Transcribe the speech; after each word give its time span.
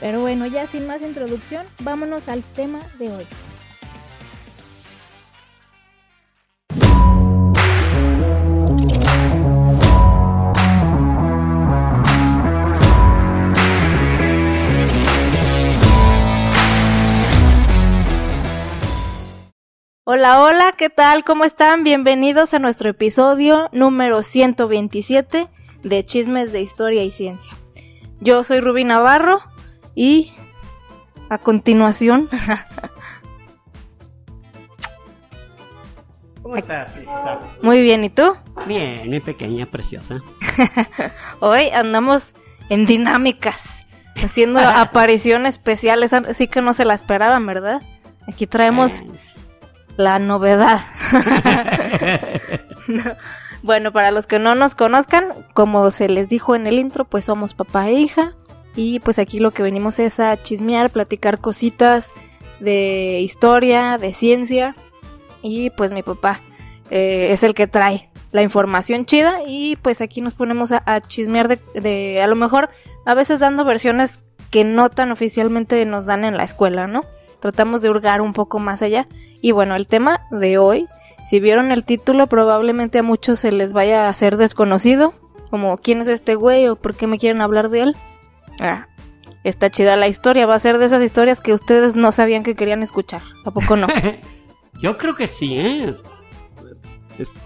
Pero 0.00 0.20
bueno, 0.20 0.46
ya 0.46 0.66
sin 0.66 0.86
más 0.86 1.02
introducción, 1.02 1.66
vámonos 1.80 2.28
al 2.28 2.42
tema 2.42 2.80
de 2.98 3.12
hoy. 3.12 3.26
Hola, 20.04 20.42
hola, 20.42 20.74
¿qué 20.76 20.88
tal? 20.88 21.24
¿Cómo 21.24 21.44
están? 21.44 21.84
Bienvenidos 21.84 22.54
a 22.54 22.58
nuestro 22.58 22.88
episodio 22.90 23.68
número 23.72 24.22
127 24.22 25.48
de 25.84 26.04
Chismes 26.04 26.52
de 26.52 26.62
Historia 26.62 27.04
y 27.04 27.10
Ciencia. 27.10 27.52
Yo 28.18 28.42
soy 28.44 28.60
Rubí 28.60 28.84
Navarro 28.84 29.40
y 29.94 30.32
a 31.28 31.38
continuación... 31.38 32.28
¿Cómo 36.42 36.56
estás, 36.56 36.88
princesa? 36.88 37.38
Muy 37.62 37.80
bien, 37.80 38.02
¿y 38.02 38.10
tú? 38.10 38.34
Bien, 38.66 39.08
mi 39.08 39.20
pequeña 39.20 39.66
preciosa. 39.66 40.16
Hoy 41.40 41.68
andamos 41.68 42.34
en 42.70 42.86
dinámicas, 42.86 43.86
haciendo 44.16 44.58
apariciones 44.64 45.54
especiales, 45.54 46.12
así 46.12 46.48
que 46.48 46.60
no 46.60 46.72
se 46.72 46.84
la 46.84 46.94
esperaban, 46.94 47.46
¿verdad? 47.46 47.82
Aquí 48.26 48.48
traemos 48.48 49.04
la 49.96 50.18
novedad. 50.18 50.80
Bueno, 53.62 53.92
para 53.92 54.10
los 54.10 54.26
que 54.26 54.38
no 54.38 54.54
nos 54.54 54.74
conozcan, 54.74 55.34
como 55.52 55.90
se 55.90 56.08
les 56.08 56.28
dijo 56.28 56.54
en 56.54 56.66
el 56.66 56.78
intro, 56.78 57.04
pues 57.04 57.26
somos 57.26 57.54
papá 57.54 57.88
e 57.88 57.94
hija. 57.94 58.34
Y 58.76 59.00
pues 59.00 59.18
aquí 59.18 59.38
lo 59.38 59.50
que 59.50 59.62
venimos 59.62 59.98
es 59.98 60.20
a 60.20 60.40
chismear, 60.40 60.90
platicar 60.90 61.40
cositas 61.40 62.12
de 62.60 63.20
historia, 63.20 63.98
de 63.98 64.14
ciencia. 64.14 64.76
Y 65.42 65.70
pues 65.70 65.92
mi 65.92 66.02
papá 66.02 66.40
eh, 66.90 67.28
es 67.30 67.42
el 67.42 67.54
que 67.54 67.66
trae 67.66 68.10
la 68.32 68.42
información 68.42 69.06
chida. 69.06 69.40
Y 69.46 69.76
pues 69.76 70.00
aquí 70.00 70.20
nos 70.20 70.34
ponemos 70.34 70.72
a, 70.72 71.00
chismear 71.00 71.48
de, 71.48 71.58
de, 71.74 72.22
a 72.22 72.26
lo 72.26 72.36
mejor, 72.36 72.70
a 73.06 73.14
veces 73.14 73.40
dando 73.40 73.64
versiones 73.64 74.22
que 74.50 74.64
no 74.64 74.90
tan 74.90 75.12
oficialmente 75.12 75.84
nos 75.86 76.06
dan 76.06 76.24
en 76.24 76.36
la 76.36 76.44
escuela, 76.44 76.86
¿no? 76.86 77.02
Tratamos 77.40 77.82
de 77.82 77.90
hurgar 77.90 78.20
un 78.20 78.32
poco 78.32 78.58
más 78.58 78.82
allá. 78.82 79.08
Y 79.40 79.52
bueno, 79.52 79.74
el 79.74 79.86
tema 79.86 80.26
de 80.30 80.58
hoy 80.58 80.88
si 81.30 81.38
vieron 81.38 81.70
el 81.70 81.84
título, 81.84 82.26
probablemente 82.26 82.98
a 82.98 83.02
muchos 83.02 83.38
se 83.38 83.52
les 83.52 83.72
vaya 83.72 84.06
a 84.06 84.08
hacer 84.08 84.36
desconocido. 84.36 85.12
Como, 85.50 85.76
¿quién 85.76 86.00
es 86.00 86.08
este 86.08 86.34
güey 86.34 86.66
o 86.68 86.76
por 86.76 86.96
qué 86.96 87.06
me 87.06 87.18
quieren 87.18 87.40
hablar 87.40 87.70
de 87.70 87.82
él? 87.82 87.96
Ah, 88.60 88.86
está 89.42 89.70
chida 89.70 89.96
la 89.96 90.06
historia. 90.06 90.46
Va 90.46 90.54
a 90.54 90.60
ser 90.60 90.78
de 90.78 90.86
esas 90.86 91.02
historias 91.02 91.40
que 91.40 91.52
ustedes 91.52 91.96
no 91.96 92.12
sabían 92.12 92.42
que 92.42 92.54
querían 92.54 92.82
escuchar. 92.82 93.22
¿A 93.44 93.50
poco 93.50 93.76
no? 93.76 93.86
Yo 94.80 94.96
creo 94.96 95.14
que 95.14 95.26
sí, 95.26 95.58
¿eh? 95.58 95.96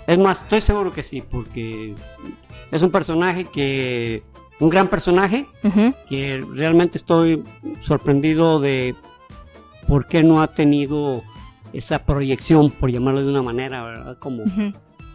Es 0.07 0.19
más, 0.19 0.43
estoy 0.43 0.61
seguro 0.61 0.93
que 0.93 1.03
sí, 1.03 1.23
porque 1.23 1.95
es 2.71 2.83
un 2.83 2.91
personaje 2.91 3.47
que. 3.47 4.23
Un 4.61 4.71
gran 4.71 4.87
personaje 4.87 5.47
que 6.09 6.45
realmente 6.55 6.97
estoy 6.97 7.43
sorprendido 7.81 8.61
de 8.61 8.95
por 9.89 10.07
qué 10.07 10.23
no 10.23 10.41
ha 10.41 10.47
tenido 10.47 11.25
esa 11.73 12.07
proyección, 12.07 12.71
por 12.71 12.91
llamarlo 12.91 13.23
de 13.23 13.31
una 13.31 13.43
manera, 13.43 13.83
¿verdad? 13.83 14.19
Como, 14.21 14.45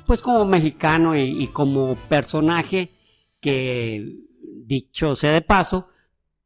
pues 0.05 0.21
como 0.21 0.43
mexicano 0.43 1.15
y, 1.15 1.47
como 1.47 1.95
personaje 2.09 2.91
que, 3.39 4.17
dicho 4.69 5.15
sea 5.15 5.33
de 5.33 5.41
paso, 5.41 5.87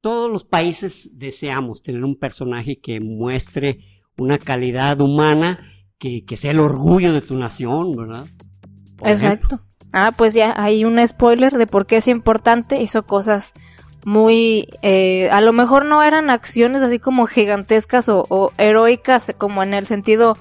todos 0.01 0.31
los 0.31 0.43
países 0.43 1.19
deseamos 1.19 1.83
tener 1.83 2.03
un 2.03 2.17
personaje 2.17 2.79
que 2.79 2.99
muestre 2.99 3.79
una 4.17 4.37
calidad 4.37 4.99
humana 5.01 5.59
que, 5.99 6.25
sea 6.35 6.51
el 6.51 6.59
orgullo 6.59 7.13
de 7.13 7.21
tu 7.21 7.37
nación, 7.37 7.95
¿verdad? 7.95 8.25
Exacto. 9.05 9.61
Ah, 9.93 10.11
pues 10.15 10.33
ya 10.33 10.53
hay 10.57 10.83
un 10.83 11.05
spoiler 11.07 11.53
de 11.53 11.67
por 11.67 11.85
qué 11.85 11.97
es 11.97 12.09
importante. 12.09 12.81
Hizo 12.81 13.03
cosas 13.03 13.53
muy, 14.03 14.67
eh, 14.81 15.29
a 15.29 15.39
lo 15.39 15.53
mejor 15.53 15.85
no 15.85 16.03
eran 16.03 16.29
acciones 16.29 16.81
así 16.81 16.99
como 16.99 17.25
gigantescas 17.25 18.09
o, 18.09 18.51
heroicas 18.57 19.33
como 19.37 19.63
en 19.63 19.73
el 19.73 19.85
sentido 19.85 20.37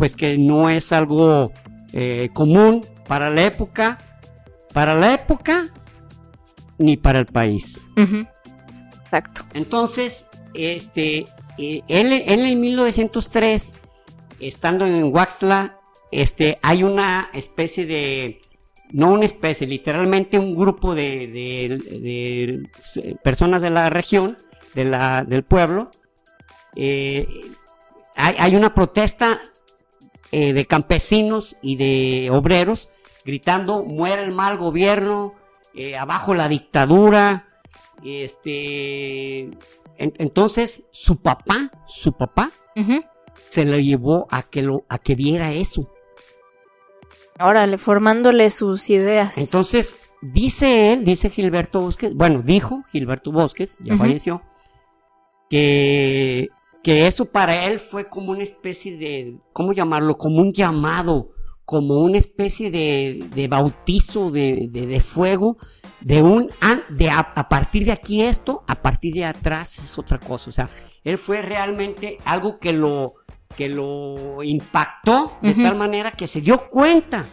pues 0.00 0.17
que 0.17 0.38
no 0.38 0.70
es 0.70 0.93
algo 0.93 1.52
eh, 1.93 2.31
común 2.32 2.87
para 3.06 3.29
la 3.29 3.43
época, 3.43 3.99
para 4.73 4.94
la 4.94 5.12
época, 5.12 5.69
ni 6.79 6.97
para 6.97 7.19
el 7.19 7.26
país. 7.26 7.87
Exacto. 8.99 9.43
Entonces, 9.52 10.26
este, 10.55 11.26
eh, 11.58 11.82
él, 11.87 12.12
él, 12.26 12.47
en 12.47 12.61
1903 12.62 13.75
estando 14.41 14.87
en 14.87 15.05
Huaxtla, 15.05 15.76
este, 16.11 16.58
hay 16.62 16.82
una 16.82 17.29
especie 17.35 17.85
de, 17.85 18.41
no 18.93 19.12
una 19.12 19.26
especie, 19.26 19.67
literalmente 19.67 20.38
un 20.38 20.55
grupo 20.55 20.94
de, 20.94 22.62
personas 23.23 23.61
de 23.61 23.69
la 23.69 23.91
región, 23.91 24.38
de 24.75 24.87
la, 24.87 25.25
del 25.25 25.44
pueblo. 25.44 25.91
Eh, 26.75 27.29
hay, 28.17 28.55
una 28.55 28.75
protesta 28.75 29.41
eh, 30.32 30.52
de 30.52 30.66
campesinos 30.66 31.56
y 31.62 31.76
de 31.76 32.30
obreros 32.30 32.90
gritando, 33.24 33.84
muere 33.84 34.24
el 34.24 34.32
mal 34.32 34.56
gobierno, 34.58 35.34
eh, 35.74 35.96
abajo 35.96 36.34
la 36.34 36.48
dictadura. 36.48 37.46
Este, 38.02 39.50
entonces 39.98 40.84
su 40.90 41.20
papá, 41.20 41.70
su 41.86 42.12
papá, 42.12 42.50
se 43.48 43.64
lo 43.64 43.78
llevó 43.78 44.26
a 44.30 44.42
que, 44.42 44.62
lo, 44.62 44.84
a 44.88 44.98
que 44.98 45.14
viera 45.14 45.52
eso. 45.52 45.92
Órale, 47.38 47.78
formándole 47.78 48.50
sus 48.50 48.88
ideas. 48.90 49.36
Entonces, 49.38 49.98
dice 50.22 50.92
él, 50.92 51.04
dice 51.04 51.30
Gilberto 51.30 51.80
Bosques, 51.80 52.14
bueno, 52.14 52.42
dijo 52.42 52.82
Gilberto 52.90 53.32
Bosques, 53.32 53.78
ya 53.82 53.96
falleció, 53.96 54.42
que, 55.48 56.48
que 56.82 57.06
eso 57.06 57.26
para 57.26 57.66
él 57.66 57.78
fue 57.78 58.08
como 58.08 58.32
una 58.32 58.42
especie 58.42 58.96
de, 58.96 59.36
¿cómo 59.52 59.72
llamarlo? 59.72 60.16
Como 60.16 60.40
un 60.40 60.52
llamado, 60.52 61.32
como 61.64 62.00
una 62.00 62.18
especie 62.18 62.70
de, 62.70 63.24
de 63.34 63.48
bautizo 63.48 64.30
de, 64.30 64.68
de, 64.70 65.00
fuego, 65.00 65.56
de 66.00 66.22
un, 66.22 66.50
de 66.88 67.10
a, 67.10 67.48
partir 67.48 67.84
de 67.84 67.92
aquí 67.92 68.22
esto, 68.22 68.64
a 68.66 68.82
partir 68.82 69.14
de 69.14 69.24
atrás 69.24 69.78
es 69.78 69.98
otra 69.98 70.18
cosa. 70.18 70.50
O 70.50 70.52
sea, 70.52 70.70
él 71.04 71.18
fue 71.18 71.42
realmente 71.42 72.18
algo 72.24 72.58
que 72.58 72.72
lo, 72.72 73.14
que 73.56 73.68
lo 73.68 74.42
impactó 74.42 75.38
de 75.42 75.54
tal 75.54 75.76
manera 75.76 76.10
que 76.12 76.26
se 76.26 76.40
dio 76.40 76.68
cuenta 76.70 77.24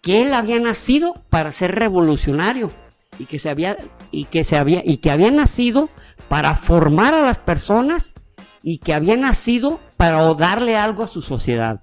que 0.00 0.22
él 0.22 0.34
había 0.34 0.58
nacido 0.58 1.14
para 1.30 1.52
ser 1.52 1.76
revolucionario 1.76 2.72
y 3.18 3.26
que 3.26 3.38
se 3.38 3.50
había 3.50 3.76
y 4.10 4.24
que 4.24 4.42
se 4.42 4.56
había 4.56 4.82
y 4.84 4.96
que 4.96 5.10
había 5.10 5.30
nacido 5.30 5.90
para 6.28 6.54
formar 6.54 7.14
a 7.14 7.22
las 7.22 7.38
personas 7.38 8.14
y 8.62 8.78
que 8.78 8.94
había 8.94 9.16
nacido 9.16 9.80
para 9.96 10.22
darle 10.34 10.76
algo 10.76 11.02
a 11.02 11.06
su 11.06 11.20
sociedad. 11.20 11.80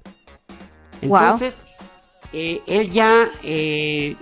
Entonces, 1.01 1.67
eh, 2.33 2.61
él 2.67 2.89
ya, 2.91 3.29
eh, 3.43 4.15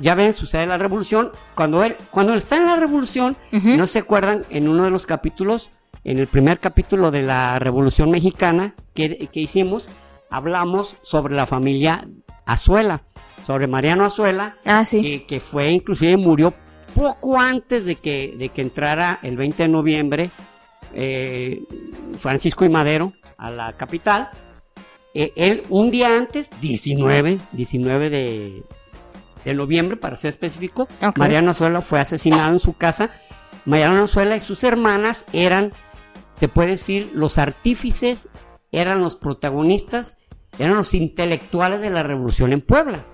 ya 0.00 0.14
ven, 0.14 0.32
sucede 0.32 0.66
la 0.66 0.78
revolución. 0.78 1.32
Cuando 1.54 1.82
él, 1.82 1.96
cuando 2.10 2.34
está 2.34 2.56
en 2.56 2.66
la 2.66 2.76
revolución, 2.76 3.36
no 3.50 3.86
se 3.86 4.00
acuerdan, 4.00 4.44
en 4.50 4.68
uno 4.68 4.84
de 4.84 4.90
los 4.90 5.06
capítulos, 5.06 5.70
en 6.04 6.18
el 6.18 6.26
primer 6.26 6.58
capítulo 6.58 7.10
de 7.10 7.22
la 7.22 7.58
Revolución 7.58 8.10
Mexicana 8.10 8.74
que, 8.94 9.28
hicimos, 9.34 9.88
hablamos 10.30 10.96
sobre 11.02 11.34
la 11.34 11.46
familia 11.46 12.08
Azuela, 12.44 13.02
sobre 13.44 13.66
Mariano 13.66 14.04
Azuela, 14.04 14.56
ah, 14.64 14.84
sí. 14.84 15.24
que, 15.28 15.40
fue 15.40 15.70
inclusive 15.70 16.16
murió 16.16 16.52
poco 16.94 17.38
antes 17.38 17.86
de 17.86 17.96
que, 17.96 18.34
de 18.36 18.48
que 18.48 18.62
entrara 18.62 19.20
el 19.22 19.36
20 19.36 19.62
de 19.62 19.68
noviembre 19.68 20.30
eh, 20.94 21.62
Francisco 22.16 22.64
y 22.64 22.68
Madero 22.68 23.12
a 23.36 23.50
la 23.50 23.72
capital. 23.74 24.30
Eh, 25.14 25.32
él 25.36 25.62
un 25.68 25.90
día 25.90 26.16
antes, 26.16 26.50
19, 26.60 27.38
19 27.52 28.10
de, 28.10 28.62
noviembre 29.54 29.96
para 29.96 30.16
ser 30.16 30.30
específico, 30.30 30.88
Mariano 31.16 31.50
Azuela 31.50 31.82
fue 31.82 32.00
asesinado 32.00 32.52
en 32.52 32.58
su 32.58 32.74
casa. 32.74 33.10
Mariano 33.64 34.04
Azuela 34.04 34.36
y 34.36 34.40
sus 34.40 34.64
hermanas 34.64 35.26
eran 35.32 35.72
se 36.32 36.48
puede 36.48 36.70
decir, 36.70 37.10
los 37.14 37.38
artífices 37.38 38.28
eran 38.72 39.00
los 39.00 39.16
protagonistas, 39.16 40.16
eran 40.58 40.76
los 40.76 40.94
intelectuales 40.94 41.80
de 41.80 41.90
la 41.90 42.02
revolución 42.02 42.52
en 42.52 42.62
Puebla. 42.62 43.04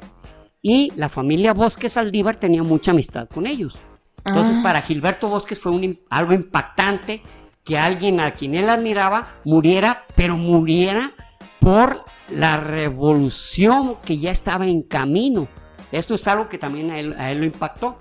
Y 0.63 0.93
la 0.97 1.09
familia 1.09 1.53
Bosques 1.53 1.97
Aldívar 1.97 2.37
tenía 2.37 2.63
mucha 2.63 2.93
amistad 2.93 3.29
con 3.29 3.47
ellos. 3.47 3.81
Entonces, 4.25 4.57
ah. 4.59 4.63
para 4.63 4.83
Gilberto 4.83 5.29
Bosques 5.29 5.61
fue 5.61 5.73
un, 5.73 6.01
algo 6.11 6.33
impactante 6.33 7.23
que 7.65 7.79
alguien 7.79 8.21
a 8.21 8.33
quien 8.33 8.55
él 8.55 8.69
admiraba 8.69 9.35
muriera, 9.45 10.05
pero 10.15 10.37
muriera 10.37 11.13
por 11.61 12.05
la 12.31 12.59
revolución 12.59 13.97
que 14.05 14.19
ya 14.19 14.31
estaba 14.31 14.67
en 14.67 14.83
camino. 14.83 15.49
Esto 15.93 16.15
es 16.15 16.29
algo 16.29 16.49
que 16.49 16.59
también 16.59 16.91
a 16.91 17.31
él, 17.31 17.39
lo 17.39 17.45
impactó. 17.45 17.99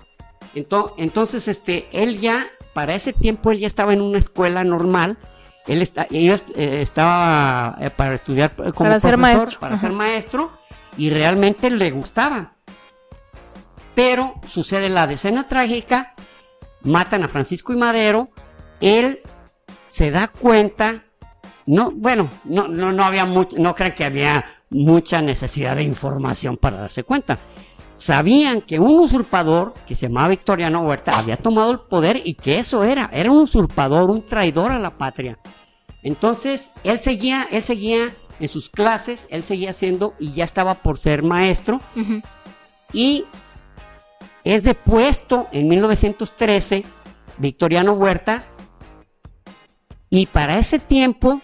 Entonces, 0.54 0.94
entonces, 0.98 1.48
este, 1.48 1.88
él 1.92 2.18
ya 2.18 2.46
para 2.72 2.94
ese 2.94 3.12
tiempo 3.12 3.50
él 3.50 3.58
ya 3.58 3.66
estaba 3.66 3.92
en 3.92 4.00
una 4.00 4.18
escuela 4.18 4.64
normal. 4.64 5.18
Él 5.66 5.82
está, 5.82 6.06
eh, 6.10 6.38
estaba 6.80 7.76
eh, 7.80 7.90
para 7.90 8.14
estudiar 8.14 8.54
como 8.54 8.72
para 8.72 9.00
ser 9.00 9.16
maestro. 9.16 9.60
para 9.60 9.76
ser 9.76 9.92
maestro, 9.92 10.50
y 10.96 11.10
realmente 11.10 11.70
le 11.70 11.90
gustaba. 11.90 12.52
Pero 13.94 14.34
sucede 14.46 14.88
la 14.88 15.06
decena 15.06 15.46
trágica, 15.48 16.14
matan 16.82 17.24
a 17.24 17.28
Francisco 17.28 17.72
y 17.72 17.76
Madero, 17.76 18.30
él 18.80 19.20
se 19.98 20.12
da 20.12 20.28
cuenta, 20.28 21.02
no, 21.66 21.90
bueno, 21.90 22.30
no, 22.44 22.68
no, 22.68 22.92
no 22.92 23.02
había 23.02 23.24
mucho, 23.24 23.56
no 23.58 23.74
crean 23.74 23.96
que 23.96 24.04
había 24.04 24.44
mucha 24.70 25.20
necesidad 25.20 25.74
de 25.74 25.82
información 25.82 26.56
para 26.56 26.76
darse 26.78 27.02
cuenta 27.02 27.36
sabían 27.90 28.60
que 28.60 28.78
un 28.78 29.00
usurpador 29.00 29.74
que 29.84 29.96
se 29.96 30.06
llamaba 30.06 30.28
Victoriano 30.28 30.82
Huerta 30.82 31.18
había 31.18 31.36
tomado 31.36 31.72
el 31.72 31.80
poder 31.80 32.22
y 32.24 32.34
que 32.34 32.60
eso 32.60 32.84
era, 32.84 33.10
era 33.12 33.28
un 33.32 33.38
usurpador, 33.38 34.08
un 34.08 34.24
traidor 34.24 34.70
a 34.70 34.78
la 34.78 34.96
patria. 34.96 35.36
Entonces, 36.04 36.70
él 36.84 37.00
seguía, 37.00 37.48
él 37.50 37.64
seguía 37.64 38.14
en 38.38 38.46
sus 38.46 38.70
clases, 38.70 39.26
él 39.32 39.42
seguía 39.42 39.70
haciendo 39.70 40.14
y 40.20 40.32
ya 40.32 40.44
estaba 40.44 40.74
por 40.74 40.96
ser 40.96 41.24
maestro. 41.24 41.80
Y 42.92 43.24
es 44.44 44.62
depuesto 44.62 45.48
en 45.50 45.66
1913 45.66 46.84
Victoriano 47.38 47.94
Huerta 47.94 48.44
y 50.10 50.26
para 50.26 50.58
ese 50.58 50.78
tiempo 50.78 51.40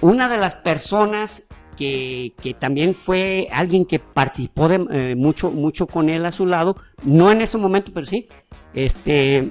una 0.00 0.28
de 0.28 0.36
las 0.36 0.56
personas 0.56 1.48
que, 1.76 2.56
también 2.58 2.94
fue 2.94 3.48
alguien 3.52 3.84
que 3.84 3.98
participó 4.00 4.68
de, 4.68 4.86
eh, 4.90 5.14
mucho, 5.16 5.50
mucho 5.50 5.86
con 5.86 6.10
él 6.10 6.26
a 6.26 6.32
su 6.32 6.44
lado, 6.44 6.76
no 7.04 7.30
en 7.30 7.40
ese 7.40 7.56
momento, 7.56 7.92
pero 7.94 8.04
sí, 8.04 8.26
este, 8.74 9.50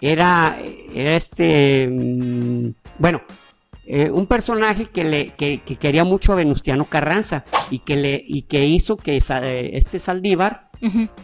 era, 0.00 0.56
este, 0.94 1.88
mm, 1.90 2.68
bueno, 2.98 3.22
eh, 3.86 4.10
un 4.10 4.26
personaje 4.26 4.86
que, 4.86 5.04
le, 5.04 5.34
que, 5.34 5.60
quería 5.60 6.04
mucho 6.04 6.32
a 6.32 6.36
Venustiano 6.36 6.84
Carranza 6.86 7.44
y 7.70 7.80
que, 7.80 7.96
le, 7.96 8.22
y 8.26 8.42
que 8.42 8.66
hizo 8.66 8.96
que 8.96 9.16
eh, 9.18 9.70
este 9.74 9.98
Saldívar 9.98 10.70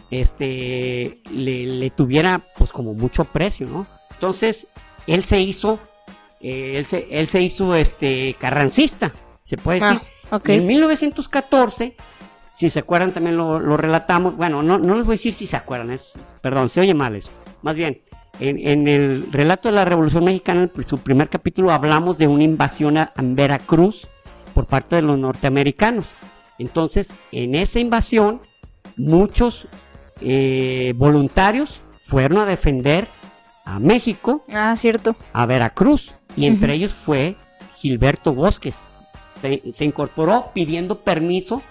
este, 0.09 1.21
le, 1.31 1.89
tuviera 1.91 2.41
pues 2.57 2.71
como 2.71 2.93
mucho 2.93 3.25
precio, 3.25 3.67
¿no? 3.67 3.87
Entonces, 4.11 4.67
él 5.07 5.23
se 5.23 5.39
hizo, 5.39 5.79
él, 6.43 6.85
se, 6.85 7.07
él 7.11 7.27
se 7.27 7.41
hizo 7.41 7.75
este 7.75 8.35
carrancista, 8.39 9.13
se 9.43 9.57
puede 9.57 9.79
ah. 9.83 9.93
decir. 9.93 10.61
En 10.61 10.65
1914, 10.65 11.95
si 12.53 12.69
se 12.69 12.79
acuerdan 12.79 13.11
también 13.11 13.37
lo, 13.37 13.77
relatamos, 13.77 14.37
bueno, 14.37 14.63
no, 14.63 14.77
no 14.77 14.95
les 14.95 15.05
voy 15.05 15.13
a 15.13 15.17
decir 15.17 15.33
si 15.33 15.45
se 15.45 15.57
acuerdan, 15.57 15.91
es, 15.91 16.33
perdón, 16.41 16.69
se 16.69 16.79
oye 16.79 16.93
mal 16.93 17.15
eso. 17.15 17.31
Más 17.61 17.75
bien, 17.75 17.99
en, 18.39 18.87
el 18.87 19.31
relato 19.31 19.69
de 19.69 19.75
la 19.75 19.85
Revolución 19.85 20.23
Mexicana, 20.23 20.69
en 20.75 20.83
su 20.83 20.97
primer 20.97 21.29
capítulo, 21.29 21.71
hablamos 21.71 22.17
de 22.17 22.27
una 22.27 22.43
invasión 22.43 22.97
a, 22.97 23.13
Veracruz 23.15 24.07
por 24.53 24.65
parte 24.65 24.95
de 24.95 25.01
los 25.01 25.17
norteamericanos. 25.17 26.13
Entonces, 26.57 27.13
en 27.31 27.55
esa 27.55 27.79
invasión, 27.79 28.41
muchos 28.97 29.67
eh, 30.21 30.93
voluntarios 30.95 31.81
fueron 31.99 32.39
a 32.39 32.45
defender 32.45 33.07
a 33.63 33.79
México, 33.79 34.43
ah, 34.53 34.75
cierto. 34.75 35.15
a 35.33 35.45
Veracruz, 35.45 36.15
y 36.35 36.45
entre 36.45 36.73
ellos 36.73 36.91
fue 36.93 37.35
Gilberto 37.75 38.33
Bosques, 38.33 38.85
se, 39.33 39.85
incorporó 39.85 40.51
pidiendo 40.53 40.99
permiso 40.99 41.61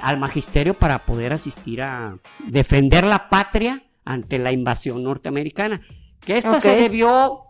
al, 0.00 0.18
magisterio 0.18 0.74
para 0.74 1.04
poder 1.04 1.32
asistir 1.32 1.82
a 1.82 2.18
defender 2.46 3.04
la 3.04 3.28
patria 3.28 3.82
ante 4.04 4.38
la 4.38 4.52
invasión 4.52 5.02
norteamericana. 5.02 5.80
Que 6.20 6.38
esta 6.38 6.60
se 6.60 6.76
debió, 6.76 7.44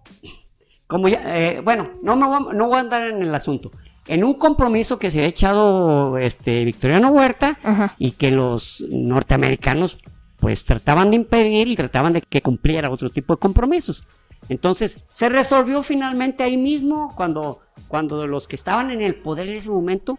como 0.87 1.09
ya, 1.09 1.23
eh, 1.37 1.61
bueno, 1.61 1.85
no, 2.03 2.17
me 2.17 2.27
voy, 2.27 2.55
no 2.55 2.69
voy 2.69 2.79
a 2.79 2.81
andar 2.81 3.07
en 3.07 3.23
el 3.23 3.35
asunto. 3.35 3.71
En 4.07 4.25
un 4.25 4.35
compromiso 4.35 4.99
que 4.99 5.11
se 5.11 5.21
ha 5.21 5.27
echado 5.27 6.19
este 6.19 6.65
Victoriano 6.65 7.11
Huerta 7.11 7.95
y 7.99 8.13
que 8.13 8.31
los 8.31 8.85
norteamericanos 8.91 10.01
pues 10.39 10.65
trataban 10.65 11.11
de 11.11 11.17
impedir 11.17 11.69
y 11.69 11.77
trataban 11.77 12.15
de 12.15 12.21
que 12.21 12.43
cumpliera 12.43 12.91
otro 12.91 13.11
tipo 13.11 13.35
de 13.35 13.39
compromisos. 13.39 14.05
Entonces, 14.53 15.01
se 15.09 15.29
resolvió 15.29 15.83
finalmente 15.83 16.43
ahí 16.43 16.57
mismo 16.57 17.13
cuando, 17.17 17.61
cuando 17.89 18.27
los 18.27 18.47
que 18.47 18.57
estaban 18.57 18.91
en 18.91 19.01
el 19.01 19.15
poder 19.15 19.49
en 19.49 19.57
ese 19.57 19.71
momento, 19.71 20.19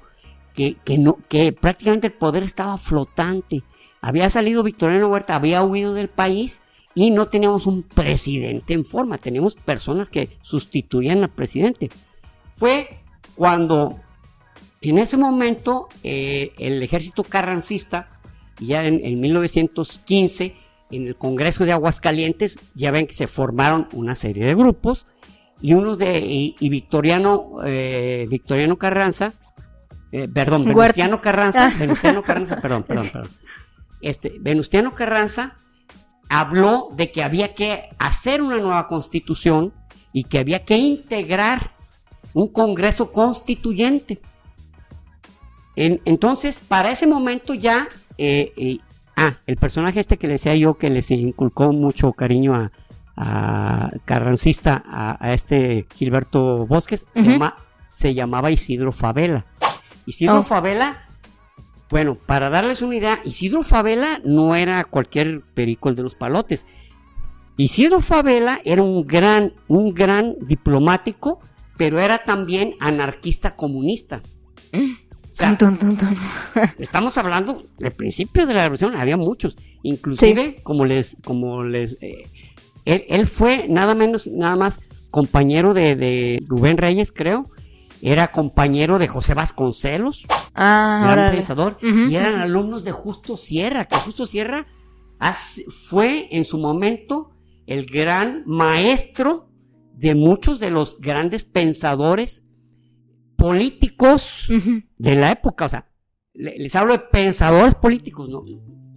que, 0.54 0.76
que, 1.30 1.54
prácticamente 1.54 2.08
el 2.08 2.14
poder 2.14 2.44
estaba 2.44 2.78
flotante. 2.78 3.64
Había 4.02 4.30
salido 4.30 4.64
Victoriano 4.64 5.08
Huerta, 5.08 5.36
había 5.36 5.64
huido 5.64 5.94
del 5.94 6.10
país 6.10 6.62
y 6.96 7.12
no 7.12 7.28
teníamos 7.28 7.68
un 7.68 7.84
presidente 7.84 8.74
en 8.74 8.86
forma, 8.86 9.18
teníamos 9.18 9.56
personas 9.56 10.10
que 10.10 10.38
sustituían 10.42 11.24
al 11.24 11.30
presidente. 11.30 11.90
Fue 12.52 13.00
cuando 13.36 14.00
En 14.82 14.98
ese 14.98 15.16
momento, 15.16 15.88
eh, 16.04 16.52
el 16.58 16.84
ejército 16.84 17.24
carrancista, 17.24 18.10
ya 18.60 18.86
en, 18.86 19.22
1915, 19.22 20.56
en 20.92 21.08
el 21.08 21.16
Congreso 21.16 21.66
de 21.66 21.72
Aguascalientes, 21.72 22.60
ya 22.76 22.92
ven 22.92 23.08
que 23.08 23.14
se 23.14 23.28
formaron 23.28 23.88
una 23.94 24.16
serie 24.16 24.46
de 24.46 24.56
grupos, 24.56 25.08
y 25.62 25.74
unos 25.74 25.98
de, 25.98 26.20
y, 26.20 26.70
Victoriano, 26.70 27.60
eh, 27.66 28.26
Victoriano 28.30 28.78
Carranza, 28.78 29.34
eh, 30.12 30.28
perdón, 30.28 30.66
Venustiano 30.66 31.22
Carranza, 31.22 31.68
ah. 31.68 31.74
Venustiano 31.80 32.22
Carranza, 32.24 32.62
perdón, 32.62 32.84
perdón, 32.84 33.10
perdón. 33.12 33.32
Este, 34.02 34.34
Venustiano 34.40 34.94
Carranza 34.94 35.56
habló 36.30 36.90
de 36.96 37.12
que 37.12 37.24
había 37.24 37.54
que 37.54 37.90
hacer 38.00 38.42
una 38.42 38.58
nueva 38.58 38.88
constitución 38.88 39.74
y 40.12 40.26
que 40.26 40.40
había 40.40 40.66
que 40.66 40.78
integrar 40.78 41.72
un 42.34 42.52
Congreso 42.52 43.12
constituyente. 43.12 44.22
entonces, 45.76 46.60
para 46.60 46.92
ese 46.92 47.08
momento 47.08 47.54
ya, 47.54 47.88
eh, 48.18 48.54
eh, 48.58 48.78
ah, 49.16 49.34
el 49.46 49.58
personaje 49.58 50.00
este 50.00 50.18
que 50.18 50.28
le 50.28 50.34
decía 50.34 50.56
yo 50.56 50.76
que 50.76 50.90
les 50.90 51.12
inculcó 51.12 51.72
mucho 51.72 52.14
cariño 52.14 52.56
a, 52.56 52.72
Carrancista, 54.06 54.84
a, 54.88 55.34
este 55.34 55.86
Gilberto 55.94 56.66
Bosques, 56.66 57.06
se, 57.14 57.24
llama, 57.24 57.56
se 57.88 58.14
llamaba 58.14 58.50
Isidro 58.50 58.92
Favela. 58.92 59.46
Isidro 60.08 60.40
oh. 60.40 60.44
Favela, 60.44 61.08
bueno, 61.90 62.16
para 62.16 62.50
darles 62.50 62.82
una 62.82 62.96
idea, 62.96 63.22
Isidro 63.24 63.62
Favela 63.62 64.20
no 64.26 64.56
era 64.56 64.84
cualquier 64.84 65.42
perico 65.42 65.94
de 65.94 66.02
los 66.02 66.16
palotes. 66.16 66.66
Isidro 67.56 68.00
Favela 68.00 68.60
era 68.66 68.82
un 68.82 69.06
gran, 69.06 69.54
un 69.68 69.94
gran 69.94 70.36
diplomático, 70.42 71.40
pero 71.78 72.00
era 72.00 72.24
también 72.24 72.76
anarquista 72.80 73.56
comunista. 73.56 74.24
estamos 76.80 77.18
hablando 77.18 77.62
de 77.80 77.92
principios 77.92 78.48
de 78.48 78.54
la 78.54 78.64
revolución, 78.64 78.96
había 78.96 79.18
muchos. 79.18 79.58
Inclusive, 79.82 80.62
como 80.64 80.86
les, 80.86 81.18
como 81.24 81.64
les, 81.64 81.98
eh, 82.02 82.30
él, 82.86 83.28
fue 83.28 83.68
nada 83.68 83.96
menos, 83.96 84.28
nada 84.28 84.56
más 84.56 84.80
compañero 85.10 85.74
de, 85.74 85.96
de 85.96 86.44
Rubén 86.48 86.78
Reyes, 86.78 87.12
creo, 87.12 87.50
era 88.02 88.32
compañero 88.32 89.00
de 89.00 89.08
José 89.08 89.34
Vasconcelos, 89.34 90.28
ah, 90.56 91.10
gran 91.10 91.32
pensador, 91.32 91.78
y 91.82 92.16
eran 92.16 92.36
alumnos 92.42 92.84
de 92.84 92.92
Justo 92.92 93.38
Sierra, 93.38 93.86
que 93.86 93.96
Justo 93.96 94.26
Sierra 94.26 94.68
fue 95.88 96.28
en 96.32 96.44
su 96.44 96.58
momento 96.58 97.32
el 97.66 97.86
gran 97.86 98.44
maestro 98.46 99.48
de 99.94 100.16
muchos 100.16 100.60
de 100.60 100.70
los 100.70 101.00
grandes 101.00 101.46
pensadores 101.46 102.44
políticos 103.44 104.48
de 104.98 105.16
la 105.18 105.32
época. 105.32 105.66
O 105.66 105.70
sea, 105.70 105.86
les 106.34 106.74
hablo 106.78 106.94
de 106.94 107.00
pensadores 107.00 107.76
políticos, 107.76 108.30
¿no? 108.30 108.46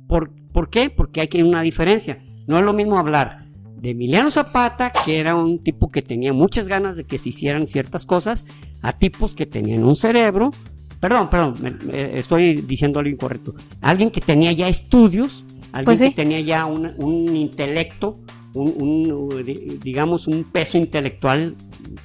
¿Por, 0.07 0.31
¿Por 0.53 0.71
qué? 0.71 0.89
Porque 0.89 1.21
hay 1.21 1.43
una 1.43 1.63
diferencia. 1.63 2.23
No 2.47 2.57
es 2.57 2.65
lo 2.65 2.73
mismo 2.73 2.97
hablar 2.97 3.49
de 3.77 3.91
Emiliano 3.91 4.31
Zapata, 4.31 4.93
que 5.05 5.19
era 5.19 5.35
un 5.35 5.65
tipo 5.65 5.91
que 5.91 6.01
tenía 6.01 6.33
muchas 6.33 6.69
ganas 6.69 6.97
de 6.97 7.03
que 7.03 7.19
se 7.19 7.31
hicieran 7.31 7.67
ciertas 7.67 8.07
cosas, 8.07 8.47
a 8.83 8.93
tipos 8.93 9.35
que 9.35 9.47
tenían 9.47 9.83
un 9.83 9.97
cerebro, 9.97 10.53
perdón, 11.01 11.29
perdón, 11.29 11.91
estoy 11.93 12.61
diciendo 12.61 13.01
algo 13.01 13.11
incorrecto, 13.11 13.53
alguien 13.81 14.13
que 14.13 14.21
tenía 14.21 14.53
ya 14.53 14.69
estudios, 14.69 15.45
alguien 15.73 15.85
pues 15.85 16.01
que 16.03 16.11
tenía 16.13 16.39
ya 16.39 16.67
un, 16.67 17.35
intelecto, 17.35 18.21
un, 18.55 19.81
digamos, 19.83 20.29
un 20.29 20.45
peso 20.45 20.79
intelectual, 20.79 21.57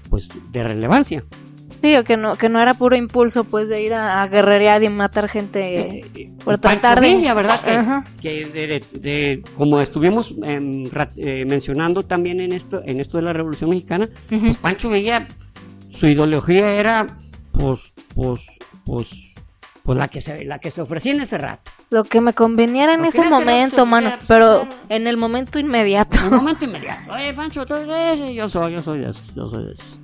pues, 0.10 0.29
de 0.51 0.63
relevancia. 0.63 1.24
Sí, 1.82 1.96
que 2.06 2.16
no, 2.16 2.36
que 2.36 2.48
no 2.48 2.62
era 2.62 2.76
puro 2.76 2.96
impulso, 2.96 3.44
pues, 3.44 3.68
de 3.68 3.82
ir 3.82 3.94
a, 3.94 4.28
guerrerear 4.28 4.84
y 4.84 4.90
matar 4.90 5.28
gente 5.28 5.80
eh, 5.80 6.06
eh, 6.16 6.32
por 6.44 6.60
tratar 6.60 7.02
de... 7.02 7.34
¿verdad? 7.34 8.04
Que, 8.22 8.84
de, 8.94 9.44
como 9.58 9.82
estuvimos 9.82 10.36
em, 10.44 10.90
eh, 11.18 11.46
mencionando 11.46 12.04
también 12.04 12.40
en 12.40 12.54
esto, 12.54 12.82
en 12.86 13.00
esto 13.00 13.18
de 13.18 13.24
la 13.24 13.34
Revolución 13.34 13.72
Mexicana, 13.72 14.08
pues 14.30 14.58
Pancho 14.58 14.90
Villa, 14.90 15.28
su 15.90 16.08
ideología 16.08 16.72
era, 16.74 17.18
pues, 17.52 17.94
pues, 18.14 18.46
pues, 18.86 19.10
pues 19.84 19.98
la 19.98 20.08
que 20.08 20.22
se, 20.22 20.46
la 20.46 20.60
que 20.60 20.70
se 20.70 20.82
ofrecía 20.82 21.14
en 21.14 21.22
ese 21.22 21.40
rato. 21.40 21.72
Lo 21.90 22.04
que 22.04 22.22
me 22.22 22.34
conveniera 22.34 22.94
en 22.94 23.06
ese 23.06 23.24
momento, 23.24 23.88
mano, 23.88 24.12
pero 24.28 24.68
en 24.88 25.08
el 25.08 25.18
momento 25.18 25.58
inmediato. 25.58 26.20
En 26.20 26.26
el 26.26 26.32
momento 26.32 26.66
inmediato. 26.66 27.12
Oye, 27.12 27.34
Pancho, 27.34 27.66
tú, 27.66 27.76
yo 28.34 28.48
soy, 28.48 28.74
yo 28.74 28.82
soy 28.82 29.00
de 29.00 29.10
eso, 29.10 29.24
yo 29.36 29.48
soy 29.48 29.66
de 29.66 29.72
eso. 29.74 30.00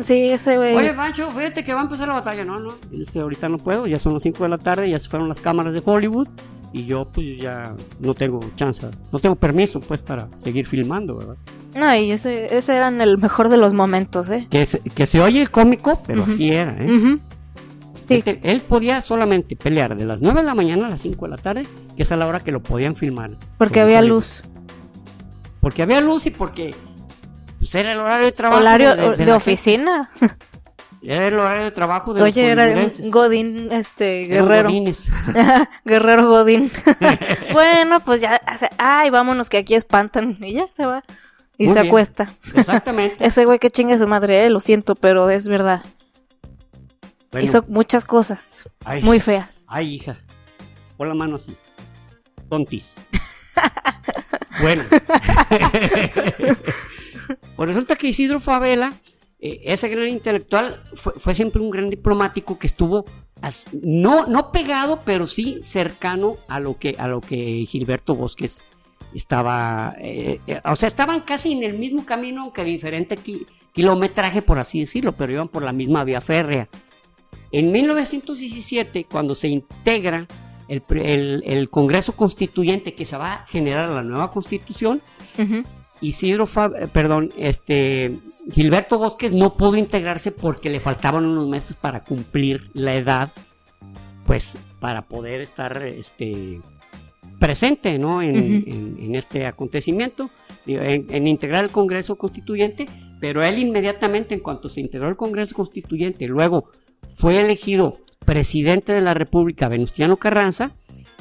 Sí, 0.00 0.30
ese 0.30 0.56
güey. 0.56 0.74
Oye, 0.74 0.92
Pancho, 0.92 1.30
fíjate 1.30 1.64
que 1.64 1.72
va 1.72 1.80
a 1.80 1.82
empezar 1.84 2.08
la 2.08 2.14
batalla. 2.14 2.44
No, 2.44 2.58
no, 2.60 2.74
es 2.92 3.10
que 3.10 3.20
ahorita 3.20 3.48
no 3.48 3.58
puedo. 3.58 3.86
Ya 3.86 3.98
son 3.98 4.12
las 4.12 4.22
5 4.22 4.42
de 4.42 4.48
la 4.48 4.58
tarde, 4.58 4.88
ya 4.90 4.98
se 4.98 5.08
fueron 5.08 5.28
las 5.28 5.40
cámaras 5.40 5.74
de 5.74 5.82
Hollywood. 5.84 6.28
Y 6.72 6.84
yo, 6.84 7.04
pues, 7.06 7.38
ya 7.38 7.74
no 7.98 8.14
tengo 8.14 8.40
chance. 8.56 8.86
No 9.10 9.18
tengo 9.18 9.36
permiso, 9.36 9.80
pues, 9.80 10.02
para 10.02 10.28
seguir 10.36 10.66
filmando, 10.66 11.16
¿verdad? 11.16 11.36
No, 11.74 11.94
y 11.94 12.10
ese, 12.10 12.54
ese 12.56 12.76
era 12.76 12.88
el 12.88 13.18
mejor 13.18 13.48
de 13.48 13.56
los 13.56 13.72
momentos, 13.72 14.30
¿eh? 14.30 14.46
Que 14.50 14.66
se, 14.66 14.80
que 14.80 15.06
se 15.06 15.20
oye 15.20 15.46
cómico, 15.46 16.02
pero 16.06 16.24
así 16.24 16.50
era, 16.50 16.76
¿eh? 16.78 17.18
sí. 18.08 18.22
él, 18.42 18.60
podía 18.62 19.00
solamente 19.00 19.54
pelear 19.54 19.96
de 19.96 20.04
las 20.04 20.22
9 20.22 20.40
de 20.40 20.46
la 20.46 20.54
mañana 20.54 20.86
a 20.86 20.90
las 20.90 21.00
5 21.00 21.26
de 21.26 21.30
la 21.30 21.36
tarde, 21.36 21.66
que 21.96 22.02
es 22.02 22.12
a 22.12 22.16
la 22.16 22.26
hora 22.26 22.40
que 22.40 22.52
lo 22.52 22.62
podían 22.62 22.96
filmar. 22.96 23.32
Porque 23.58 23.80
había 23.80 24.02
luz. 24.02 24.42
Porque 25.60 25.82
había 25.82 26.00
luz 26.00 26.26
y 26.26 26.30
porque 26.30 26.74
pues 27.58 27.74
era 27.74 27.92
el 27.92 28.00
horario 28.00 28.26
de 28.26 28.32
trabajo. 28.32 28.60
Horario 28.60 28.94
de, 28.94 29.32
oficina. 29.32 30.10
Era 31.02 31.28
el 31.28 31.38
horario 31.38 31.64
de 31.64 31.70
trabajo 31.70 32.12
de 32.12 32.22
Oye, 32.22 32.50
era 32.50 32.68
Godín, 33.10 33.70
este, 33.72 34.26
Guerrero. 34.26 34.70
Guerrero 35.84 36.28
Godín. 36.28 36.70
bueno, 37.52 38.00
pues 38.00 38.20
ya, 38.20 38.40
ay, 38.78 39.10
vámonos 39.10 39.48
que 39.48 39.58
aquí 39.58 39.74
espantan. 39.74 40.36
Y 40.40 40.54
ya 40.54 40.68
se 40.74 40.86
va. 40.86 41.04
Y 41.56 41.68
se 41.68 41.78
acuesta. 41.78 42.32
Exactamente. 42.54 43.24
Ese 43.26 43.44
güey 43.44 43.58
que 43.58 43.70
chingue 43.70 43.98
su 43.98 44.06
madre, 44.06 44.44
eh, 44.44 44.50
lo 44.50 44.60
siento, 44.60 44.94
pero 44.94 45.28
es 45.30 45.48
verdad. 45.48 45.82
Hizo 47.40 47.64
muchas 47.68 48.04
cosas 48.04 48.68
muy 49.02 49.20
feas. 49.20 49.64
Ay, 49.66 49.94
hija. 49.94 50.16
Pon 50.96 51.08
la 51.08 51.14
mano 51.14 51.36
así. 51.36 51.56
Tontis. 52.48 52.96
bueno. 54.60 54.84
Pues 57.56 57.68
resulta 57.68 57.96
que 57.96 58.08
Isidro 58.08 58.40
Favela, 58.40 58.94
eh, 59.40 59.60
ese 59.64 59.88
gran 59.88 60.08
intelectual, 60.08 60.82
fue, 60.94 61.34
siempre 61.34 61.60
un 61.60 61.70
gran 61.70 61.90
diplomático 61.90 62.58
que 62.58 62.66
estuvo 62.66 63.04
no, 63.82 64.26
no 64.26 64.50
pegado, 64.50 65.02
pero 65.04 65.26
sí 65.26 65.58
cercano 65.62 66.36
a 66.48 66.60
lo 66.60 66.78
que, 66.78 66.96
a 66.98 67.08
lo 67.08 67.20
que 67.20 67.64
Gilberto 67.66 68.14
Bosques 68.14 68.64
estaba, 69.14 69.94
eh, 70.00 70.40
eh, 70.46 70.60
o 70.64 70.74
sea, 70.74 70.86
estaban 70.86 71.20
casi 71.20 71.52
en 71.52 71.62
el 71.62 71.78
mismo 71.78 72.04
camino, 72.04 72.42
aunque 72.42 72.64
diferente 72.64 73.18
kilometraje, 73.72 74.42
por 74.42 74.58
así 74.58 74.80
decirlo, 74.80 75.16
pero 75.16 75.32
iban 75.32 75.48
por 75.48 75.62
la 75.62 75.72
misma 75.72 76.04
vía 76.04 76.20
férrea. 76.20 76.68
En 77.50 77.72
1917, 77.72 79.04
cuando 79.04 79.34
se 79.34 79.48
integra 79.48 80.26
el, 80.68 81.68
Congreso 81.70 82.14
Constituyente 82.14 82.94
que 82.94 83.06
se 83.06 83.16
va 83.16 83.32
a 83.32 83.46
generar 83.46 83.88
la 83.88 84.02
nueva 84.02 84.30
constitución, 84.30 85.02
Isidro, 86.00 86.44
eh, 86.44 86.88
perdón, 86.92 87.32
este, 87.36 88.18
Gilberto 88.50 88.98
Bosques 88.98 89.32
no 89.32 89.56
pudo 89.56 89.76
integrarse 89.76 90.32
porque 90.32 90.70
le 90.70 90.80
faltaban 90.80 91.24
unos 91.24 91.48
meses 91.48 91.76
para 91.76 92.04
cumplir 92.04 92.70
la 92.74 92.94
edad, 92.94 93.32
pues, 94.26 94.56
para 94.80 95.02
poder 95.02 95.40
estar, 95.40 95.82
este, 95.84 96.60
presente, 97.38 97.98
¿no? 97.98 98.22
En, 98.22 99.14
este 99.14 99.46
acontecimiento, 99.46 100.30
en, 100.66 101.26
integrar 101.26 101.64
el 101.64 101.70
Congreso 101.70 102.16
Constituyente, 102.16 102.86
pero 103.20 103.42
él 103.42 103.58
inmediatamente, 103.58 104.34
en 104.34 104.40
cuanto 104.40 104.68
se 104.68 104.80
integró 104.80 105.08
el 105.08 105.16
Congreso 105.16 105.54
Constituyente, 105.54 106.26
luego 106.26 106.70
fue 107.10 107.40
elegido 107.40 107.98
presidente 108.24 108.92
de 108.92 109.00
la 109.00 109.14
República, 109.14 109.68
Venustiano 109.68 110.16
Carranza, 110.18 110.72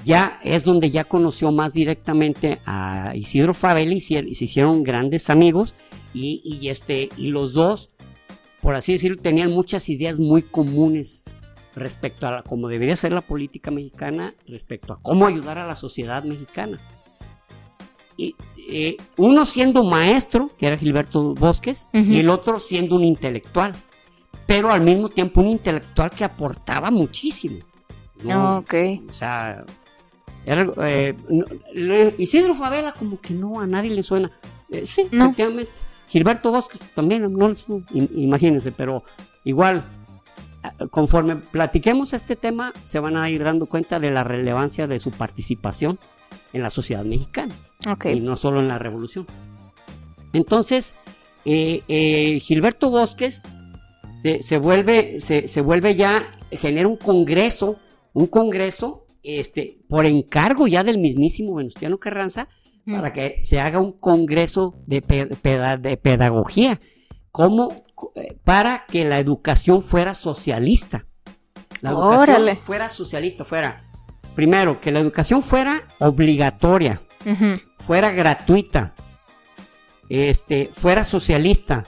ya 0.04 0.40
es 0.44 0.64
donde 0.64 0.90
ya 0.90 1.04
conoció 1.04 1.52
más 1.52 1.74
directamente 1.74 2.60
a 2.66 3.14
Isidro 3.16 3.54
Fabel 3.54 3.94
y 3.94 4.00
se, 4.00 4.20
hicieron 4.20 4.84
grandes 4.84 5.30
amigos 5.30 5.76
y, 6.14 6.68
este, 6.70 7.10
y 7.18 7.28
los 7.28 7.54
dos, 7.54 7.92
por 8.62 8.76
así 8.76 8.94
decirlo, 8.94 9.22
tenían 9.22 9.52
muchas 9.52 9.88
ideas 9.90 10.18
muy 10.18 10.42
comunes 10.42 11.24
respecto 11.76 12.28
a 12.28 12.42
cómo 12.42 12.68
debería 12.68 12.96
ser 12.96 13.12
la 13.12 13.22
política 13.22 13.70
mexicana, 13.70 14.34
respecto 14.48 14.94
a 14.94 15.02
cómo 15.02 15.28
ayudar 15.28 15.60
a 15.60 15.68
la 15.68 15.76
sociedad 15.76 16.24
mexicana. 16.24 16.80
Y 18.18 18.36
eh, 18.68 18.98
uno 19.18 19.46
siendo 19.46 19.84
maestro, 19.84 20.50
que 20.58 20.68
era 20.68 20.78
Gilberto 20.78 21.36
Bosques, 21.36 21.88
y 21.94 22.20
el 22.20 22.30
otro 22.32 22.60
siendo 22.60 22.96
un 22.96 23.04
intelectual, 23.04 23.76
pero 24.48 24.72
al 24.72 24.82
mismo 24.82 25.10
tiempo 25.10 25.42
un 25.42 25.50
intelectual 25.50 26.10
que 26.10 26.24
aportaba 26.24 26.90
muchísimo. 26.90 27.60
¿no? 28.24 28.58
ok. 28.58 28.74
O 29.08 29.14
sea, 29.14 29.64
eh, 30.46 31.16
Isidro 32.18 32.54
Favela 32.54 32.94
como 32.94 33.20
que 33.20 33.34
no, 33.34 33.60
a 33.60 33.68
nadie 33.68 33.90
le 33.90 34.04
suena. 34.04 34.32
Eh, 34.70 34.86
sí, 34.86 35.08
efectivamente. 35.12 35.72
Gilberto 36.08 36.52
Bosque 36.52 36.78
también, 36.96 37.32
no 37.32 37.52
imagínense, 37.92 38.72
pero 38.72 39.04
igual, 39.44 39.84
conforme 40.90 41.36
platiquemos 41.36 42.14
este 42.14 42.36
tema, 42.38 42.74
se 42.86 43.00
van 43.00 43.18
a 43.18 43.30
ir 43.30 43.44
dando 43.44 43.66
cuenta 43.66 44.00
de 44.00 44.12
la 44.12 44.24
relevancia 44.24 44.88
de 44.88 45.00
su 45.00 45.12
participación 45.12 46.00
en 46.54 46.64
la 46.64 46.70
sociedad 46.70 47.04
mexicana. 47.04 47.56
Y 48.06 48.20
no 48.20 48.36
solo 48.36 48.60
en 48.60 48.68
la 48.68 48.78
revolución. 48.78 49.26
Entonces, 50.34 50.96
eh, 51.46 51.84
eh, 51.88 52.40
Gilberto 52.40 52.90
Bosques 52.90 53.42
se, 54.42 54.58
vuelve, 54.58 55.20
se, 55.22 55.62
vuelve 55.62 55.96
ya, 55.96 56.38
genera 56.52 56.88
un 56.88 56.98
congreso, 56.98 57.78
un 58.14 58.28
congreso 58.28 59.06
este, 59.28 59.80
por 59.90 60.06
encargo 60.06 60.68
ya 60.68 60.86
del 60.86 61.00
mismísimo 61.00 61.56
Venustiano 61.56 61.98
Carranza, 61.98 62.48
mm. 62.86 62.96
para 62.96 63.12
que 63.12 63.40
se 63.42 63.60
haga 63.60 63.80
un 63.80 63.92
congreso 63.92 64.80
de, 64.86 65.02
de 65.02 65.98
pedagogía, 65.98 66.80
como 67.32 67.74
para 68.46 68.86
que 68.88 69.04
la 69.04 69.20
educación 69.20 69.84
fuera 69.84 70.14
socialista. 70.14 71.06
La 71.82 71.92
educación 71.92 72.58
fuera 72.58 72.88
socialista, 72.88 73.44
fuera, 73.44 73.84
primero, 74.34 74.80
que 74.80 74.92
la 74.92 75.00
educación 75.00 75.44
fuera 75.44 75.84
obligatoria, 76.00 77.02
fuera 77.80 78.12
gratuita, 78.12 78.96
este, 80.08 80.70
fuera 80.72 81.04
socialista. 81.04 81.86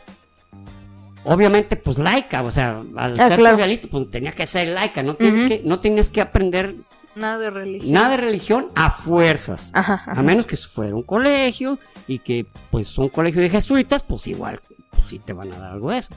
Obviamente, 1.23 1.77
pues 1.77 1.97
laica, 1.97 2.43
o 2.43 2.51
sea, 2.51 2.83
al 2.97 3.19
ah, 3.19 3.27
ser 3.29 3.39
socialista, 3.39 3.87
pues 3.89 4.11
tenía 4.11 4.31
que 4.33 4.45
ser 4.45 4.67
laica, 4.67 5.03
no, 5.03 5.17
que, 5.17 5.61
no 5.63 5.79
tenías 5.79 6.09
que 6.09 6.21
aprender 6.21 6.75
Nada 7.15 7.37
de 7.39 7.49
religión. 7.49 7.91
Nada 7.91 8.09
de 8.09 8.17
religión 8.17 8.69
a 8.75 8.89
fuerzas. 8.89 9.71
A 9.73 10.21
menos 10.23 10.45
que 10.45 10.55
fuera 10.55 10.95
un 10.95 11.03
colegio 11.03 11.79
y 12.07 12.19
que 12.19 12.45
pues 12.71 12.87
son 12.87 13.09
colegios 13.09 13.43
de 13.43 13.49
jesuitas, 13.49 14.03
pues 14.03 14.27
igual, 14.27 14.59
pues 14.91 15.05
sí 15.07 15.19
te 15.19 15.33
van 15.33 15.51
a 15.53 15.57
dar 15.57 15.71
algo 15.73 15.91
de 15.91 15.97
eso. 15.97 16.13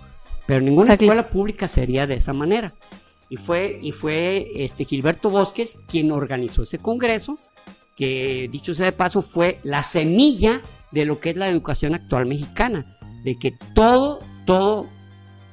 Pero 0.46 0.60
ninguna 0.60 0.92
escuela 0.92 1.28
pública 1.28 1.68
sería 1.68 2.06
de 2.06 2.14
esa 2.14 2.32
manera. 2.32 2.74
Y 3.28 3.36
fue, 3.36 3.78
y 3.82 3.92
fue 3.92 4.50
este 4.56 4.84
Gilberto 4.84 5.30
Bosques 5.30 5.78
quien 5.88 6.12
organizó 6.12 6.62
ese 6.62 6.78
congreso, 6.78 7.38
que 7.96 8.48
dicho 8.50 8.74
sea 8.74 8.86
de 8.86 8.92
paso 8.92 9.22
fue 9.22 9.58
la 9.62 9.82
semilla 9.82 10.60
de 10.90 11.06
lo 11.06 11.20
que 11.20 11.30
es 11.30 11.36
la 11.36 11.48
educación 11.48 11.94
actual 11.94 12.26
mexicana, 12.26 12.98
de 13.24 13.38
que 13.38 13.54
todo, 13.74 14.20
todo 14.44 14.86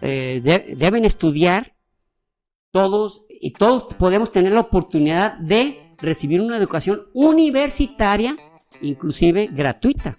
eh, 0.01 0.41
deben 0.75 1.05
estudiar, 1.05 1.75
todos 2.71 3.25
y 3.39 3.51
todos 3.51 3.85
podemos 3.85 4.31
tener 4.31 4.51
la 4.51 4.61
oportunidad 4.61 5.37
de 5.37 5.95
recibir 6.01 6.41
una 6.41 6.57
educación 6.57 7.03
universitaria, 7.13 8.35
inclusive 8.81 9.49
gratuita. 9.51 10.17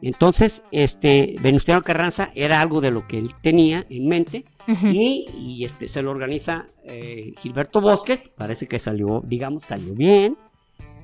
Entonces, 0.00 0.64
este, 0.72 1.36
Venustiano 1.40 1.80
Carranza 1.80 2.30
era 2.34 2.60
algo 2.60 2.80
de 2.80 2.90
lo 2.90 3.06
que 3.06 3.18
él 3.18 3.30
tenía 3.40 3.86
en 3.88 4.08
mente 4.08 4.44
y, 4.66 5.64
este, 5.64 5.86
se 5.86 6.02
lo 6.02 6.10
organiza 6.10 6.66
eh, 6.84 7.34
Gilberto 7.38 7.80
Bosques, 7.80 8.20
parece 8.36 8.66
que 8.66 8.80
salió, 8.80 9.22
digamos, 9.24 9.64
salió 9.64 9.94
bien. 9.94 10.36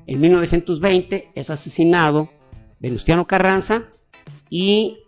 En 0.05 0.19
1920 0.19 1.31
es 1.33 1.49
asesinado 1.49 2.29
Venustiano 2.79 3.25
Carranza 3.25 3.89
y 4.49 4.99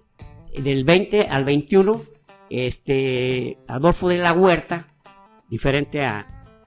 del 0.58 0.86
20 0.86 1.24
al 1.24 1.44
21, 1.44 2.02
este, 2.50 3.58
Adolfo 3.68 4.08
de 4.08 4.20
la 4.20 4.32
Huerta, 4.32 4.91
diferente 5.52 6.04
a 6.04 6.26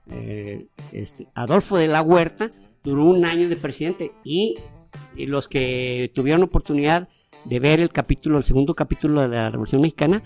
eh, 0.09 0.69
este, 0.93 1.27
Adolfo 1.35 1.77
de 1.77 1.89
la 1.89 2.03
Huerta, 2.03 2.51
duró 2.85 3.07
un 3.07 3.25
año 3.25 3.49
de 3.49 3.57
presidente 3.57 4.13
y 4.23 4.57
y 5.17 5.27
los 5.27 5.49
que 5.49 6.11
tuvieron 6.15 6.43
oportunidad 6.43 7.09
de 7.45 7.61
ver 7.61 7.81
el 7.81 7.91
capítulo, 7.91 8.39
el 8.39 8.45
segundo 8.45 8.75
capítulo 8.75 9.23
de 9.23 9.29
la 9.29 9.51
Revolución 9.51 9.81
Mexicana, 9.81 10.23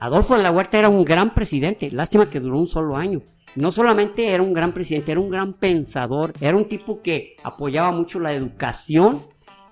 Adolfo 0.00 0.36
de 0.36 0.42
la 0.42 0.50
Huerta 0.50 0.78
era 0.78 0.88
un 0.88 1.04
gran 1.04 1.34
presidente, 1.34 1.90
lástima 1.90 2.28
que 2.28 2.40
duró 2.40 2.58
un 2.58 2.66
solo 2.66 2.96
año. 2.96 3.22
No 3.54 3.72
solamente 3.72 4.28
era 4.28 4.42
un 4.42 4.52
gran 4.52 4.74
presidente, 4.74 5.12
era 5.12 5.20
un 5.20 5.30
gran 5.30 5.54
pensador, 5.54 6.34
era 6.40 6.56
un 6.56 6.66
tipo 6.66 7.00
que 7.00 7.36
apoyaba 7.42 7.90
mucho 7.90 8.20
la 8.20 8.34
educación 8.34 9.22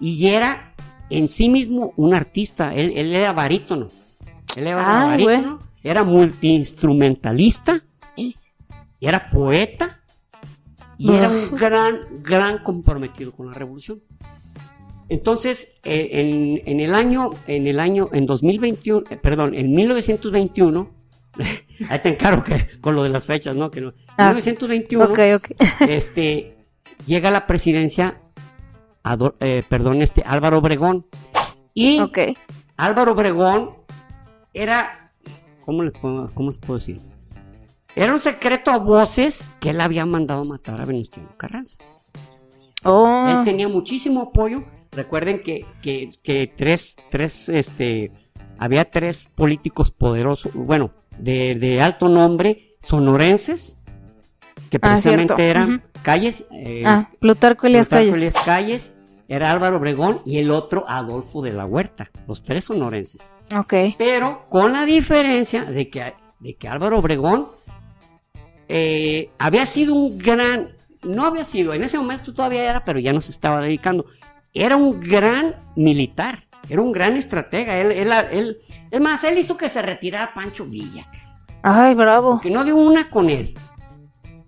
y 0.01 0.29
era 0.29 0.75
en 1.11 1.29
sí 1.29 1.51
mismo 1.51 1.93
un 1.97 2.15
artista, 2.15 2.75
él, 2.75 2.93
era 2.97 3.33
barítono, 3.33 3.89
él 4.57 4.67
era 4.67 5.03
ah, 5.03 5.07
barítono, 5.09 5.61
era 5.83 6.03
multiinstrumentalista, 6.03 7.83
era 9.07 9.31
poeta 9.31 10.01
y 10.99 11.13
era 11.13 11.29
un 11.29 11.57
gran, 11.57 12.01
gran 12.23 12.59
comprometido 12.63 13.33
con 13.33 13.47
la 13.47 13.55
revolución. 13.55 14.03
Entonces, 15.09 15.77
eh, 15.85 16.63
en, 16.65 16.81
el 16.81 16.95
año, 16.95 17.31
en 17.47 17.67
el 17.67 17.79
año, 17.79 18.09
en 18.13 18.27
2021, 18.27 19.05
eh, 19.11 19.17
perdón, 19.17 19.55
en 19.55 19.73
1921, 19.73 20.91
ahí 21.91 21.99
te 22.01 22.09
encargo 22.09 22.43
que 22.43 22.81
con 22.81 22.95
lo 22.95 23.03
de 23.03 23.11
las 23.11 23.27
fechas, 23.27 23.55
¿no? 23.55 23.71
Que 23.71 23.81
En 23.81 23.93
1921, 24.17 25.13
ah, 25.17 25.41
este, 25.89 26.57
llega 27.07 27.29
a 27.29 27.33
la 27.33 27.47
presidencia, 27.47 28.21
eh, 29.41 29.63
perdón, 29.69 30.01
este, 30.01 30.23
Álvaro 30.25 30.59
Obregón. 30.59 31.07
Y 31.75 32.01
Álvaro 32.77 33.13
Obregón 33.13 33.75
era, 34.55 35.13
¿cómo 35.65 35.83
les 35.83 35.93
puedo, 36.01 36.31
cómo 36.35 36.49
les 36.49 36.59
puedo 36.59 36.79
decir? 36.79 37.14
Era 37.97 38.13
un 38.13 38.19
secreto 38.19 38.71
a 38.71 38.79
voces 38.79 39.51
que 39.61 39.71
él 39.71 39.81
había 39.81 40.05
mandado 40.05 40.45
matar 40.45 40.81
a 40.81 40.85
Venustiano 40.85 41.37
Carranza. 41.37 41.79
Oh. 42.83 43.27
Él 43.29 43.45
tenía 43.45 43.69
muchísimo 43.69 44.21
apoyo. 44.21 44.65
Recuerden 44.93 45.43
que, 45.43 45.65
que, 45.83 46.53
tres, 46.57 46.97
tres, 47.11 47.49
este, 47.49 48.13
había 48.59 48.91
tres 48.91 49.29
políticos 49.35 49.91
poderosos, 49.91 50.53
bueno, 50.55 50.93
de, 51.19 51.81
alto 51.83 52.09
nombre, 52.09 52.77
sonorenses, 52.81 53.79
que 54.71 54.77
ah, 54.77 54.81
precisamente 54.81 55.49
eran 55.49 55.83
Calles. 56.03 56.47
Eh, 56.53 56.83
ah, 56.85 57.11
Plutarco 57.19 57.67
Elias 57.67 57.89
Calles. 57.89 58.15
Elias 58.15 58.37
Calles, 58.45 58.95
era 59.27 59.51
Álvaro 59.51 59.79
Obregón 59.79 60.21
y 60.25 60.39
el 60.39 60.51
otro 60.51 60.85
Adolfo 60.87 61.43
de 61.43 61.53
la 61.53 61.65
Huerta, 61.65 62.11
los 62.29 62.43
tres 62.43 62.67
sonorenses. 62.67 63.31
Ok. 63.57 63.75
Pero 63.99 64.47
con 64.49 64.73
la 64.73 64.85
diferencia 64.85 65.65
de 65.65 65.89
que, 65.89 66.15
de 66.41 66.57
que 66.57 66.69
Álvaro 66.69 66.99
Obregón 66.99 67.47
eh, 68.69 69.31
había 69.39 69.67
sido 69.67 69.95
un 69.95 70.19
gran, 70.19 70.75
no 71.03 71.25
había 71.25 71.45
sido, 71.45 71.75
en 71.75 71.85
ese 71.85 71.99
momento 71.99 72.33
todavía 72.33 72.69
era, 72.71 72.83
pero 72.83 72.99
ya 72.99 73.13
no 73.13 73.21
se 73.21 73.31
estaba 73.31 73.61
dedicando. 73.61 74.07
Era 74.53 74.77
un 74.77 75.01
gran 75.01 75.57
militar, 75.77 76.47
era 76.69 76.81
un 76.81 76.93
gran 76.93 77.17
estratega. 77.17 77.79
Él, 77.79 77.93
él, 78.31 78.59
es 78.91 79.01
más, 79.01 79.25
él 79.25 79.39
hizo 79.39 79.57
que 79.57 79.69
se 79.69 79.83
retirara 79.83 80.33
Pancho 80.33 80.67
Villa. 80.67 81.09
Ay, 81.63 81.95
bravo. 81.95 82.41
Que 82.41 82.51
no 82.51 82.65
dio 82.65 82.77
una 82.77 83.11
con 83.11 83.31
él. 83.31 83.55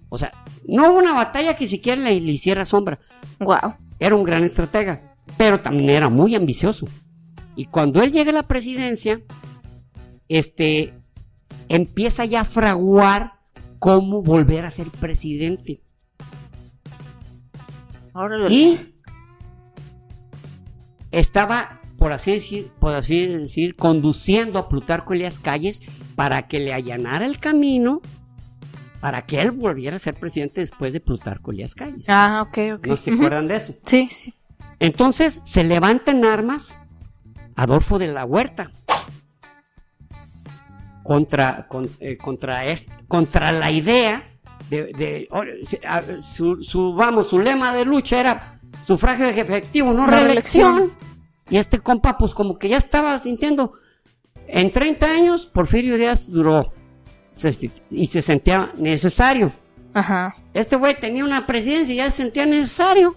O 0.09 0.19
sea, 0.19 0.33
no 0.67 0.91
hubo 0.91 0.99
una 0.99 1.15
batalla 1.15 1.55
que 1.55 1.67
siquiera 1.67 2.01
le, 2.01 2.21
le 2.21 2.33
hiciera 2.33 2.65
sombra. 2.65 2.99
Wow. 3.41 3.75
Era 3.99 4.15
un 4.15 4.23
gran 4.23 4.45
estratega, 4.45 5.17
pero 5.37 5.61
también 5.61 5.91
era 5.91 6.09
muy 6.09 6.35
ambicioso. 6.35 6.87
Y 7.57 7.67
cuando 7.67 8.03
él 8.03 8.13
llega 8.13 8.31
a 8.31 8.35
la 8.35 8.43
presidencia, 8.43 9.21
este, 10.29 10.95
empieza 11.69 12.25
ya 12.25 12.43
a 12.43 12.45
fraguar 12.45 13.36
cómo 13.79 14.23
volver 14.23 14.65
a 14.65 14.71
ser 14.71 14.89
presidente. 14.91 15.83
Y 18.49 18.79
estaba, 21.11 21.81
por 21.99 22.13
así 22.13 22.33
decir, 22.33 22.71
por 22.79 22.95
así 22.95 23.27
decir, 23.27 23.77
conduciendo 23.77 24.59
a 24.59 24.69
Plutarco 24.69 25.13
Elias 25.13 25.39
Calles 25.39 25.83
para 26.15 26.49
que 26.49 26.61
le 26.61 26.73
allanara 26.73 27.27
el 27.27 27.39
camino 27.39 28.01
para 29.01 29.23
que 29.23 29.41
él 29.41 29.51
volviera 29.51 29.97
a 29.97 29.99
ser 29.99 30.15
presidente 30.15 30.61
después 30.61 30.93
de 30.93 31.01
Plutarco 31.01 31.53
Elias 31.53 31.75
Calles. 31.75 32.09
Ah, 32.09 32.45
ok, 32.49 32.59
ok. 32.77 32.87
¿No 32.89 32.97
se 32.97 33.13
acuerdan 33.13 33.47
de 33.47 33.57
eso? 33.57 33.75
Sí, 33.85 34.09
sí. 34.09 34.35
Entonces 34.81 35.43
se 35.45 35.65
levanta 35.65 36.11
en 36.11 36.25
armas 36.25 36.79
Adolfo 37.55 37.99
de 37.99 38.09
la 38.09 38.25
Huerta 38.25 38.71
contra, 41.07 41.69
eh, 42.01 42.17
contra, 42.17 42.63
contra 43.07 43.53
la 43.53 43.71
idea 43.71 44.25
de, 44.69 45.29
su, 46.19 46.95
vamos, 46.95 47.29
su 47.29 47.41
lema 47.41 47.73
de 47.73 47.85
lucha 47.85 48.19
era 48.19 48.61
sufragio 48.85 49.29
efectivo, 49.29 49.93
no 49.93 50.07
reelección. 50.07 50.93
Y 51.49 51.59
este 51.59 51.79
compa, 51.79 52.19
pues 52.19 52.35
como 52.35 52.59
que 52.59 52.69
ya 52.69 52.77
estaba 52.77 53.17
sintiendo, 53.21 53.73
en 54.49 54.71
30 54.71 55.07
años, 55.07 55.47
Porfirio 55.47 55.97
Díaz 55.97 56.29
duró 56.29 56.73
y 57.91 58.07
se 58.07 58.23
sentía 58.23 58.73
necesario. 58.77 59.53
Ajá. 59.95 60.35
Este 60.55 60.75
güey 60.75 60.99
tenía 60.99 61.25
una 61.25 61.47
presidencia 61.47 61.95
y 61.95 61.99
ya 61.99 62.11
se 62.11 62.25
sentía 62.25 62.47
necesario. 62.47 63.17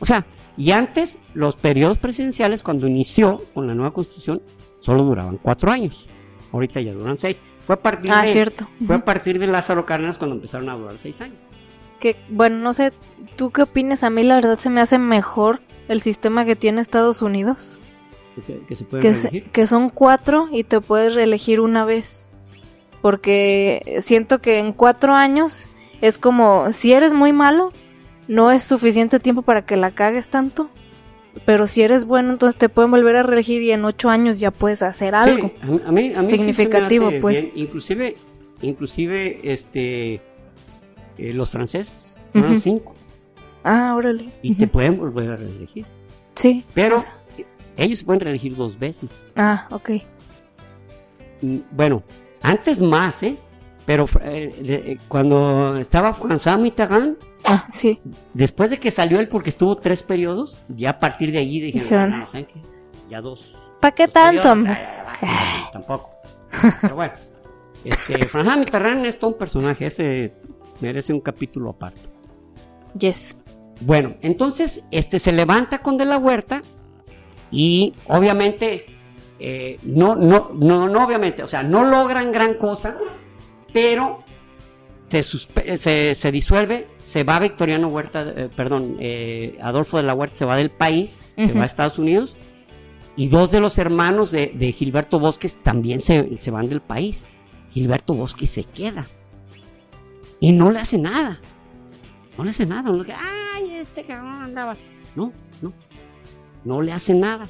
O 0.00 0.04
sea, 0.04 0.26
y 0.58 0.72
antes 0.72 1.18
los 1.32 1.56
periodos 1.56 1.96
presidenciales, 1.96 2.62
cuando 2.62 2.86
inició 2.86 3.42
con 3.54 3.66
la 3.66 3.74
nueva 3.74 3.94
constitución, 3.94 4.42
solo 4.80 5.02
duraban 5.04 5.38
cuatro 5.38 5.70
años 5.70 6.08
ahorita 6.52 6.80
ya 6.80 6.92
duran 6.92 7.16
seis. 7.16 7.40
Fue 7.60 7.74
a 7.74 7.80
partir 7.80 8.10
ah, 8.12 8.22
de, 8.22 8.28
cierto. 8.28 8.68
Fue 8.86 8.96
a 8.96 9.04
partir 9.04 9.38
de 9.38 9.46
Lázaro 9.46 9.86
Cárdenas 9.86 10.18
cuando 10.18 10.36
empezaron 10.36 10.68
a 10.68 10.74
durar 10.74 10.98
seis 10.98 11.20
años. 11.20 11.36
Que, 11.98 12.16
bueno, 12.28 12.58
no 12.58 12.72
sé, 12.72 12.92
¿tú 13.36 13.50
qué 13.50 13.62
opinas? 13.62 14.04
A 14.04 14.10
mí 14.10 14.22
la 14.22 14.36
verdad 14.36 14.58
se 14.58 14.70
me 14.70 14.80
hace 14.80 14.98
mejor 14.98 15.60
el 15.88 16.00
sistema 16.00 16.44
que 16.44 16.56
tiene 16.56 16.80
Estados 16.80 17.22
Unidos. 17.22 17.78
¿Que, 18.46 18.76
se 18.76 18.84
puede 18.84 19.02
que, 19.02 19.42
que 19.44 19.66
son 19.66 19.88
cuatro 19.88 20.48
y 20.52 20.64
te 20.64 20.82
puedes 20.82 21.14
reelegir 21.14 21.60
una 21.60 21.86
vez. 21.86 22.28
porque 23.00 23.98
siento 24.02 24.40
que 24.40 24.58
en 24.58 24.72
cuatro 24.74 25.14
años 25.14 25.68
es 26.02 26.18
como, 26.18 26.72
si 26.72 26.92
eres 26.92 27.14
muy 27.14 27.32
malo, 27.32 27.72
no 28.28 28.50
es 28.50 28.62
suficiente 28.62 29.20
tiempo 29.20 29.42
para 29.42 29.64
que 29.64 29.76
la 29.76 29.92
cagues 29.92 30.28
tanto. 30.28 30.68
Pero 31.44 31.66
si 31.66 31.82
eres 31.82 32.04
bueno, 32.04 32.32
entonces 32.32 32.58
te 32.58 32.68
pueden 32.68 32.90
volver 32.90 33.16
a 33.16 33.22
reelegir 33.22 33.62
y 33.62 33.72
en 33.72 33.84
ocho 33.84 34.08
años 34.08 34.40
ya 34.40 34.50
puedes 34.50 34.82
hacer 34.82 35.14
algo 35.14 35.50
a 35.62 35.92
mí, 35.92 36.12
a 36.14 36.22
mí 36.22 36.28
significativo, 36.28 37.10
pues. 37.20 37.50
Inclusive, 37.54 38.16
inclusive, 38.62 39.40
este, 39.42 40.20
eh, 41.18 41.32
los 41.34 41.50
franceses, 41.50 42.24
fueron 42.32 42.58
cinco. 42.58 42.94
Ah, 43.64 43.94
órale. 43.96 44.28
Y 44.42 44.54
te 44.54 44.66
pueden 44.66 44.96
volver 44.96 45.30
a 45.30 45.36
reelegir. 45.36 45.84
Sí. 46.34 46.64
Pero 46.72 47.02
ellos 47.76 47.98
se 47.98 48.04
pueden 48.04 48.20
reelegir 48.20 48.54
dos 48.54 48.78
veces. 48.78 49.26
Ah, 49.36 49.66
ok. 49.70 49.90
Mm, 51.42 51.58
bueno, 51.72 52.02
antes 52.42 52.80
más, 52.80 53.22
¿eh? 53.22 53.36
Pero 53.86 54.04
eh, 54.22 54.52
eh, 54.64 54.98
cuando 55.08 55.76
estaba 55.78 56.12
François 56.12 56.58
Mitterrand, 56.58 57.16
ah, 57.44 57.68
sí. 57.72 58.00
después 58.34 58.70
de 58.70 58.78
que 58.78 58.90
salió 58.90 59.20
él 59.20 59.28
porque 59.28 59.50
estuvo 59.50 59.76
tres 59.76 60.02
periodos, 60.02 60.58
ya 60.68 60.90
a 60.90 60.98
partir 60.98 61.30
de 61.30 61.38
allí 61.38 61.60
dijeron, 61.60 62.12
ah, 62.14 62.26
¿saben 62.26 62.46
qué? 62.46 62.60
Ya 63.08 63.20
dos. 63.20 63.56
¿Para 63.80 63.94
qué 63.94 64.08
tanto? 64.08 64.42
tampoco. 65.72 66.10
Pero 66.80 66.96
bueno, 66.96 67.14
este, 67.84 68.18
François 68.26 68.58
Mitterrand 68.58 69.06
es 69.06 69.18
todo 69.18 69.30
un 69.30 69.38
personaje, 69.38 69.86
ese 69.86 70.34
merece 70.80 71.12
un 71.12 71.20
capítulo 71.20 71.70
aparte. 71.70 72.00
Yes. 72.98 73.36
Bueno, 73.80 74.14
entonces 74.22 74.84
este 74.90 75.18
se 75.18 75.32
levanta 75.32 75.78
con 75.78 75.96
De 75.96 76.04
la 76.04 76.18
Huerta 76.18 76.62
y 77.50 77.94
obviamente 78.08 78.86
eh, 79.38 79.78
no, 79.82 80.16
no, 80.16 80.50
no, 80.54 80.88
no, 80.88 81.04
obviamente, 81.04 81.42
o 81.42 81.46
sea, 81.46 81.62
no 81.62 81.84
logran 81.84 82.32
gran 82.32 82.54
cosa, 82.54 82.96
pero 83.76 84.24
se, 85.06 85.22
se, 86.14 86.32
disuelve, 86.32 86.86
se 87.02 87.24
va 87.24 87.38
Victoriano 87.38 87.88
Huerta, 87.88 88.22
eh, 88.34 88.48
perdón, 88.56 88.96
eh, 89.00 89.58
Adolfo 89.60 89.98
de 89.98 90.02
la 90.02 90.14
Huerta 90.14 90.34
se 90.34 90.44
va 90.46 90.56
del 90.56 90.70
país, 90.70 91.20
se 91.36 91.52
va 91.52 91.64
a 91.64 91.66
Estados 91.66 91.98
Unidos, 91.98 92.38
y 93.16 93.28
dos 93.28 93.50
de 93.50 93.60
los 93.60 93.76
hermanos 93.76 94.30
de, 94.30 94.74
Gilberto 94.74 95.20
Bosques 95.20 95.58
también 95.62 96.00
se, 96.00 96.38
se, 96.38 96.50
van 96.50 96.70
del 96.70 96.80
país. 96.80 97.26
Gilberto 97.70 98.14
Bosques 98.14 98.48
se 98.48 98.64
queda 98.64 99.06
y 100.40 100.52
no 100.52 100.70
le 100.70 100.78
hace 100.78 100.96
nada. 100.96 101.38
No 102.38 102.44
le 102.44 102.50
hace 102.50 102.64
nada. 102.64 102.90
No 102.90 103.02
le, 103.02 103.12
Ay, 103.12 103.74
este 103.74 104.04
cabrón 104.04 104.42
andaba. 104.42 104.74
No, 105.14 105.34
no. 105.60 105.74
No 106.64 106.80
le 106.80 106.92
hace 106.92 107.12
nada. 107.12 107.46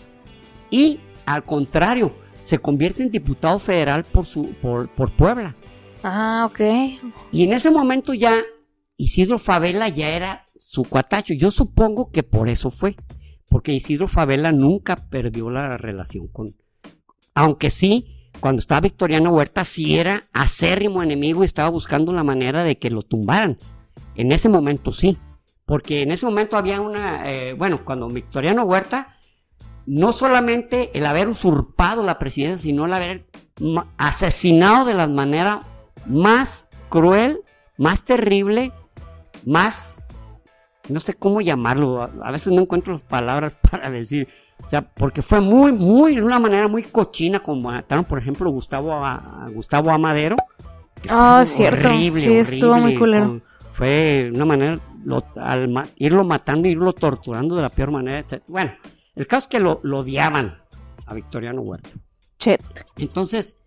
Y 0.73 0.99
al 1.25 1.45
contrario, 1.45 2.13
se 2.43 2.59
convierte 2.59 3.05
en 3.05 3.13
diputado 3.13 3.61
federal 3.61 4.03
por, 4.03 4.27
su, 4.27 4.51
por, 4.55 4.89
por 4.89 5.13
Puebla. 5.13 5.55
Ah, 6.09 6.49
ok. 6.49 6.61
Y 7.33 7.43
en 7.43 7.53
ese 7.53 7.69
momento 7.69 8.15
ya 8.15 8.41
Isidro 8.97 9.41
Favela 9.41 9.89
ya 9.89 10.11
era 10.11 10.47
su 10.55 10.85
cuatacho. 10.85 11.35
Yo 11.35 11.51
supongo 11.51 12.13
que 12.13 12.23
por 12.23 12.49
eso 12.49 12.71
fue. 12.71 12.95
Porque 13.49 13.73
Isidro 13.73 14.07
Favela 14.07 14.53
nunca 14.53 14.95
perdió 14.95 15.51
la 15.51 15.77
relación 15.77 16.29
con. 16.29 16.55
Aunque 17.35 17.71
sí, 17.71 18.31
cuando 18.39 18.61
estaba 18.61 18.83
Victoriano 18.83 19.31
Huerta, 19.33 19.65
sí 19.65 19.99
era 19.99 20.23
acérrimo 20.33 21.03
enemigo 21.03 21.43
y 21.43 21.47
estaba 21.47 21.71
buscando 21.71 22.13
la 22.13 22.23
manera 22.23 22.63
de 22.63 22.79
que 22.79 22.91
lo 22.91 23.03
tumbaran. 23.03 23.59
En 24.15 24.31
ese 24.31 24.49
momento 24.49 24.93
sí. 24.93 25.19
Porque 25.65 26.03
en 26.03 26.13
ese 26.13 26.25
momento 26.25 26.57
había 26.57 26.81
una. 26.81 27.29
Eh, 27.29 27.55
bueno, 27.55 27.85
cuando 27.85 28.09
Victoriano 28.09 28.63
Huerta 28.63 29.17
no 29.87 30.13
solamente 30.13 30.97
el 30.97 31.05
haber 31.05 31.29
usurpado 31.29 32.05
la 32.05 32.21
presidencia, 32.21 32.63
sino 32.63 32.87
el 32.87 32.93
haber 32.93 33.27
asesinado 33.97 34.85
de 34.85 34.95
la 34.95 35.09
manera 35.09 35.67
más 36.09 36.69
cruel, 36.89 37.41
más 37.77 38.05
terrible, 38.05 38.73
más, 39.45 40.03
no 40.89 41.01
sé 41.01 41.15
cómo 41.15 41.41
llamarlo, 41.41 42.03
a 42.03 42.31
veces 42.31 42.53
no 42.53 42.63
encuentro 42.63 42.93
las 42.93 43.05
palabras 43.05 43.59
para 43.71 43.91
decir, 43.91 44.29
o 44.63 44.67
sea, 44.67 44.83
porque 44.83 45.23
fue 45.23 45.41
muy, 45.41 45.73
muy, 45.73 46.17
de 46.17 46.23
una 46.23 46.39
manera 46.39 46.69
muy 46.69 46.83
cochina, 46.85 47.41
como 47.41 47.71
mataron, 47.71 48.05
por 48.05 48.19
ejemplo, 48.19 48.51
Gustavo, 48.51 48.93
a, 48.93 49.49
Gustavo 49.53 49.91
Amadero. 49.91 50.37
Ah, 51.09 51.43
cierto, 51.45 51.89
sí, 52.13 52.37
estuvo 52.37 52.75
muy 52.77 52.97
culero. 52.97 53.41
fue 53.71 54.31
una 54.35 54.45
manera, 54.45 54.81
al 55.37 55.91
irlo 55.97 56.25
matando, 56.25 56.69
irlo 56.69 56.93
torturando 56.93 57.55
de 57.55 57.63
la 57.63 57.69
peor 57.69 57.91
manera, 57.91 58.19
etc. 58.19 58.43
Bueno, 58.49 58.73
el 59.15 59.27
caso 59.27 59.45
es 59.45 59.49
que 59.49 59.61
lo, 59.61 59.81
odiaban 59.83 60.59
a 61.07 61.15
Victoriano 61.15 61.61
Huerta. 61.61 61.91
Chet. 62.39 62.63
Entonces, 62.97 63.59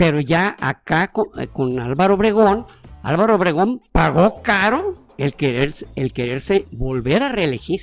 pero 0.00 0.18
ya 0.18 0.56
acá 0.58 1.12
eh, 1.36 1.48
con, 1.48 1.78
Álvaro 1.78 2.14
Obregón, 2.14 2.64
Álvaro 3.02 3.34
Obregón 3.34 3.82
pagó 3.92 4.40
caro 4.40 5.04
el, 5.18 5.34
querer, 5.34 5.74
el 5.94 6.14
quererse 6.14 6.64
volver 6.72 7.22
a 7.22 7.28
reelegir. 7.28 7.82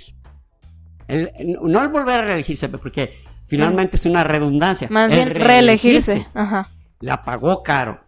no 1.07 1.79
el 1.83 1.89
volver 1.89 2.15
a 2.15 2.25
reelegirse, 2.25 2.69
porque 2.69 3.13
finalmente 3.45 3.97
es 3.97 4.07
una 4.07 4.23
redundancia. 4.23 4.87
Más 4.89 5.13
bien 5.13 5.29
reelegirse. 5.29 6.25
Ajá. 6.33 6.71
La 7.01 7.21
pagó 7.21 7.61
caro. 7.61 7.99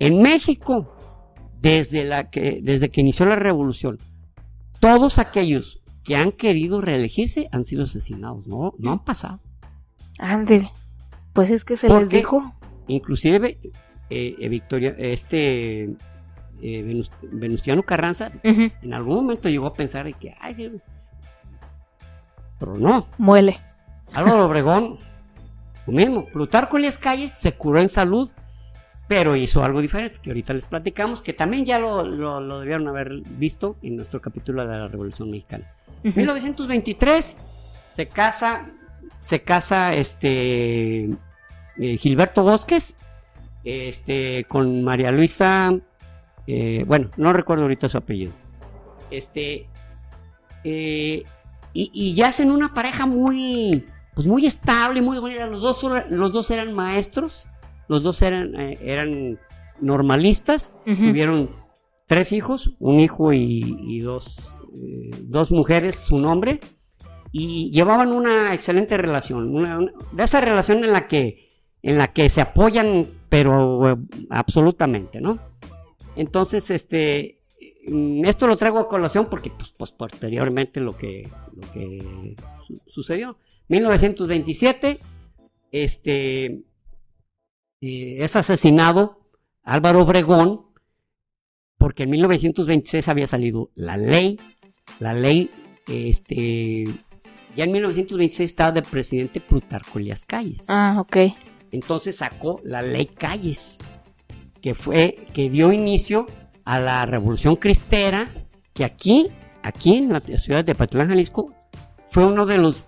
En 0.00 0.20
México, 0.20 0.96
desde, 1.60 2.04
la 2.04 2.30
que, 2.30 2.58
desde 2.60 2.88
que 2.88 3.02
inició 3.02 3.24
la 3.24 3.36
revolución, 3.36 4.00
todos 4.80 5.20
aquellos 5.20 5.80
que 6.02 6.16
han 6.16 6.32
querido 6.32 6.80
reelegirse 6.80 7.48
han 7.52 7.62
sido 7.62 7.84
asesinados, 7.84 8.48
no, 8.48 8.74
no 8.78 8.90
han 8.90 9.04
pasado. 9.04 9.38
Ande, 10.18 10.68
pues 11.32 11.50
es 11.50 11.64
que 11.64 11.76
se 11.76 11.88
les 11.88 12.08
dijo. 12.08 12.52
Inclusive 12.86 13.58
eh, 14.10 14.36
eh, 14.38 14.48
Victoria, 14.48 14.94
este 14.98 15.84
eh, 16.62 17.02
Venustiano 17.22 17.82
Carranza 17.82 18.30
en 18.42 18.94
algún 18.94 19.16
momento 19.16 19.48
llegó 19.48 19.66
a 19.66 19.72
pensar 19.72 20.12
que, 20.16 20.34
ay, 20.40 20.80
pero 22.58 22.74
no. 22.76 23.06
Muele. 23.18 23.58
Álvaro 24.12 24.46
Obregón, 24.46 24.98
lo 25.86 25.92
mismo. 25.92 26.26
Plutarco 26.26 26.76
Elías 26.76 26.98
Calles 26.98 27.32
se 27.32 27.52
curó 27.52 27.80
en 27.80 27.88
salud, 27.88 28.30
pero 29.08 29.36
hizo 29.36 29.64
algo 29.64 29.80
diferente, 29.80 30.18
que 30.22 30.30
ahorita 30.30 30.54
les 30.54 30.66
platicamos, 30.66 31.22
que 31.22 31.32
también 31.32 31.64
ya 31.64 31.78
lo, 31.78 32.04
lo 32.04 32.60
debieron 32.60 32.86
haber 32.88 33.22
visto 33.22 33.76
en 33.82 33.96
nuestro 33.96 34.20
capítulo 34.20 34.66
de 34.66 34.78
la 34.78 34.88
Revolución 34.88 35.30
Mexicana. 35.30 35.70
1923 36.02 37.36
se 37.88 38.08
casa, 38.08 38.66
se 39.20 39.42
casa 39.42 39.94
este 39.94 41.10
eh, 41.78 41.96
Gilberto 41.96 42.42
Bosques, 42.42 42.96
este 43.64 44.44
con 44.48 44.82
María 44.82 45.12
Luisa, 45.12 45.74
eh, 46.46 46.84
bueno, 46.86 47.10
no 47.16 47.32
recuerdo 47.32 47.62
ahorita 47.62 47.88
su 47.88 47.98
apellido. 47.98 48.32
Este 49.10 49.68
eh, 50.64 51.24
y, 51.72 52.14
ya 52.14 52.28
hacen 52.28 52.50
una 52.50 52.72
pareja 52.72 53.06
muy, 53.06 53.84
pues 54.14 54.26
muy 54.26 54.46
estable, 54.46 55.02
muy 55.02 55.18
bonita. 55.18 55.46
Los 55.46 55.60
dos, 55.62 55.84
los 56.08 56.32
dos 56.32 56.50
eran 56.50 56.72
maestros, 56.72 57.48
los 57.88 58.02
dos 58.02 58.22
eran, 58.22 58.54
eran 58.54 59.40
normalistas, 59.80 60.72
tuvieron 60.84 61.50
tres 62.06 62.32
hijos, 62.32 62.74
un 62.78 63.00
hijo 63.00 63.32
y 63.32 64.00
dos 64.00 64.56
dos 65.22 65.50
mujeres 65.50 65.96
su 65.96 66.18
nombre 66.18 66.60
y 67.32 67.70
llevaban 67.72 68.12
una 68.12 68.54
excelente 68.54 68.96
relación, 68.96 69.92
de 70.12 70.22
esa 70.22 70.40
relación 70.40 70.84
en 70.84 70.92
la 70.92 71.08
que 71.08 71.53
en 71.84 71.98
la 71.98 72.12
que 72.12 72.28
se 72.28 72.40
apoyan 72.40 73.08
pero 73.28 73.92
eh, 73.92 73.96
absolutamente, 74.30 75.20
¿no? 75.20 75.38
Entonces, 76.16 76.70
este 76.70 77.40
mm, 77.86 78.24
esto 78.24 78.48
lo 78.48 78.56
traigo 78.56 78.80
a 78.80 78.88
colación 78.88 79.28
porque 79.30 79.50
pues, 79.50 79.72
pues 79.72 79.92
posteriormente 79.92 80.80
lo 80.80 80.96
que, 80.96 81.30
lo 81.54 81.70
que 81.72 82.36
sucedió. 82.86 83.38
1927, 83.68 84.98
este, 85.70 86.44
eh, 86.44 88.16
es 88.18 88.34
asesinado 88.34 89.20
Álvaro 89.62 90.02
Obregón, 90.02 90.66
porque 91.78 92.02
en 92.02 92.10
1926 92.10 93.08
había 93.08 93.26
salido 93.26 93.70
la 93.74 93.96
ley 93.96 94.38
la 95.00 95.14
ley, 95.14 95.50
este, 95.88 96.84
ya 97.56 97.64
en 97.64 97.72
1926 97.72 98.50
estaba 98.50 98.72
de 98.72 98.82
presidente 98.82 99.40
Plutarco 99.40 99.98
Elías 99.98 100.24
Calles. 100.24 100.66
Ah, 100.68 100.96
ok. 100.98 101.16
Entonces 101.74 102.18
sacó 102.18 102.60
la 102.62 102.82
ley 102.82 103.06
Calles, 103.06 103.78
que 104.60 104.74
fue, 104.74 105.26
que 105.32 105.50
dio 105.50 105.72
inicio 105.72 106.28
a 106.64 106.78
la 106.78 107.04
revolución 107.04 107.56
cristera, 107.56 108.30
que 108.72 108.84
aquí, 108.84 109.32
aquí 109.64 109.96
en 109.96 110.12
la 110.12 110.20
ciudad 110.20 110.64
de 110.64 110.76
Patlán, 110.76 111.08
Jalisco, 111.08 111.52
fue 112.06 112.26
uno 112.26 112.46
de 112.46 112.58
los 112.58 112.84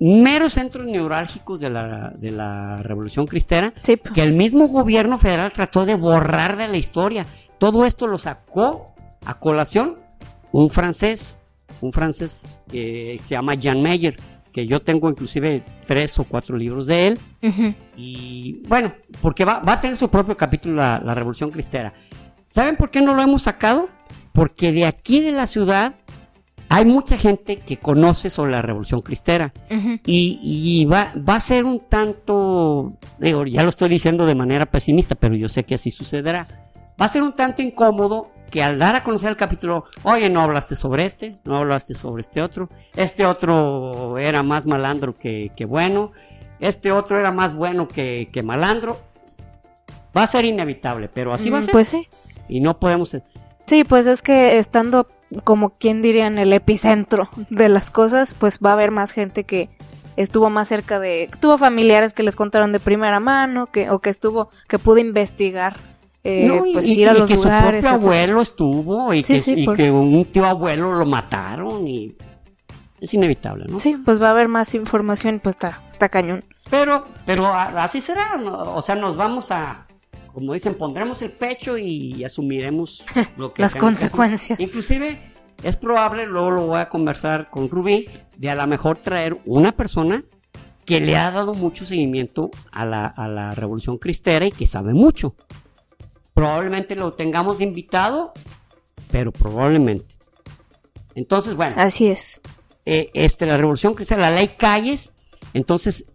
meros 0.00 0.54
centros 0.54 0.86
neurálgicos 0.86 1.60
de 1.60 1.68
la, 1.68 2.14
de 2.16 2.30
la 2.30 2.82
revolución 2.82 3.26
cristera, 3.26 3.74
que 4.14 4.22
el 4.22 4.32
mismo 4.32 4.66
gobierno 4.66 5.18
federal 5.18 5.52
trató 5.52 5.84
de 5.84 5.94
borrar 5.94 6.56
de 6.56 6.68
la 6.68 6.78
historia. 6.78 7.26
Todo 7.58 7.84
esto 7.84 8.06
lo 8.06 8.16
sacó 8.16 8.94
a 9.26 9.38
colación 9.38 9.98
un 10.52 10.70
francés, 10.70 11.38
un 11.82 11.92
francés 11.92 12.48
que 12.70 13.18
se 13.22 13.34
llama 13.34 13.56
Jan 13.60 13.82
Meyer, 13.82 14.16
que 14.52 14.66
yo 14.66 14.80
tengo 14.80 15.08
inclusive 15.08 15.62
tres 15.86 16.18
o 16.18 16.24
cuatro 16.24 16.56
libros 16.56 16.86
de 16.86 17.08
él. 17.08 17.18
Y 17.96 18.62
bueno, 18.68 18.92
porque 19.20 19.44
va, 19.44 19.62
a 19.64 19.80
tener 19.80 19.96
su 19.96 20.08
propio 20.08 20.36
capítulo 20.36 20.76
la, 20.76 21.00
la 21.04 21.14
Revolución 21.14 21.50
Cristera. 21.50 21.92
¿Saben 22.46 22.76
por 22.76 22.90
qué 22.90 23.00
no 23.00 23.14
lo 23.14 23.22
hemos 23.22 23.42
sacado? 23.42 23.88
Porque 24.32 24.72
de 24.72 24.86
aquí 24.86 25.20
de 25.20 25.32
la 25.32 25.46
ciudad 25.46 25.94
hay 26.72 26.86
mucha 26.86 27.18
gente 27.18 27.58
que 27.58 27.76
conoce 27.76 28.30
sobre 28.30 28.52
la 28.52 28.62
Revolución 28.62 29.02
Cristera 29.02 29.52
y, 30.06 30.86
va, 30.86 31.12
va, 31.16 31.36
a 31.36 31.40
ser 31.40 31.66
un 31.66 31.80
tanto, 31.80 32.94
digo, 33.18 33.44
ya 33.44 33.62
lo 33.62 33.68
estoy 33.68 33.90
diciendo 33.90 34.24
de 34.24 34.34
manera 34.34 34.64
pesimista, 34.64 35.14
pero 35.14 35.34
yo 35.34 35.50
sé 35.50 35.64
que 35.64 35.74
así 35.74 35.90
sucederá. 35.90 36.46
Va 36.98 37.04
a 37.04 37.08
ser 37.10 37.22
un 37.22 37.32
tanto 37.32 37.60
incómodo 37.60 38.30
que 38.52 38.62
al 38.62 38.78
dar 38.78 38.94
a 38.94 39.02
conocer 39.02 39.30
el 39.30 39.36
capítulo, 39.36 39.86
oye, 40.02 40.28
no 40.28 40.42
hablaste 40.42 40.76
sobre 40.76 41.06
este, 41.06 41.38
no 41.44 41.56
hablaste 41.56 41.94
sobre 41.94 42.20
este 42.20 42.42
otro, 42.42 42.68
este 42.94 43.24
otro 43.24 44.18
era 44.18 44.42
más 44.42 44.66
malandro 44.66 45.16
que, 45.16 45.50
bueno, 45.66 46.12
este 46.60 46.92
otro 46.92 47.18
era 47.18 47.32
más 47.32 47.56
bueno 47.56 47.88
que, 47.88 48.28
malandro. 48.44 49.00
Va 50.14 50.24
a 50.24 50.26
ser 50.26 50.44
inevitable, 50.44 51.08
pero 51.08 51.32
así 51.32 51.48
va 51.48 51.58
a 51.58 51.60
mm, 51.62 51.64
ser. 51.64 51.72
Pues 51.72 51.88
sí. 51.88 52.06
Y 52.46 52.60
no 52.60 52.78
podemos... 52.78 53.16
Sí, 53.64 53.84
pues 53.84 54.06
es 54.06 54.20
que 54.20 54.58
estando 54.58 55.08
como 55.44 55.70
quien 55.70 56.02
diría 56.02 56.26
en 56.26 56.36
el 56.36 56.52
epicentro 56.52 57.30
de 57.48 57.70
las 57.70 57.90
cosas, 57.90 58.34
pues 58.34 58.58
va 58.62 58.70
a 58.70 58.72
haber 58.74 58.90
más 58.90 59.12
gente 59.12 59.44
que 59.44 59.70
estuvo 60.16 60.50
más 60.50 60.68
cerca 60.68 61.00
de, 61.00 61.30
tuvo 61.40 61.56
familiares 61.56 62.12
que 62.12 62.22
les 62.22 62.36
contaron 62.36 62.72
de 62.72 62.80
primera 62.80 63.18
mano, 63.18 63.66
que 63.68 63.88
o 63.88 64.00
que 64.00 64.10
estuvo, 64.10 64.50
que 64.68 64.78
pudo 64.78 64.98
investigar. 64.98 65.74
Eh, 66.24 66.60
pues 66.72 66.86
ir 66.86 67.08
a 67.08 67.14
los 67.14 67.28
que 67.28 67.34
lugares, 67.34 67.84
su 67.84 67.90
propio 67.90 68.08
abuelo 68.08 68.42
estuvo 68.42 69.12
y, 69.12 69.24
que, 69.24 69.90
un 69.90 70.24
tío 70.26 70.44
abuelo 70.44 70.92
lo 70.92 71.04
mataron 71.04 71.84
y 71.86 72.14
es 73.00 73.12
inevitable, 73.12 73.64
¿no? 73.68 73.80
Sí, 73.80 73.96
pues 74.04 74.22
va 74.22 74.28
a 74.28 74.30
haber 74.30 74.46
más 74.46 74.76
información, 74.76 75.40
pues 75.42 75.56
está, 75.56 75.82
está 75.88 76.08
cañón. 76.08 76.44
Pero, 76.70 77.04
pero 77.26 77.52
así 77.52 78.00
será, 78.00 78.36
o 78.36 78.80
sea, 78.80 78.94
nos 78.94 79.16
vamos 79.16 79.50
a, 79.50 79.88
como 80.32 80.52
dicen, 80.52 80.74
pondremos 80.74 81.20
el 81.22 81.32
pecho 81.32 81.76
y 81.76 82.22
asumiremos 82.22 83.04
lo 83.36 83.52
que 83.52 83.62
las 83.62 83.74
consecuencias. 83.74 84.60
Inclusive 84.60 85.20
es 85.64 85.76
probable, 85.76 86.26
luego 86.26 86.52
lo 86.52 86.66
voy 86.66 86.78
a 86.78 86.88
conversar 86.88 87.50
con 87.50 87.68
Rubí, 87.68 88.08
de 88.36 88.48
a 88.48 88.54
lo 88.54 88.66
mejor 88.68 88.98
traer 88.98 89.36
una 89.44 89.72
persona 89.72 90.22
que 90.84 91.00
le 91.00 91.16
ha 91.16 91.32
dado 91.32 91.54
mucho 91.54 91.84
seguimiento 91.84 92.50
a 92.70 92.84
la, 92.84 93.06
a 93.06 93.26
la 93.26 93.54
Revolución 93.54 93.98
Cristera 93.98 94.46
y 94.46 94.52
que 94.52 94.66
sabe 94.66 94.94
mucho. 94.94 95.34
Probablemente 96.34 96.94
lo 96.94 97.12
tengamos 97.12 97.60
invitado, 97.60 98.32
pero 99.10 99.32
probablemente. 99.32 100.14
Entonces, 101.14 101.54
bueno. 101.54 101.74
Así 101.76 102.08
es. 102.08 102.40
Eh, 102.86 103.10
este, 103.14 103.46
la 103.46 103.56
Revolución 103.56 103.94
Cristera, 103.94 104.22
la 104.22 104.30
ley 104.30 104.48
Calles, 104.58 105.12
entonces 105.54 106.06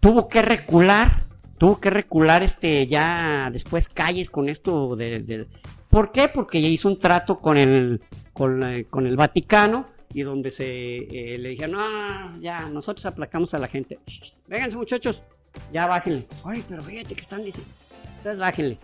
tuvo 0.00 0.28
que 0.28 0.42
recular 0.42 1.30
tuvo 1.60 1.78
que 1.78 1.90
recular 1.90 2.42
este 2.42 2.86
ya 2.86 3.50
después 3.52 3.90
calles 3.90 4.30
con 4.30 4.48
esto 4.48 4.96
de, 4.96 5.46
¿por 5.90 6.10
qué? 6.10 6.28
porque 6.28 6.62
ya 6.62 6.68
hizo 6.68 6.88
un 6.88 6.98
trato 6.98 7.38
con 7.38 7.58
el 7.58 8.00
con, 8.32 8.62
el 8.62 9.16
Vaticano 9.16 9.86
y 10.14 10.22
donde 10.22 10.50
se 10.50 10.96
eh, 10.96 11.36
le 11.36 11.50
dijeron 11.50 11.72
no 11.72 12.40
ya 12.40 12.66
nosotros 12.70 13.04
aplacamos 13.04 13.52
a 13.52 13.58
la 13.58 13.68
gente 13.68 13.98
vénganse 14.46 14.78
muchachos 14.78 15.22
ya 15.70 15.86
bájenle 15.86 16.26
ay 16.44 16.64
pero 16.66 16.82
fíjate 16.82 17.14
que 17.14 17.20
están 17.20 17.44
diciendo 17.44 17.70
entonces 18.16 18.40
bájenle 18.40 18.78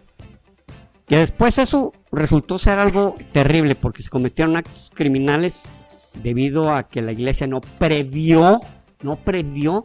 que 1.06 1.18
después 1.18 1.58
eso 1.58 1.92
resultó 2.10 2.58
ser 2.58 2.78
algo 2.78 3.16
terrible 3.32 3.74
porque 3.74 4.02
se 4.02 4.10
cometieron 4.10 4.56
actos 4.56 4.90
criminales 4.94 5.88
debido 6.22 6.74
a 6.74 6.88
que 6.88 7.02
la 7.02 7.12
iglesia 7.12 7.46
no 7.46 7.60
previó 7.60 8.60
no 9.02 9.16
previó 9.16 9.84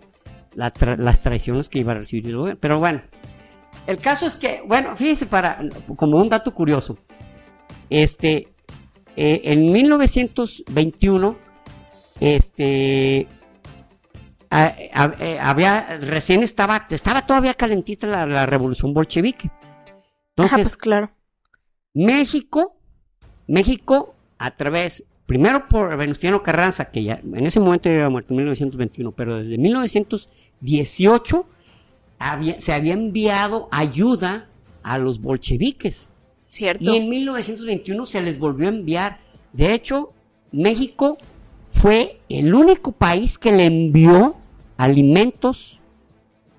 las 0.56 1.22
traiciones 1.22 1.70
que 1.70 1.80
iba 1.80 1.94
a 1.94 1.96
recibir 1.96 2.58
Pero 2.60 2.80
bueno, 2.80 3.02
el 3.88 3.98
caso 3.98 4.26
es 4.26 4.36
que, 4.36 4.62
bueno, 4.66 4.96
fíjense, 4.96 5.26
para, 5.26 5.60
como 5.96 6.18
un 6.18 6.30
dato 6.30 6.54
curioso, 6.54 6.98
este, 7.90 8.50
eh, 9.16 9.42
en 9.46 9.72
1921, 9.72 11.36
este, 12.20 13.28
eh, 14.52 15.38
había, 15.40 15.98
recién 16.02 16.44
estaba, 16.44 16.86
estaba 16.90 17.26
todavía 17.26 17.54
calentita 17.54 18.08
la, 18.08 18.46
revolución 18.46 18.94
bolchevique. 18.94 19.50
Entonces, 20.44 20.68
pues 20.68 20.78
claro. 20.78 21.12
México, 21.94 22.78
México, 23.48 24.16
a 24.38 24.52
través 24.52 25.04
primero 25.26 25.68
por 25.70 25.96
Venustiano 25.96 26.44
Carranza, 26.44 26.92
que 26.92 27.04
ya 27.04 27.22
en 27.24 27.46
ese 27.46 27.60
momento 27.60 27.88
ya 27.90 27.96
había 27.96 28.10
muerto 28.10 28.34
en 28.34 28.38
1921, 28.38 29.12
pero 29.14 29.38
desde 29.38 29.58
1918 29.58 31.46
se 32.58 32.74
había 32.74 32.94
enviado 32.94 33.70
ayuda 33.72 34.50
a 34.84 34.98
los 34.98 35.22
bolcheviques. 35.22 36.10
Cierto. 36.50 36.84
Y 36.84 36.98
en 36.98 37.08
1921 37.10 38.06
se 38.06 38.22
les 38.22 38.38
volvió 38.38 38.68
a 38.68 38.72
enviar. 38.72 39.20
De 39.54 39.74
hecho, 39.74 40.12
México 40.52 41.18
fue 41.66 42.20
el 42.28 42.54
único 42.54 42.92
país 42.92 43.38
que 43.38 43.54
le 43.54 43.66
envió 43.66 44.36
alimentos, 44.76 45.80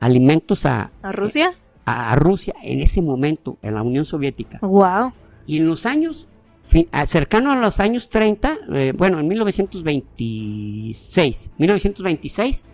alimentos 0.01 0.65
a, 0.65 0.91
¿A 1.03 1.13
Rusia. 1.13 1.55
A, 1.85 2.15
Rusia 2.17 2.55
en 2.63 2.81
ese 2.81 3.03
momento, 3.03 3.59
en 3.63 3.75
la 3.75 3.83
Unión 3.83 4.05
Soviética. 4.05 4.59
Wow. 4.63 5.13
Y 5.47 5.59
en 5.59 5.67
los 5.67 5.87
años 5.87 6.29
cercano 6.63 7.51
a 7.51 7.57
los 7.57 7.81
años 7.81 8.09
30, 8.09 8.59
eh, 8.73 8.93
bueno, 8.97 9.19
en 9.19 9.27
1926, 9.29 11.51
1926, 11.59 12.65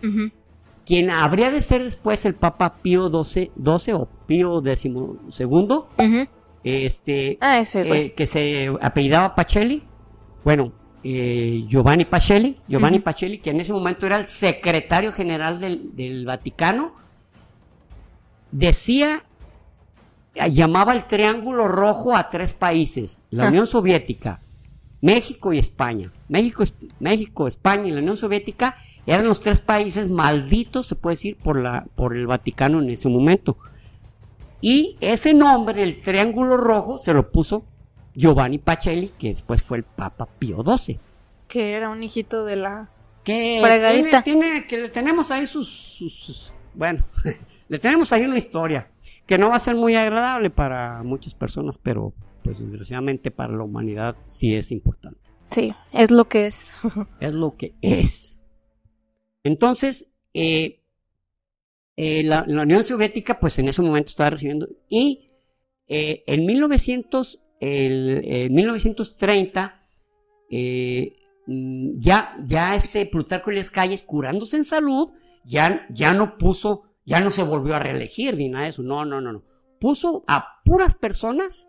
quien 0.85 1.09
habría 1.09 1.51
de 1.51 1.61
ser 1.61 1.83
después 1.83 2.23
el 2.25 2.35
Papa 2.35 2.75
Pío 2.81 3.09
XII, 3.09 3.51
12 3.55 3.93
o 3.95 4.07
Pío 4.27 4.61
XII, 4.63 4.93
este, 6.63 7.37
ah, 7.41 7.61
eh, 7.61 8.13
que 8.15 8.25
se 8.25 8.73
apellidaba 8.81 9.35
Pacelli, 9.35 9.83
bueno, 10.43 10.71
eh, 11.03 11.63
Giovanni 11.67 12.05
Pacelli, 12.05 12.55
Giovanni 12.67 12.99
Pacelli, 12.99 13.39
que 13.39 13.49
en 13.51 13.59
ese 13.59 13.73
momento 13.73 14.05
era 14.05 14.15
el 14.17 14.25
secretario 14.25 15.11
general 15.11 15.59
del, 15.59 15.95
del 15.95 16.25
Vaticano, 16.25 16.93
decía 18.51 19.23
llamaba 20.47 20.93
el 20.93 21.05
Triángulo 21.05 21.67
Rojo 21.67 22.15
a 22.15 22.29
tres 22.29 22.53
países, 22.53 23.23
la 23.29 23.45
ah. 23.45 23.49
Unión 23.49 23.67
Soviética, 23.67 24.39
México 25.01 25.53
y 25.53 25.59
España. 25.59 26.11
México, 26.27 26.63
México, 26.99 27.47
España 27.47 27.87
y 27.87 27.91
la 27.91 27.99
Unión 27.99 28.17
Soviética 28.17 28.77
eran 29.05 29.27
los 29.27 29.41
tres 29.41 29.59
países 29.59 30.11
malditos, 30.11 30.85
se 30.85 30.95
puede 30.95 31.13
decir, 31.13 31.37
por, 31.37 31.59
la, 31.59 31.85
por 31.95 32.15
el 32.15 32.27
Vaticano 32.27 32.81
en 32.81 32.89
ese 32.91 33.09
momento. 33.09 33.57
Y 34.61 34.97
ese 35.01 35.33
nombre, 35.33 35.81
el 35.81 36.01
Triángulo 36.01 36.57
Rojo, 36.57 36.97
se 36.97 37.13
lo 37.13 37.31
puso 37.31 37.63
Giovanni 38.13 38.59
Pacelli, 38.59 39.09
que 39.09 39.29
después 39.29 39.63
fue 39.63 39.77
el 39.77 39.83
Papa 39.83 40.27
Pío 40.37 40.63
XII. 40.63 40.99
Que 41.47 41.73
era 41.73 41.89
un 41.89 42.03
hijito 42.03 42.45
de 42.45 42.57
la 42.57 42.89
que 43.23 44.21
Tiene, 44.23 44.67
que 44.67 44.77
le 44.77 44.89
tenemos 44.89 45.31
ahí 45.31 45.47
sus 45.47 46.51
bueno, 46.73 47.03
le 47.69 47.79
tenemos 47.79 48.11
ahí 48.11 48.23
una 48.23 48.37
historia 48.37 48.91
que 49.25 49.37
no 49.37 49.49
va 49.49 49.55
a 49.55 49.59
ser 49.59 49.75
muy 49.75 49.95
agradable 49.95 50.49
para 50.49 51.03
muchas 51.03 51.35
personas, 51.35 51.77
pero 51.77 52.13
pues 52.43 52.59
desgraciadamente 52.59 53.29
para 53.29 53.53
la 53.53 53.63
humanidad 53.63 54.15
sí 54.25 54.55
es 54.55 54.71
importante. 54.71 55.19
Sí, 55.51 55.73
es 55.93 56.09
lo 56.09 56.27
que 56.27 56.47
es. 56.47 56.73
es 57.19 57.35
lo 57.35 57.55
que 57.55 57.75
es. 57.81 58.41
Entonces, 59.43 60.11
eh, 60.33 60.83
eh, 61.95 62.23
la, 62.23 62.43
Unión 62.47 62.83
Soviética, 62.83 63.39
pues 63.39 63.59
en 63.59 63.67
ese 63.67 63.83
momento 63.83 64.09
estaba 64.09 64.31
recibiendo. 64.31 64.67
Y 64.87 65.27
eh, 65.87 66.23
en 66.25 66.45
1900, 66.47 67.39
el, 67.59 68.49
1930, 68.49 69.83
mm, 71.45 71.99
ya, 71.99 72.35
ya 72.45 72.75
este 72.75 73.05
Plutarco 73.05 73.51
las 73.51 73.69
Calles, 73.69 74.01
curándose 74.01 74.57
en 74.57 74.65
salud, 74.65 75.11
ya, 75.43 75.85
ya 75.91 76.13
no 76.13 76.37
puso 76.37 76.88
ya 77.09 77.21
no 77.21 77.31
se 77.31 77.41
volvió 77.41 77.75
a 77.75 77.79
reelegir 77.79 78.37
ni 78.37 78.49
nada 78.49 78.65
de 78.65 78.69
eso. 78.69 78.83
No, 78.83 79.03
no, 79.03 79.19
no, 79.19 79.33
no. 79.33 79.43
Puso 79.79 80.23
a 80.27 80.61
puras 80.63 80.93
personas 80.93 81.67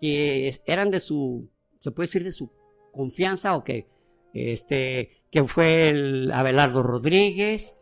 que 0.00 0.50
eran 0.64 0.90
de 0.90 1.00
su, 1.00 1.50
se 1.80 1.90
puede 1.90 2.06
decir 2.06 2.24
de 2.24 2.32
su 2.32 2.50
confianza 2.90 3.56
o 3.56 3.62
que, 3.62 3.86
este, 4.32 5.22
que 5.30 5.44
fue 5.44 5.90
el 5.90 6.32
Abelardo 6.32 6.82
Rodríguez, 6.82 7.78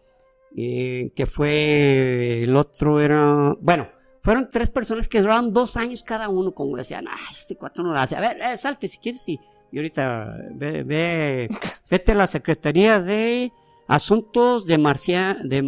eh, 0.57 1.12
que 1.14 1.27
fue 1.27 2.42
el 2.42 2.57
otro 2.57 3.01
era, 3.01 3.55
bueno, 3.61 3.88
fueron 4.21 4.49
tres 4.49 4.68
personas 4.68 5.07
que 5.07 5.21
duraron 5.21 5.53
dos 5.53 5.77
años 5.77 6.03
cada 6.03 6.29
uno, 6.29 6.53
como 6.53 6.77
decían, 6.77 7.07
ay, 7.09 7.16
este 7.31 7.55
cuatro 7.55 7.85
no 7.85 7.92
lo 7.92 7.99
hace. 7.99 8.16
A 8.16 8.21
ver, 8.21 8.40
eh, 8.40 8.57
salte 8.57 8.88
si 8.88 8.99
quieres 8.99 9.29
y, 9.29 9.38
y 9.71 9.77
ahorita 9.79 10.37
ve, 10.51 10.83
ve, 10.83 11.49
vete 11.88 12.11
a 12.11 12.16
la 12.16 12.27
Secretaría 12.27 13.01
de 13.01 13.53
asuntos 13.92 14.64
de, 14.66 14.78
Marcia, 14.78 15.37
de, 15.44 15.61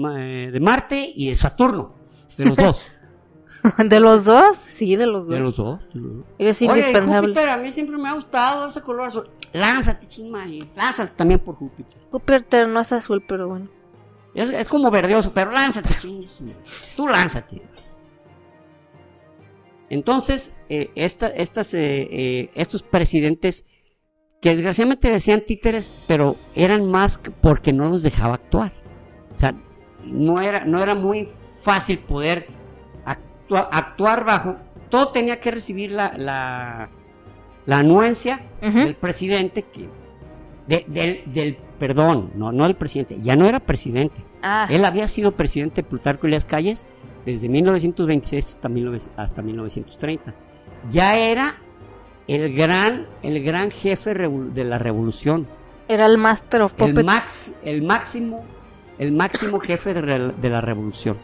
de 0.50 0.60
Marte 0.60 1.12
y 1.14 1.28
de 1.28 1.34
Saturno, 1.34 1.94
de 2.38 2.46
los 2.46 2.56
dos. 2.56 2.87
¿De 3.78 4.00
los 4.00 4.24
dos? 4.24 4.56
Sí, 4.56 4.96
de 4.96 5.06
los 5.06 5.26
dos. 5.26 5.34
De 5.34 5.40
los 5.40 5.56
dos. 5.56 5.80
Es 6.38 6.60
indispensable. 6.62 7.28
Júpiter, 7.28 7.48
a 7.50 7.56
mí 7.58 7.70
siempre 7.70 7.98
me 7.98 8.08
ha 8.08 8.12
gustado 8.12 8.68
ese 8.68 8.80
color 8.80 9.08
azul. 9.08 9.30
Lánzate, 9.52 10.06
chingmari. 10.06 10.70
Lánzate 10.74 11.12
también 11.16 11.40
por 11.40 11.54
Júpiter. 11.54 12.00
Júpiter 12.10 12.68
no 12.68 12.80
es 12.80 12.92
azul, 12.92 13.22
pero 13.26 13.48
bueno. 13.48 13.68
Es, 14.34 14.50
es 14.50 14.68
como 14.68 14.90
verdeoso, 14.90 15.32
pero 15.32 15.50
lánzate. 15.50 15.88
Tú 16.96 17.06
lánzate. 17.06 17.62
Entonces, 19.90 20.56
eh, 20.70 20.90
esta, 20.94 21.28
estas, 21.28 21.74
eh, 21.74 22.08
eh, 22.10 22.50
estos 22.54 22.82
presidentes 22.82 23.66
que 24.44 24.50
desgraciadamente 24.50 25.09
decían 25.09 25.40
títeres, 25.40 25.90
pero 26.07 26.37
eran 26.54 26.90
más 26.90 27.18
porque 27.40 27.72
no 27.72 27.88
los 27.88 28.02
dejaba 28.02 28.35
actuar. 28.35 28.74
O 29.35 29.38
sea, 29.38 29.54
no 30.04 30.38
era, 30.38 30.66
no 30.66 30.83
era 30.83 30.94
muy 30.94 31.26
fácil 31.62 32.00
poder 32.00 32.48
actuar 33.07 34.26
bajo. 34.26 34.57
Todo 34.90 35.09
tenía 35.09 35.40
que 35.40 35.50
recibir 35.50 35.92
la, 35.92 36.12
la, 36.18 36.90
la 37.64 37.78
anuencia 37.78 38.42
del 38.61 38.94
presidente, 38.96 39.62
que, 39.62 39.88
del, 40.66 41.57
perdón, 41.78 42.33
no, 42.35 42.52
no 42.52 42.64
del 42.64 42.76
presidente, 42.76 43.18
ya 43.22 43.37
no 43.37 43.46
era 43.46 43.61
presidente. 43.61 44.22
Ah. 44.42 44.66
Él 44.68 44.85
había 44.85 45.09
sido 45.09 45.33
presidente 45.33 45.80
de 45.80 45.88
Plutarco 45.88 46.28
las 46.28 46.44
Calles 46.44 46.87
desde 47.24 47.48
1926 47.48 48.61
hasta, 48.62 48.68
hasta 49.16 49.40
1930. 49.40 50.35
Ya 50.90 51.16
era 51.16 51.54
el 52.26 52.54
gran, 52.54 53.06
el 53.22 53.42
gran 53.42 53.70
jefe 53.70 54.14
de 54.14 54.64
la 54.64 54.78
revolución. 54.78 55.46
Era 55.88 56.06
el 56.06 56.16
Master 56.16 56.62
of 56.62 56.72
Puppets. 56.72 56.98
El, 56.98 57.04
max, 57.04 57.54
el 57.62 57.82
máximo, 57.82 58.44
el 58.98 59.12
máximo 59.12 59.60
jefe 59.60 59.92
de, 59.92 60.50
la 60.50 60.60
revolución. 60.60 61.18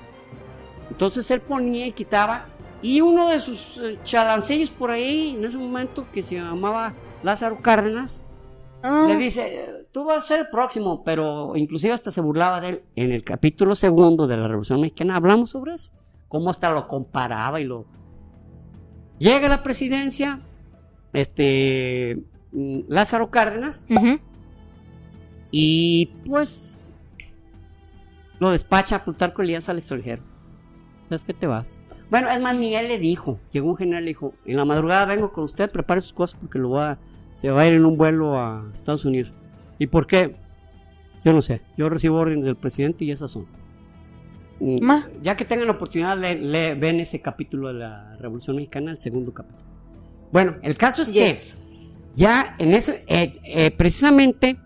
Entonces 0.91 1.31
él 1.31 1.41
ponía 1.41 1.87
y 1.87 1.93
quitaba. 1.93 2.47
Y 2.83 3.01
uno 3.01 3.29
de 3.29 3.41
sus 3.41 3.79
eh, 3.79 3.99
chalancillos 4.05 4.71
por 4.71 4.91
ahí, 4.91 5.35
en 5.37 5.45
ese 5.45 5.59
momento, 5.59 6.07
que 6.13 6.23
se 6.23 6.37
llamaba 6.37 6.95
Lázaro 7.23 7.61
Cárdenas, 7.61 8.25
ah. 8.83 9.05
le 9.07 9.17
dice, 9.17 9.87
tú 9.93 10.05
vas 10.05 10.25
a 10.25 10.27
ser 10.27 10.41
el 10.41 10.49
próximo, 10.49 11.03
pero 11.05 11.57
inclusive 11.57 11.93
hasta 11.93 12.11
se 12.11 12.21
burlaba 12.21 12.61
de 12.61 12.69
él. 12.69 12.83
En 12.97 13.13
el 13.13 13.23
capítulo 13.23 13.75
segundo 13.75 14.27
de 14.27 14.37
la 14.37 14.49
Revolución 14.49 14.81
Mexicana 14.81 15.17
hablamos 15.17 15.51
sobre 15.51 15.75
eso. 15.75 15.91
Cómo 16.29 16.51
hasta 16.51 16.71
lo 16.73 16.87
comparaba 16.87 17.61
y 17.61 17.65
lo... 17.65 17.87
Llega 19.19 19.47
a 19.47 19.51
la 19.51 19.63
presidencia, 19.63 20.41
este 21.13 22.23
mm, 22.53 22.81
Lázaro 22.89 23.31
Cárdenas 23.31 23.87
y 25.51 26.13
pues 26.27 26.83
lo 28.39 28.51
despacha 28.51 28.97
a 28.97 29.05
Plutarco 29.05 29.43
Elías 29.43 29.69
al 29.69 29.79
extranjero. 29.79 30.23
¿Sabes 31.09 31.25
que 31.25 31.35
te 31.35 31.47
vas? 31.47 31.81
Bueno, 32.11 32.29
es 32.31 32.41
más, 32.41 32.57
ni 32.57 32.75
él 32.75 32.89
le 32.89 32.99
dijo. 32.99 33.39
Llegó 33.53 33.71
un 33.71 33.77
general 33.77 34.03
y 34.03 34.07
le 34.07 34.11
dijo, 34.11 34.35
en 34.45 34.57
la 34.57 34.65
madrugada 34.65 35.07
vengo 35.07 35.33
con 35.33 35.45
usted, 35.45 35.71
prepare 35.71 36.01
sus 36.01 36.13
cosas 36.13 36.39
porque 36.41 36.59
lo 36.59 36.71
va 36.71 36.99
se 37.33 37.51
va 37.51 37.63
a 37.63 37.67
ir 37.67 37.75
en 37.75 37.85
un 37.85 37.97
vuelo 37.97 38.39
a 38.39 38.71
Estados 38.75 39.05
Unidos. 39.05 39.33
¿Y 39.79 39.87
por 39.87 40.07
qué? 40.07 40.37
Yo 41.25 41.33
no 41.33 41.41
sé. 41.43 41.63
Yo 41.77 41.89
recibo 41.89 42.19
órdenes 42.19 42.45
del 42.45 42.57
presidente 42.57 43.05
y 43.05 43.11
esas 43.11 43.31
son. 43.31 43.47
Mm, 44.59 45.23
ya 45.23 45.37
que 45.37 45.45
tengan 45.45 45.67
la 45.67 45.73
oportunidad, 45.73 46.19
le, 46.19 46.75
ven 46.75 47.01
ese 47.01 47.21
capítulo 47.21 47.69
de 47.69 47.75
la 47.75 48.17
Revolución 48.17 48.57
Mexicana, 48.57 48.91
el 48.91 48.99
segundo 48.99 49.33
capítulo. 49.33 49.70
Bueno, 50.33 50.57
el 50.63 50.77
caso 50.77 51.03
es 51.03 51.13
que 51.13 51.35
ya 52.15 52.55
en 52.59 52.75
ese, 52.75 53.05
eh, 53.07 53.33
eh, 53.45 53.71
precisamente 53.71 54.59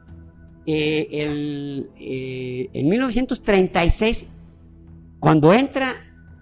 eh, 0.66 1.08
el, 1.10 1.90
en 2.72 2.88
1936, 2.88 4.30
cuando 5.20 5.52
entra 5.52 5.94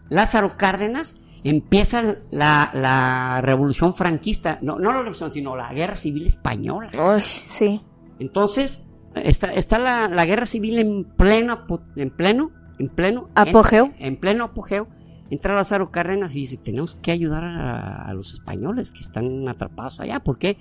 Lázaro 0.08 0.56
Cárdenas, 0.56 1.20
empieza 1.44 2.16
la, 2.30 3.40
revolución 3.42 3.94
franquista, 3.94 4.58
no, 4.62 4.78
no 4.78 4.92
la 4.92 4.98
revolución, 4.98 5.30
sino 5.30 5.56
la 5.56 5.72
guerra 5.72 5.94
civil 5.94 6.26
española. 6.26 6.90
sí. 7.20 7.80
Entonces, 8.18 8.84
está, 9.16 9.52
está 9.52 9.78
la, 9.78 10.24
guerra 10.24 10.46
civil 10.46 10.78
en 10.78 11.04
pleno, 11.04 11.66
en 11.96 12.10
pleno, 12.10 12.50
en 12.78 12.88
pleno 12.88 13.28
apogeo. 13.34 13.92
en 13.98 14.16
pleno 14.16 14.44
apogeo 14.44 14.88
entra 15.32 15.54
Lázaro 15.54 15.90
Cárdenas 15.90 16.36
y 16.36 16.40
dice, 16.40 16.58
tenemos 16.58 16.96
que 16.96 17.10
ayudar 17.10 17.42
a, 17.42 18.12
los 18.12 18.34
españoles 18.34 18.92
que 18.92 19.00
están 19.00 19.48
atrapados 19.48 19.98
allá. 19.98 20.20
¿Por 20.20 20.36
qué? 20.36 20.58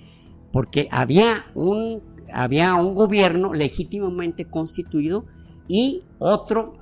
Porque 0.50 0.88
había 0.90 1.44
un, 1.54 2.02
había 2.32 2.74
un 2.74 2.94
gobierno 2.94 3.52
legítimamente 3.52 4.46
constituido 4.46 5.26
y 5.68 6.04
otro 6.18 6.72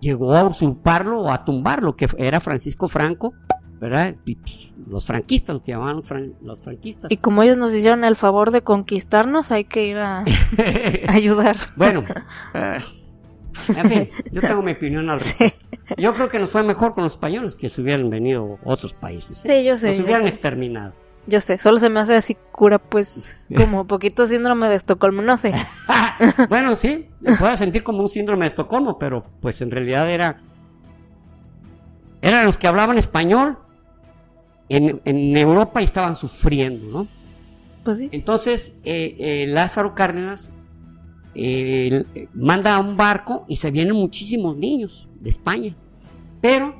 llegó 0.00 0.34
a 0.34 0.42
usurparlo 0.42 1.20
o 1.20 1.30
a 1.30 1.44
tumbarlo, 1.44 1.94
que 1.94 2.08
era 2.18 2.40
Francisco 2.40 2.88
Franco, 2.88 3.34
¿verdad? 3.80 4.16
Los 4.88 5.06
franquistas, 5.06 5.54
lo 5.54 5.62
que 5.62 5.70
llamaban 5.70 6.02
los 6.42 6.60
franquistas. 6.60 7.12
Y 7.12 7.18
como 7.18 7.44
ellos 7.44 7.56
nos 7.56 7.72
hicieron 7.72 8.02
el 8.02 8.16
favor 8.16 8.50
de 8.50 8.62
conquistarnos, 8.62 9.52
hay 9.52 9.62
que 9.62 9.86
ir 9.86 9.98
a, 9.98 10.24
ayudar. 11.06 11.56
Bueno, 11.76 12.02
eh, 12.54 12.78
en 13.68 13.88
fin, 13.88 14.10
yo 14.32 14.40
tengo 14.40 14.62
mi 14.62 14.72
opinión 14.72 15.08
al 15.10 15.20
respecto. 15.20 15.66
Yo 15.96 16.12
creo 16.14 16.28
que 16.28 16.38
nos 16.38 16.50
fue 16.50 16.62
mejor 16.62 16.94
con 16.94 17.04
los 17.04 17.12
españoles 17.12 17.54
que 17.54 17.68
se 17.68 17.82
hubieran 17.82 18.10
venido 18.10 18.58
otros 18.64 18.94
países. 18.94 19.44
¿eh? 19.44 19.48
Sí, 19.60 19.66
yo 19.66 19.76
sé. 19.76 19.88
Nos 19.88 20.00
hubieran 20.00 20.26
exterminado. 20.26 20.94
Yo 21.26 21.40
sé, 21.40 21.58
solo 21.58 21.78
se 21.78 21.90
me 21.90 22.00
hace 22.00 22.16
así 22.16 22.36
cura, 22.50 22.78
pues, 22.78 23.38
como 23.54 23.86
poquito 23.86 24.26
síndrome 24.26 24.68
de 24.68 24.76
Estocolmo, 24.76 25.22
no 25.22 25.36
sé. 25.36 25.52
bueno, 26.48 26.74
sí, 26.74 27.08
me 27.20 27.36
puedo 27.36 27.56
sentir 27.56 27.82
como 27.82 28.00
un 28.02 28.08
síndrome 28.08 28.44
de 28.44 28.48
Estocolmo, 28.48 28.98
pero 28.98 29.24
pues 29.40 29.60
en 29.60 29.70
realidad 29.70 30.10
era. 30.10 30.40
Eran 32.22 32.46
los 32.46 32.58
que 32.58 32.66
hablaban 32.66 32.98
español 32.98 33.58
en, 34.68 35.36
Europa 35.36 35.80
y 35.80 35.84
estaban 35.84 36.16
sufriendo, 36.16 36.86
¿no? 36.86 37.06
Pues 37.84 37.98
sí. 37.98 38.08
Entonces, 38.12 38.78
eh, 38.84 39.16
eh, 39.18 39.46
Lázaro 39.46 39.94
Cárdenas 39.94 40.52
manda 42.34 42.74
a 42.74 42.80
un 42.80 42.96
barco 42.96 43.44
y 43.48 43.56
se 43.56 43.70
vienen 43.70 43.94
muchísimos 43.94 44.56
niños 44.56 45.08
de 45.20 45.30
España. 45.30 45.76
Pero 46.40 46.74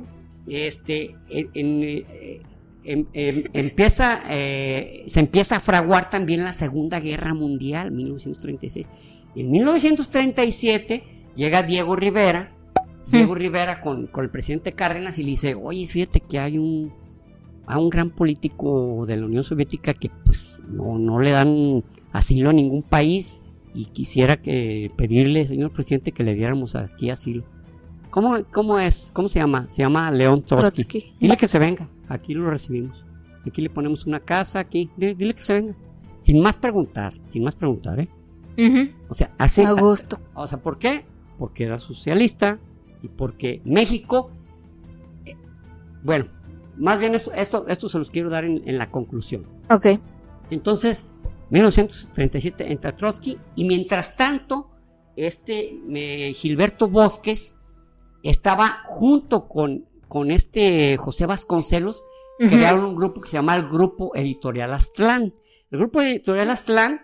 este, 0.47 1.17
eh, 1.29 1.49
em, 1.55 3.07
em, 3.13 3.45
empieza, 3.53 4.23
eh, 4.29 5.05
se 5.07 5.21
empieza 5.21 5.57
a 5.57 5.61
fraguar 5.61 6.11
también 6.11 6.43
la 6.43 6.53
Segunda 6.53 6.99
Guerra 6.99 7.35
Mundial, 7.35 7.93
1936. 7.93 8.89
En 9.37 9.51
1937 9.51 11.05
llega 11.37 11.63
Diego 11.63 11.95
Rivera, 11.95 12.53
Diego 13.07 13.35
Rivera 13.35 13.81
con, 13.81 14.11
el 14.17 14.31
presidente 14.31 14.73
Cárdenas 14.73 15.19
y 15.19 15.23
le 15.25 15.31
dice, 15.31 15.55
oye, 15.61 15.87
fíjate 15.87 16.21
que 16.21 16.39
hay 16.39 16.59
un, 16.59 16.93
a 17.67 17.79
un 17.79 17.89
gran 17.91 18.11
político 18.11 19.05
de 19.07 19.17
la 19.17 19.27
Unión 19.27 19.43
Soviética 19.43 19.95
que 19.95 20.11
pues 20.25 20.59
no, 20.69 20.99
no 20.99 21.21
le 21.21 21.31
dan 21.31 21.85
asilo 22.13 22.51
a 22.51 22.53
ningún 22.53 22.83
país 22.83 23.45
y 23.75 23.87
quisiera 23.87 24.37
que 24.37 24.91
pedirle, 24.97 25.47
señor 25.47 25.73
presidente, 25.73 26.13
que 26.13 26.25
le 26.25 26.35
diéramos 26.35 26.75
aquí 26.75 27.11
asilo. 27.11 27.45
¿Cómo, 28.11 28.39
cómo 28.51 28.79
es? 28.79 29.13
¿Cómo 29.15 29.29
se 29.29 29.39
llama? 29.39 29.69
Se 29.69 29.83
llama 29.83 30.11
León 30.11 30.43
Trotsky. 30.43 31.15
Dile 31.21 31.37
que 31.37 31.47
se 31.47 31.59
venga, 31.59 31.89
aquí 32.09 32.35
lo 32.35 32.51
recibimos. 32.51 33.05
Aquí 33.47 33.63
le 33.63 33.71
ponemos 33.71 34.07
una 34.07 34.21
casa, 34.21 34.59
aquí, 34.59 34.91
dile, 34.97 35.35
que 35.35 35.43
se 35.43 35.55
venga. 35.55 35.75
Sin 36.17 36.43
más 36.43 36.57
preguntar, 36.57 37.15
sin 37.27 37.45
más 37.45 37.55
preguntar, 37.55 38.01
¿eh? 38.01 38.09
O 39.09 39.15
sea, 39.15 39.33
hace... 39.39 39.65
Agosto. 39.65 40.19
O 40.35 40.47
sea, 40.47 40.61
¿por 40.61 40.79
qué? 40.79 41.07
Porque 41.39 41.65
era 41.65 41.79
socialista 41.79 42.59
y 43.03 43.09
porque 43.09 43.63
México... 43.65 44.31
Eh, 45.25 45.37
bueno, 46.03 46.27
más 46.77 46.99
bien 46.99 47.15
esto, 47.15 47.33
esto, 47.33 47.67
esto 47.69 47.89
se 47.89 47.97
los 47.97 48.11
quiero 48.11 48.29
dar 48.29 48.45
en, 48.45 48.69
en 48.69 48.77
la 48.77 48.91
conclusión. 48.91 49.47
Ok. 49.71 49.87
Entonces, 50.51 51.09
1937 51.51 52.73
entra 52.73 52.97
Trotsky 52.97 53.39
y 53.57 53.65
mientras 53.65 54.17
tanto, 54.17 54.71
este 55.17 56.33
Gilberto 56.35 56.89
Bosques 56.89 57.55
estaba 58.23 58.81
junto 58.85 59.49
con, 59.49 59.87
con 60.09 60.31
este 60.31 60.97
José 60.97 61.27
Vasconcelos, 61.27 62.05
crearon 62.39 62.85
un 62.85 62.97
grupo 62.97 63.21
que 63.21 63.29
se 63.29 63.37
llama 63.37 63.57
el 63.57 63.69
Grupo 63.69 64.13
Editorial 64.15 64.73
Aztlán. 64.73 65.35
El 65.71 65.79
Grupo 65.79 66.01
Editorial 66.01 66.51
Aztlán 66.51 67.03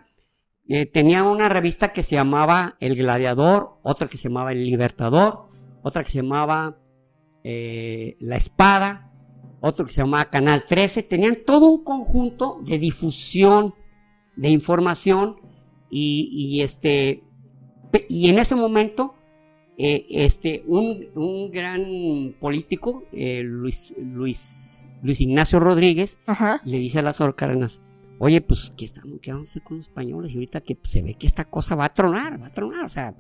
eh, 0.68 0.86
tenía 0.86 1.22
una 1.22 1.48
revista 1.48 1.92
que 1.92 2.02
se 2.02 2.16
llamaba 2.16 2.76
El 2.80 2.96
Gladiador, 2.96 3.78
otra 3.82 4.08
que 4.08 4.16
se 4.16 4.28
llamaba 4.28 4.52
El 4.52 4.64
Libertador, 4.64 5.46
otra 5.82 6.02
que 6.02 6.10
se 6.10 6.22
llamaba 6.22 6.78
eh, 7.44 8.16
La 8.18 8.36
Espada, 8.36 9.12
otro 9.60 9.86
que 9.86 9.92
se 9.92 10.02
llamaba 10.02 10.30
Canal 10.30 10.64
13. 10.66 11.04
Tenían 11.04 11.38
todo 11.46 11.66
un 11.66 11.84
conjunto 11.84 12.60
de 12.62 12.78
difusión 12.78 13.74
de 14.36 14.50
información 14.50 15.36
y, 15.90 16.60
este 16.62 17.22
y 18.08 18.28
en 18.28 18.38
ese 18.38 18.54
momento 18.54 19.14
eh, 19.78 20.06
este 20.10 20.64
un, 20.66 21.50
gran 21.50 22.34
político 22.38 23.04
eh, 23.12 23.42
Luis 23.42 23.94
Luis 23.98 24.86
Luis 25.02 25.20
Ignacio 25.20 25.60
Rodríguez 25.60 26.18
le 26.64 26.78
dice 26.78 26.98
a 26.98 27.02
Lázaro 27.02 27.36
Cárdenas 27.36 27.82
oye 28.18 28.40
pues 28.40 28.72
qué 28.76 28.84
estamos 28.84 29.20
qué 29.20 29.32
vamos 29.32 29.48
a 29.48 29.50
hacer 29.50 29.62
con 29.62 29.78
los 29.78 29.86
españoles 29.86 30.32
y 30.32 30.36
ahorita 30.36 30.60
que 30.60 30.78
se 30.82 31.02
ve 31.02 31.14
que 31.14 31.26
esta 31.26 31.44
cosa 31.44 31.74
va 31.74 31.86
a 31.86 31.94
tronar 31.94 32.40
va 32.40 32.48
a 32.48 32.52
tronar 32.52 32.84
o 32.84 32.88
sea 32.88 33.14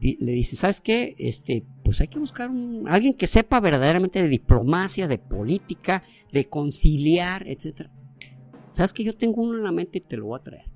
le 0.00 0.32
dice, 0.32 0.56
¿sabes 0.56 0.80
qué? 0.80 1.16
Este, 1.18 1.64
pues 1.82 2.00
hay 2.00 2.08
que 2.08 2.18
buscar 2.18 2.50
un, 2.50 2.86
alguien 2.88 3.14
que 3.14 3.26
sepa 3.26 3.60
verdaderamente 3.60 4.22
de 4.22 4.28
diplomacia, 4.28 5.08
de 5.08 5.18
política, 5.18 6.04
de 6.32 6.48
conciliar, 6.48 7.46
etcétera. 7.48 7.90
¿Sabes 8.78 8.92
que 8.92 9.02
yo 9.02 9.12
tengo 9.12 9.42
uno 9.42 9.58
en 9.58 9.64
la 9.64 9.72
mente 9.72 9.98
y 9.98 10.00
te 10.00 10.16
lo 10.16 10.26
voy 10.26 10.38
a 10.38 10.42
traer? 10.44 10.66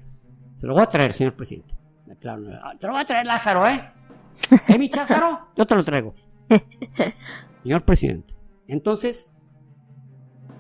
Se 0.57 0.67
lo 0.67 0.73
voy 0.73 0.83
a 0.83 0.87
traer, 0.87 1.13
señor 1.13 1.37
presidente. 1.37 1.77
Claro, 2.19 2.43
te 2.77 2.89
lo 2.89 2.95
voy 2.95 3.01
a 3.01 3.05
traer, 3.05 3.25
Lázaro, 3.25 3.65
¿eh? 3.69 3.93
¿Eh, 4.69 4.77
mi 4.77 4.89
Cházaro? 4.89 5.53
Yo 5.57 5.65
te 5.65 5.77
lo 5.77 5.85
traigo. 5.85 6.13
señor 7.63 7.85
presidente. 7.85 8.35
Entonces, 8.67 9.33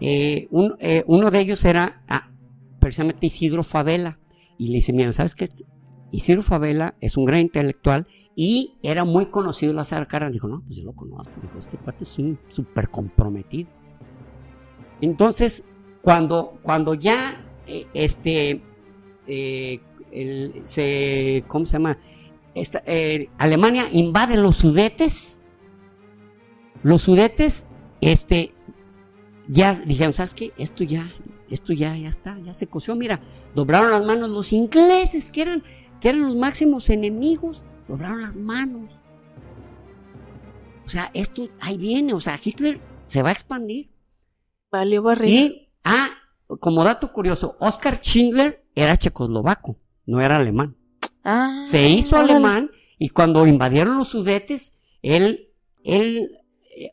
eh, 0.00 0.48
eh, 0.78 1.02
uno 1.08 1.30
de 1.32 1.40
ellos 1.40 1.64
era 1.64 2.04
ah, 2.06 2.30
precisamente 2.78 3.26
Isidro 3.26 3.64
Favela. 3.64 4.20
Y 4.56 4.68
le 4.68 4.74
dice, 4.74 4.92
mira, 4.92 5.10
¿sabes 5.10 5.34
qué? 5.34 5.48
Isidro 6.12 6.44
Favela 6.44 6.94
es 7.00 7.16
un 7.16 7.24
gran 7.24 7.40
intelectual 7.40 8.06
y 8.36 8.78
era 8.84 9.02
muy 9.02 9.30
conocido 9.30 9.72
Lázaro 9.72 10.06
Cárdenas. 10.06 10.34
Dijo, 10.34 10.46
no, 10.46 10.62
pues 10.64 10.76
yo 10.76 10.84
lo 10.84 10.92
conozco. 10.92 11.32
Dijo, 11.42 11.58
este 11.58 11.76
cuate 11.76 12.04
es 12.04 12.16
un 12.20 12.38
súper 12.46 12.88
comprometido. 12.88 13.68
Entonces, 15.00 15.64
cuando, 16.02 16.58
cuando 16.62 16.94
ya 16.94 17.42
eh, 17.66 17.86
este, 17.94 18.60
eh, 19.26 19.80
se, 20.64 21.44
¿cómo 21.48 21.64
se 21.64 21.72
llama? 21.72 21.98
Eh, 22.54 23.28
Alemania 23.38 23.84
invade 23.92 24.36
los 24.36 24.56
sudetes. 24.56 25.40
Los 26.82 27.02
sudetes, 27.02 27.66
este, 28.00 28.52
ya 29.48 29.74
dijeron, 29.74 30.12
¿sabes 30.12 30.34
qué? 30.34 30.52
Esto 30.58 30.82
ya, 30.84 31.12
esto 31.48 31.72
ya, 31.72 31.96
ya 31.96 32.08
está, 32.08 32.38
ya 32.40 32.52
se 32.52 32.66
coció. 32.66 32.96
Mira, 32.96 33.20
doblaron 33.54 33.92
las 33.92 34.04
manos 34.04 34.32
los 34.32 34.52
ingleses, 34.52 35.30
que 35.30 35.42
eran, 35.42 35.62
que 36.00 36.08
eran 36.08 36.22
los 36.22 36.34
máximos 36.34 36.90
enemigos 36.90 37.62
doblaron 37.86 38.22
las 38.22 38.36
manos. 38.36 38.98
O 40.84 40.88
sea, 40.88 41.10
esto 41.14 41.48
ahí 41.60 41.76
viene, 41.76 42.12
o 42.12 42.20
sea, 42.20 42.38
Hitler 42.42 42.80
se 43.04 43.22
va 43.22 43.28
a 43.28 43.32
expandir. 43.32 43.90
Valió 44.70 45.02
barrio. 45.02 45.28
Y, 45.28 45.71
ah, 45.84 46.08
como 46.60 46.84
dato 46.84 47.12
curioso, 47.12 47.56
Oscar 47.60 47.98
Schindler 47.98 48.64
era 48.74 48.96
checoslovaco, 48.96 49.78
no 50.06 50.20
era 50.20 50.36
alemán. 50.36 50.76
Ah, 51.24 51.60
se 51.66 51.88
hizo 51.88 52.16
alemán 52.16 52.70
y 52.98 53.10
cuando 53.10 53.46
invadieron 53.46 53.96
los 53.96 54.08
sudetes, 54.08 54.76
él, 55.02 55.50
él, 55.84 56.38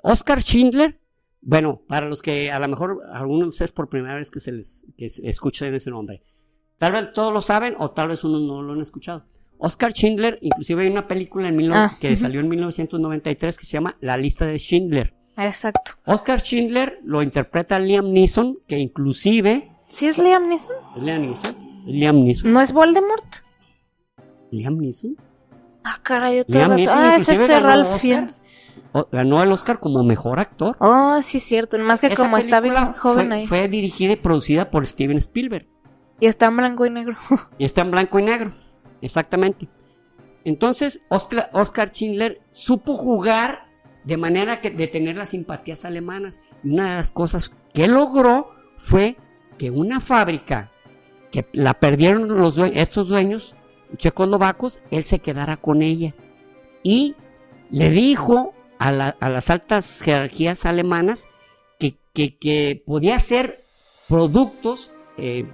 Oscar 0.03 0.41
Schindler, 0.41 0.99
bueno, 1.41 1.81
para 1.87 2.07
los 2.07 2.21
que 2.21 2.51
a 2.51 2.59
lo 2.59 2.67
mejor 2.67 3.01
algunos 3.13 3.59
es 3.61 3.71
por 3.71 3.89
primera 3.89 4.15
vez 4.15 4.29
que 4.29 4.39
se 4.39 4.51
les 4.51 4.85
que 4.97 5.05
escuchan 5.05 5.73
ese 5.73 5.89
nombre, 5.89 6.21
tal 6.77 6.93
vez 6.93 7.13
todos 7.13 7.33
lo 7.33 7.41
saben 7.41 7.75
o 7.79 7.91
tal 7.91 8.09
vez 8.09 8.23
uno 8.23 8.39
no 8.39 8.61
lo 8.61 8.73
han 8.73 8.81
escuchado. 8.81 9.25
Oscar 9.59 9.91
Schindler, 9.91 10.39
inclusive 10.41 10.83
hay 10.83 10.89
una 10.89 11.07
película 11.07 11.49
en 11.49 11.73
ah, 11.73 11.97
que 11.99 12.15
salió 12.15 12.39
en 12.39 12.47
1993 12.47 13.57
que 13.57 13.65
se 13.65 13.73
llama 13.73 13.97
La 13.99 14.15
lista 14.15 14.45
de 14.45 14.57
Schindler. 14.57 15.13
Exacto. 15.39 15.93
Oscar 16.05 16.39
Schindler 16.39 16.99
lo 17.03 17.21
interpreta 17.21 17.79
Liam 17.79 18.11
Neeson, 18.11 18.59
que 18.67 18.77
inclusive... 18.77 19.71
¿Sí 19.87 20.07
es 20.07 20.17
Liam 20.17 20.47
Neeson? 20.47 20.75
Es 20.95 21.03
Liam 21.03 21.21
Neeson. 21.21 21.83
Liam 21.85 22.23
Neeson. 22.23 22.51
¿No 22.51 22.61
es 22.61 22.71
Voldemort? 22.71 23.35
Liam 24.51 24.77
Neeson. 24.77 25.15
Ah, 25.83 25.97
caray, 26.01 26.41
otro 26.41 26.59
Liam 26.59 26.75
Neeson, 26.75 26.97
Ah, 26.97 27.15
es 27.15 27.29
este 27.29 27.59
Ralph 27.59 27.97
Fiennes. 27.99 28.41
Ganó 29.11 29.43
el 29.43 29.51
Oscar 29.51 29.79
como 29.79 30.03
mejor 30.03 30.39
actor. 30.39 30.75
Oh, 30.79 31.21
sí, 31.21 31.39
cierto. 31.39 31.77
Más 31.79 32.01
que 32.01 32.13
como 32.15 32.37
está 32.37 32.59
bien 32.59 32.75
joven 32.93 33.27
fue, 33.27 33.35
ahí. 33.35 33.47
Fue 33.47 33.67
dirigida 33.67 34.13
y 34.13 34.15
producida 34.15 34.71
por 34.71 34.85
Steven 34.85 35.17
Spielberg. 35.17 35.67
Y 36.19 36.25
está 36.25 36.47
en 36.47 36.57
blanco 36.57 36.85
y 36.85 36.89
negro. 36.89 37.15
y 37.57 37.65
está 37.65 37.81
en 37.81 37.91
blanco 37.91 38.19
y 38.19 38.23
negro. 38.23 38.53
Exactamente. 39.01 39.69
Entonces, 40.43 41.01
Oscar, 41.09 41.89
Schindler 41.89 42.41
supo 42.51 42.95
jugar 42.95 43.68
de 44.09 44.17
manera 44.17 44.59
que, 44.59 44.71
de 44.71 44.87
tener 44.87 45.15
las 45.17 45.29
simpatías 45.29 45.85
alemanas. 45.85 46.41
Y 46.63 46.71
una 46.71 46.89
de 46.89 46.95
las 46.95 47.11
cosas 47.11 47.53
que 47.73 47.87
logró 47.87 48.49
fue 48.77 49.17
que 49.59 49.69
una 49.69 49.99
fábrica 49.99 50.71
que 51.31 51.45
la 51.53 51.75
perdieron 51.75 52.27
estos 52.73 53.07
dueños 53.07 53.55
checoslovacos, 53.97 54.81
él 54.89 55.03
se 55.03 55.19
quedara 55.19 55.57
con 55.57 55.83
ella. 55.83 56.15
Y 56.81 57.15
le 57.69 57.91
dijo 57.91 58.55
a, 58.79 58.91
las 58.91 59.49
altas 59.51 60.01
jerarquías 60.01 60.65
alemanas 60.65 61.27
que, 61.77 61.95
que, 62.35 62.81
podía 62.83 63.15
hacer 63.15 63.63
productos, 64.07 64.91
eh, 65.17 65.45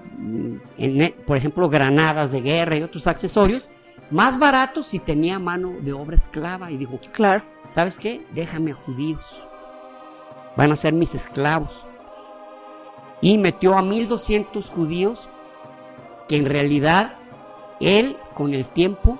por 1.27 1.35
ejemplo, 1.35 1.69
granadas 1.69 2.31
de 2.31 2.39
guerra 2.39 2.77
y 2.77 2.83
otros 2.83 3.07
accesorios, 3.07 3.69
más 4.11 4.39
barato 4.39 4.83
si 4.83 4.99
tenía 4.99 5.39
mano 5.39 5.73
de 5.81 5.93
obra 5.93 6.15
esclava. 6.15 6.71
Y 6.71 6.77
dijo, 6.77 6.99
claro. 7.11 7.43
¿sabes 7.69 7.97
qué? 7.97 8.25
Déjame 8.33 8.71
a 8.71 8.75
judíos. 8.75 9.47
Van 10.55 10.71
a 10.71 10.75
ser 10.75 10.93
mis 10.93 11.15
esclavos. 11.15 11.85
Y 13.21 13.37
metió 13.37 13.77
a 13.77 13.81
1200 13.81 14.69
judíos 14.69 15.29
que 16.27 16.37
en 16.37 16.45
realidad 16.45 17.17
él 17.79 18.17
con 18.33 18.53
el 18.53 18.65
tiempo 18.65 19.19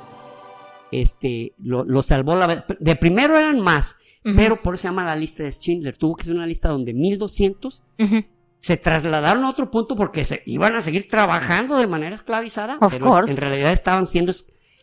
este, 0.92 1.54
lo, 1.58 2.02
salvó 2.02 2.36
la 2.36 2.66
De 2.80 2.96
primero 2.96 3.38
eran 3.38 3.62
más, 3.62 3.98
pero 4.24 4.62
por 4.62 4.74
eso 4.74 4.84
se 4.84 4.88
llama 4.88 5.06
la 5.06 5.16
lista 5.16 5.44
de 5.44 5.52
Schindler. 5.52 5.98
Tuvo 5.98 6.16
que 6.16 6.26
ser 6.26 6.36
una 6.36 6.48
lista 6.48 6.70
donde 6.70 6.94
1200 6.94 7.84
se 8.60 8.78
trasladaron 8.78 9.44
a 9.44 9.50
otro 9.50 9.70
punto 9.70 9.96
porque 9.96 10.26
se 10.26 10.42
iban 10.46 10.74
a 10.76 10.82
seguir 10.82 11.08
trabajando 11.08 11.78
de 11.78 11.88
manera 11.88 12.16
esclavizada, 12.16 12.80
pero 12.80 13.28
en 13.28 13.38
realidad 13.38 13.72
estaban 13.72 14.08
siendo 14.08 14.32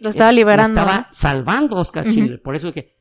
lo 0.03 0.11
estaba 0.11 0.33
liberando. 0.33 0.81
Lo 0.81 0.87
estaba 0.87 1.09
salvando 1.11 1.77
Oscar 1.77 2.11
Schindler. 2.11 2.43
Por 2.43 2.57
eso 2.57 2.73
que 2.73 2.97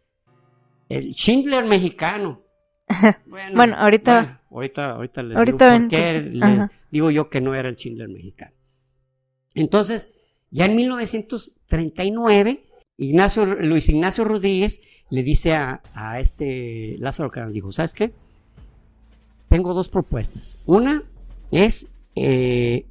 el 0.90 1.14
Schindler 1.14 1.66
mexicano. 1.66 2.42
Bueno, 3.26 3.76
ahorita, 3.78 4.42
ahorita, 4.52 4.92
ahorita 4.92 5.24
les 5.24 5.46
digo 5.46 5.58
por 5.58 5.88
qué 5.88 6.68
digo 6.92 7.10
yo 7.10 7.30
que 7.30 7.40
no 7.40 7.56
era 7.56 7.70
el 7.70 7.76
Schindler 7.76 8.10
mexicano. 8.10 8.52
Entonces, 9.56 10.12
ya 10.50 10.66
en 10.66 10.76
1939, 10.76 12.66
Ignacio, 12.98 13.46
Luis 13.46 13.88
Ignacio 13.88 14.26
Rodríguez 14.26 14.82
le 15.10 15.24
dice 15.24 15.54
a, 15.54 15.82
este 16.20 16.98
Lázaro 17.00 17.32
Cárdenas, 17.32 17.54
dijo, 17.54 17.72
¿sabes 17.72 17.94
qué? 17.94 18.14
Tengo 19.48 19.74
dos 19.74 19.88
propuestas. 19.90 20.60
Una 20.66 21.04
es 21.52 21.88
eh, 22.16 22.86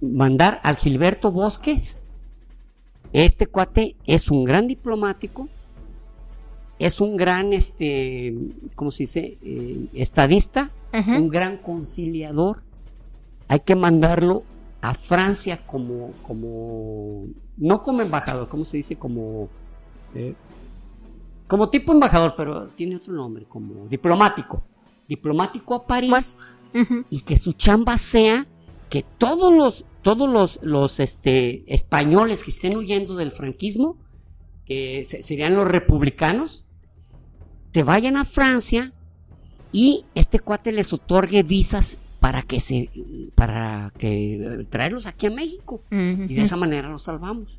mandar 0.00 0.60
al 0.62 0.76
Gilberto 0.76 1.30
Bosques 1.30 1.99
este 3.12 3.46
cuate 3.46 3.96
es 4.06 4.30
un 4.30 4.44
gran 4.44 4.66
diplomático, 4.68 5.48
es 6.78 7.00
un 7.00 7.16
gran, 7.16 7.52
este, 7.52 8.34
¿cómo 8.74 8.90
se 8.90 9.02
dice? 9.02 9.38
Eh, 9.42 9.86
estadista, 9.94 10.70
un 10.92 11.28
gran 11.28 11.58
conciliador. 11.58 12.62
Hay 13.48 13.60
que 13.60 13.74
mandarlo 13.74 14.44
a 14.80 14.94
Francia 14.94 15.60
como, 15.66 16.12
como, 16.22 17.26
no 17.56 17.82
como 17.82 18.00
embajador, 18.00 18.48
¿cómo 18.48 18.64
se 18.64 18.78
dice? 18.78 18.96
Como, 18.96 19.48
eh, 20.14 20.34
como 21.46 21.68
tipo 21.68 21.92
embajador, 21.92 22.34
pero 22.36 22.68
tiene 22.68 22.96
otro 22.96 23.12
nombre, 23.12 23.44
como 23.44 23.86
diplomático. 23.86 24.62
Diplomático 25.06 25.74
a 25.74 25.86
París 25.86 26.38
y 27.10 27.20
que 27.22 27.36
su 27.36 27.52
chamba 27.52 27.98
sea 27.98 28.46
que 28.88 29.04
todos 29.18 29.52
los 29.52 29.84
todos 30.02 30.28
los, 30.28 30.60
los 30.62 31.00
este, 31.00 31.64
españoles 31.72 32.44
que 32.44 32.50
estén 32.50 32.76
huyendo 32.76 33.14
del 33.14 33.30
franquismo, 33.30 33.96
que 34.64 35.04
serían 35.04 35.54
los 35.54 35.68
republicanos, 35.68 36.64
te 37.72 37.82
vayan 37.82 38.16
a 38.16 38.24
Francia 38.24 38.92
y 39.72 40.04
este 40.14 40.40
cuate 40.40 40.72
les 40.72 40.92
otorgue 40.92 41.42
visas 41.42 41.98
para 42.18 42.42
que 42.42 42.60
se 42.60 42.90
para 43.34 43.92
que 43.96 44.66
traerlos 44.68 45.06
aquí 45.06 45.26
a 45.26 45.30
México 45.30 45.82
y 45.90 46.34
de 46.34 46.42
esa 46.42 46.56
manera 46.56 46.88
los 46.88 47.02
salvamos. 47.02 47.58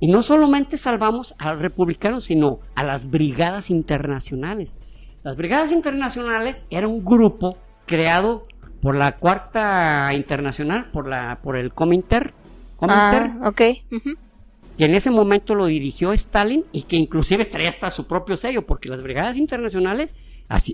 Y 0.00 0.08
no 0.08 0.22
solamente 0.22 0.76
salvamos 0.76 1.34
a 1.38 1.52
los 1.52 1.62
republicanos, 1.62 2.24
sino 2.24 2.60
a 2.74 2.84
las 2.84 3.10
brigadas 3.10 3.70
internacionales. 3.70 4.76
Las 5.22 5.36
brigadas 5.36 5.72
internacionales 5.72 6.66
era 6.68 6.88
un 6.88 7.04
grupo 7.04 7.56
creado 7.86 8.42
por 8.84 8.96
la 8.96 9.16
cuarta 9.16 10.12
internacional, 10.12 10.90
por 10.90 11.08
la 11.08 11.38
por 11.42 11.56
el 11.56 11.72
Cominter, 11.72 12.34
Cominter 12.76 13.32
ah, 13.40 13.48
ok. 13.48 13.56
que 13.56 14.84
en 14.84 14.94
ese 14.94 15.10
momento 15.10 15.54
lo 15.54 15.64
dirigió 15.64 16.12
Stalin 16.12 16.66
y 16.70 16.82
que 16.82 16.96
inclusive 16.96 17.46
traía 17.46 17.70
hasta 17.70 17.88
su 17.90 18.06
propio 18.06 18.36
sello, 18.36 18.66
porque 18.66 18.90
las 18.90 19.02
brigadas 19.02 19.38
internacionales 19.38 20.14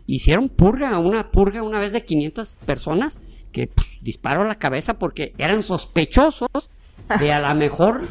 hicieron 0.06 0.48
purga, 0.48 0.98
una 0.98 1.30
purga 1.30 1.62
una 1.62 1.78
vez 1.78 1.92
de 1.92 2.04
500 2.04 2.56
personas 2.66 3.20
que 3.52 3.68
pues, 3.68 3.86
disparó 4.00 4.42
la 4.42 4.56
cabeza 4.56 4.98
porque 4.98 5.32
eran 5.38 5.62
sospechosos 5.62 6.48
de 7.20 7.32
a 7.32 7.38
lo 7.38 7.54
mejor 7.54 8.02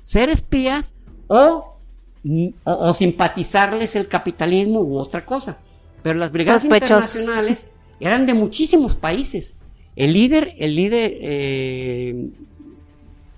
ser 0.00 0.28
espías 0.28 0.96
o, 1.28 1.78
o, 2.64 2.94
simpatizarles 2.94 3.94
el 3.94 4.08
capitalismo 4.08 4.80
u 4.80 4.98
otra 4.98 5.24
cosa. 5.24 5.58
Pero 6.02 6.18
las 6.18 6.32
brigadas 6.32 6.64
internacionales 6.64 7.70
eran 8.00 8.26
de 8.26 8.34
muchísimos 8.34 8.94
países. 8.94 9.56
El 9.94 10.12
líder, 10.12 10.52
el 10.58 10.76
líder, 10.76 11.18
eh, 11.20 12.30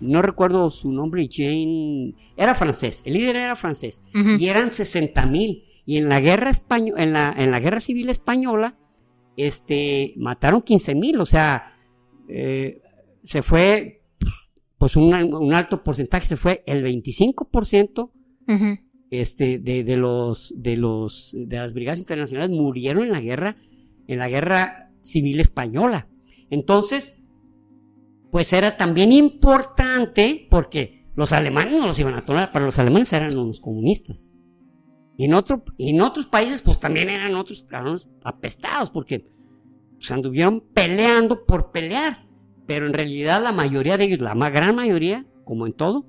no 0.01 0.23
recuerdo 0.23 0.71
su 0.71 0.91
nombre, 0.91 1.29
Jane, 1.31 2.15
era 2.37 2.55
francés, 2.55 3.03
el 3.05 3.15
líder 3.15 3.37
era 3.37 3.57
francés, 3.57 4.03
y 4.13 4.47
eran 4.47 4.71
60 4.71 5.27
mil. 5.27 5.65
Y 5.87 5.97
en 5.97 6.09
la 6.09 6.21
guerra 6.21 6.51
española, 6.51 7.03
en 7.03 7.13
la, 7.13 7.35
en 7.37 7.51
la 7.51 7.61
guerra 7.61 7.81
civil 7.81 8.11
española, 8.11 8.77
este, 9.37 10.15
mataron 10.17 10.61
15 10.61 10.95
mil, 10.97 11.21
o 11.21 11.27
sea, 11.27 11.77
eh, 12.29 12.83
se 13.25 13.43
fue, 13.43 14.03
pues 14.79 14.97
un, 14.97 15.15
alto 15.55 15.85
porcentaje, 15.85 16.27
se 16.27 16.37
fue 16.37 16.63
el 16.67 16.85
25% 16.85 18.11
este, 19.11 19.59
de, 19.59 19.85
de, 19.85 19.97
los, 19.97 20.53
de, 20.57 20.77
los, 20.77 21.37
de 21.39 21.57
las 21.57 21.73
brigadas 21.73 21.99
internacionales 22.01 22.51
murieron 22.51 23.05
en 23.05 23.13
la 23.13 23.21
guerra, 23.21 23.57
en 24.09 24.19
la 24.19 24.29
guerra 24.29 24.91
civil 25.01 25.39
española. 25.39 26.09
Entonces, 26.51 27.23
pues 28.33 28.53
era 28.53 28.77
también 28.77 29.13
importante 29.13 30.47
porque 30.51 31.07
los 31.15 31.33
alemanes 31.33 31.79
no 31.79 31.87
los 31.87 31.99
iban 31.99 32.15
a 32.15 32.25
tolerar, 32.25 32.53
para 32.53 32.65
los 32.65 32.79
alemanes 32.79 33.13
eran 33.13 33.37
unos 33.37 33.61
comunistas. 33.61 34.33
Y 35.17 35.25
en, 35.25 35.35
otro, 35.35 35.65
en 35.79 36.01
otros 36.01 36.27
países 36.27 36.63
pues 36.63 36.79
también 36.79 37.11
eran 37.11 37.35
otros 37.35 37.65
cabrones 37.65 38.09
apestados 38.23 38.91
porque 38.91 39.29
pues, 39.97 40.11
anduvieron 40.11 40.65
peleando 40.73 41.45
por 41.45 41.71
pelear. 41.71 42.27
Pero 42.67 42.87
en 42.87 42.93
realidad 42.93 43.43
la 43.43 43.53
mayoría 43.53 43.97
de 43.97 44.05
ellos, 44.05 44.21
la 44.21 44.35
más 44.35 44.53
gran 44.53 44.77
mayoría, 44.77 45.27
como 45.45 45.67
en 45.67 45.73
todo, 45.73 46.07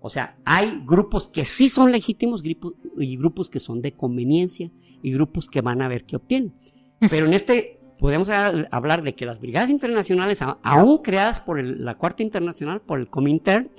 o 0.00 0.08
sea, 0.08 0.38
hay 0.44 0.82
grupos 0.86 1.26
que 1.26 1.44
sí 1.44 1.68
son 1.68 1.90
legítimos 1.90 2.42
y 2.44 3.16
grupos 3.16 3.50
que 3.50 3.58
son 3.58 3.82
de 3.82 3.92
conveniencia 3.92 4.70
y 5.02 5.12
grupos 5.12 5.48
que 5.48 5.60
van 5.60 5.82
a 5.82 5.88
ver 5.88 6.04
qué 6.04 6.14
obtienen. 6.14 6.54
Pero 7.00 7.26
en 7.26 7.34
este 7.34 7.78
podemos 7.98 8.30
hablar 8.30 9.02
de 9.02 9.14
que 9.14 9.26
las 9.26 9.40
brigadas 9.40 9.70
internacionales, 9.70 10.40
aún 10.62 10.98
creadas 10.98 11.40
por 11.40 11.62
la 11.62 11.96
Cuarta 11.96 12.22
Internacional, 12.22 12.80
por 12.80 13.00
el 13.00 13.08
Comintern, 13.08 13.70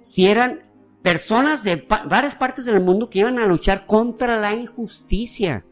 si 0.00 0.26
eran 0.26 0.60
personas 1.02 1.64
de 1.64 1.86
varias 2.08 2.34
partes 2.34 2.64
del 2.64 2.80
mundo 2.80 3.10
que 3.10 3.18
iban 3.18 3.38
a 3.38 3.46
luchar 3.46 3.84
contra 3.84 4.38
la 4.40 4.54
injusticia, 4.54 5.64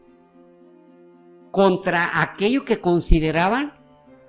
contra 1.51 2.21
aquello 2.21 2.65
que 2.65 2.79
consideraban 2.79 3.73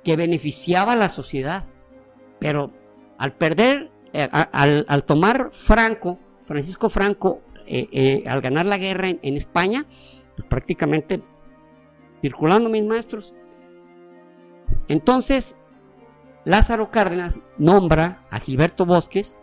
que 0.03 0.16
beneficiaba 0.16 0.93
a 0.93 0.97
la 0.97 1.09
sociedad. 1.09 1.64
Pero 2.39 2.72
al 3.18 3.33
perder, 3.33 3.91
eh, 4.12 4.29
al, 4.31 5.05
tomar 5.05 5.49
Franco, 5.51 6.18
Francisco 6.45 6.89
Franco, 6.89 7.43
eh, 7.66 7.89
eh, 7.93 8.25
al 8.27 8.41
ganar 8.41 8.66
la 8.66 8.79
guerra 8.79 9.09
en, 9.09 9.18
en 9.22 9.37
España, 9.37 9.87
pues 10.37 10.47
prácticamente 10.47 11.20
circulando 12.25 12.70
mis 12.70 12.85
maestros, 12.85 13.35
entonces, 14.89 15.57
Lázaro 16.45 16.91
Cárdenas 16.91 17.41
nombra 17.59 18.25
a 18.31 18.39
Gilberto 18.39 18.87
Bosques 18.87 19.37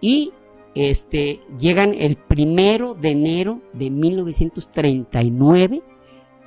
y 0.00 0.32
este, 0.74 1.40
llegan 1.58 1.94
el 1.94 2.16
primero 2.16 2.94
de 2.94 3.10
enero 3.10 3.60
de 3.72 3.90
1939, 3.90 5.82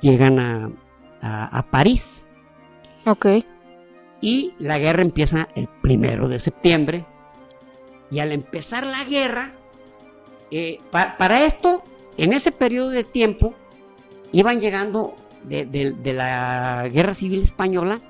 llegan 0.00 0.38
a, 0.38 0.70
París. 1.70 2.26
Ok. 3.06 3.26
Y 4.20 4.54
la 4.58 4.78
guerra 4.78 5.02
empieza 5.02 5.48
el 5.54 5.68
primero 5.82 6.28
de 6.28 6.38
septiembre. 6.38 7.06
Y 8.10 8.18
al 8.18 8.30
empezar 8.32 8.86
la 8.86 9.04
guerra, 9.04 9.52
eh, 10.50 10.80
para 10.90 11.44
esto, 11.44 11.82
en 12.18 12.34
ese 12.34 12.52
periodo 12.52 12.90
de 12.90 13.04
tiempo, 13.04 13.54
iban 14.32 14.60
llegando 14.60 15.16
de 15.44 16.12
la 16.14 16.88
guerra 16.92 17.14
civil 17.14 17.42
española 17.42 18.00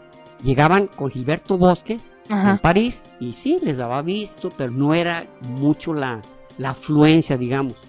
llegaban 0.42 0.86
con 0.86 1.10
Gilberto 1.10 1.58
Bosques 1.58 2.02
en 2.30 2.58
París 2.58 3.02
y 3.20 3.32
sí, 3.32 3.58
les 3.62 3.76
daba 3.78 4.02
visto, 4.02 4.50
pero 4.50 4.70
no 4.70 4.94
era 4.94 5.26
mucho 5.42 5.94
la, 5.94 6.22
afluencia, 6.62 7.36
digamos. 7.36 7.82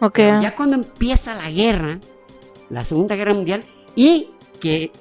Okay. 0.00 0.40
ya 0.40 0.54
cuando 0.54 0.76
empieza 0.76 1.34
la 1.34 1.50
guerra, 1.50 1.98
la 2.70 2.84
Segunda 2.84 3.16
Guerra 3.16 3.34
Mundial, 3.34 3.64
y 3.96 4.30
que 4.60 4.92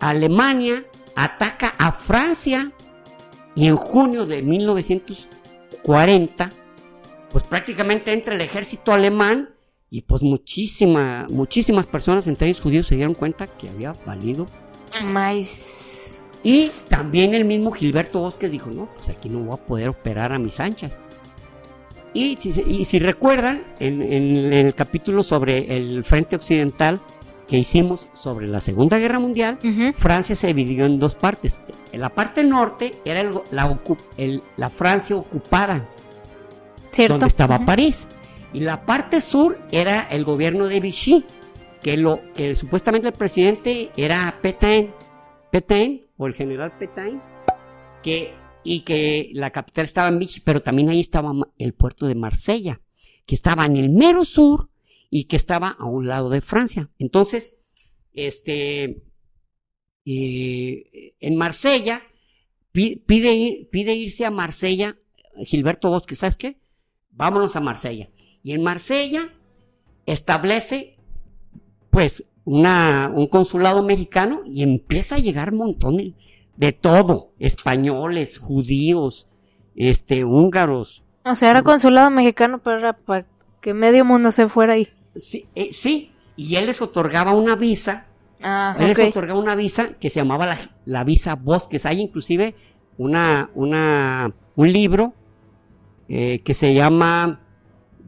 Alemania 0.00 0.84
ataca 1.16 1.74
a 1.78 1.92
Francia 1.92 2.72
y 3.54 3.66
en 3.66 3.76
junio 3.76 4.26
de 4.26 4.42
1940, 4.42 6.52
pues 7.30 7.44
prácticamente 7.44 8.12
entra 8.12 8.34
el 8.34 8.40
ejército 8.40 8.92
alemán 8.92 9.50
y 9.90 10.02
pues 10.02 10.22
muchísima, 10.22 11.26
muchísimas 11.30 11.86
personas, 11.86 12.28
entre 12.28 12.48
ellos 12.48 12.60
judíos, 12.60 12.86
se 12.86 12.96
dieron 12.96 13.14
cuenta 13.14 13.46
que 13.46 13.68
había 13.68 13.92
valido 14.04 14.46
más 15.12 15.88
y 16.42 16.70
también 16.88 17.34
el 17.34 17.44
mismo 17.44 17.72
Gilberto 17.72 18.20
Bosques 18.20 18.50
dijo, 18.50 18.70
no, 18.70 18.88
pues 18.94 19.08
aquí 19.08 19.28
no 19.28 19.40
voy 19.40 19.54
a 19.54 19.66
poder 19.66 19.88
operar 19.88 20.32
a 20.32 20.38
mis 20.38 20.60
anchas. 20.60 21.02
Y 22.14 22.36
si, 22.36 22.98
recuerdan, 22.98 23.62
en, 23.80 24.02
el 24.02 24.74
capítulo 24.74 25.22
sobre 25.22 25.76
el 25.76 26.02
Frente 26.04 26.36
Occidental 26.36 27.00
que 27.46 27.58
hicimos 27.58 28.08
sobre 28.12 28.46
la 28.46 28.60
Segunda 28.60 28.98
Guerra 28.98 29.18
Mundial, 29.18 29.58
Francia 29.94 30.34
se 30.34 30.48
dividió 30.48 30.86
en 30.86 30.98
dos 30.98 31.14
partes. 31.14 31.60
En 31.92 32.00
la 32.00 32.08
parte 32.08 32.42
norte 32.44 32.92
era 33.04 33.22
la, 33.50 33.78
la, 34.56 34.70
Francia 34.70 35.16
ocupada, 35.16 35.88
donde 37.08 37.26
estaba 37.26 37.64
París. 37.64 38.06
Y 38.52 38.60
la 38.60 38.86
parte 38.86 39.20
sur 39.20 39.58
era 39.70 40.02
el 40.08 40.24
gobierno 40.24 40.66
de 40.66 40.80
Vichy, 40.80 41.24
que, 41.82 41.96
lo, 41.96 42.20
que 42.34 42.54
supuestamente 42.54 43.08
el 43.08 43.14
presidente 43.14 43.90
era 43.96 44.38
Pétain. 44.40 44.92
Pétain 45.50 46.06
o 46.16 46.26
el 46.26 46.34
general 46.34 46.76
Petain, 46.78 47.20
que, 48.02 48.34
y 48.64 48.80
que 48.80 49.30
la 49.34 49.50
capital 49.50 49.84
estaba 49.84 50.08
en 50.08 50.18
Vichy, 50.18 50.40
pero 50.40 50.62
también 50.62 50.88
ahí 50.88 51.00
estaba 51.00 51.32
el 51.58 51.74
puerto 51.74 52.06
de 52.06 52.14
Marsella, 52.14 52.80
que 53.26 53.34
estaba 53.34 53.66
en 53.66 53.76
el 53.76 53.90
mero 53.90 54.24
sur 54.24 54.70
y 55.10 55.24
que 55.24 55.36
estaba 55.36 55.68
a 55.70 55.84
un 55.84 56.06
lado 56.06 56.28
de 56.30 56.40
Francia. 56.40 56.90
Entonces, 56.98 57.58
este, 58.12 59.02
eh, 60.04 61.14
en 61.20 61.36
Marsella, 61.36 62.02
pide, 62.72 63.68
pide 63.70 63.94
irse 63.94 64.24
a 64.24 64.30
Marsella, 64.30 64.96
Gilberto 65.44 65.90
Bosque, 65.90 66.16
¿sabes 66.16 66.36
qué? 66.36 66.58
Vámonos 67.10 67.56
a 67.56 67.60
Marsella. 67.60 68.10
Y 68.42 68.52
en 68.52 68.62
Marsella 68.62 69.22
establece, 70.06 70.96
pues, 71.90 72.30
un 72.44 73.26
consulado 73.30 73.82
mexicano 73.82 74.40
y 74.46 74.62
empieza 74.62 75.16
a 75.16 75.18
llegar 75.18 75.52
montones 75.52 76.14
de 76.56 76.72
todo, 76.72 77.32
españoles, 77.38 78.38
judíos, 78.38 79.28
este, 79.76 80.24
húngaros. 80.24 81.04
O 81.24 81.36
sea, 81.36 81.50
era 81.50 81.62
consulado 81.62 82.10
mexicano, 82.10 82.60
pero 82.62 82.78
era 82.78 82.94
para 82.94 83.26
que 83.60 83.74
medio 83.74 84.04
mundo 84.04 84.32
se 84.32 84.48
fuera 84.48 84.74
ahí. 84.74 84.88
Sí, 85.16 85.46
eh, 85.54 85.68
sí, 85.72 86.12
y 86.36 86.56
él 86.56 86.66
les 86.66 86.80
otorgaba 86.80 87.34
una 87.34 87.54
visa, 87.54 88.06
ah, 88.42 88.76
él 88.78 88.88
les 88.88 88.98
otorgaba 88.98 89.38
una 89.38 89.54
visa 89.54 89.90
que 90.00 90.10
se 90.10 90.20
llamaba 90.20 90.56
la, 90.84 91.04
visa 91.04 91.34
Bosques. 91.34 91.84
Hay 91.86 92.00
inclusive 92.00 92.54
una, 92.96 93.50
una, 93.54 94.32
un 94.56 94.72
libro 94.72 95.12
eh, 96.08 96.40
que 96.40 96.54
se 96.54 96.72
llama 96.72 97.40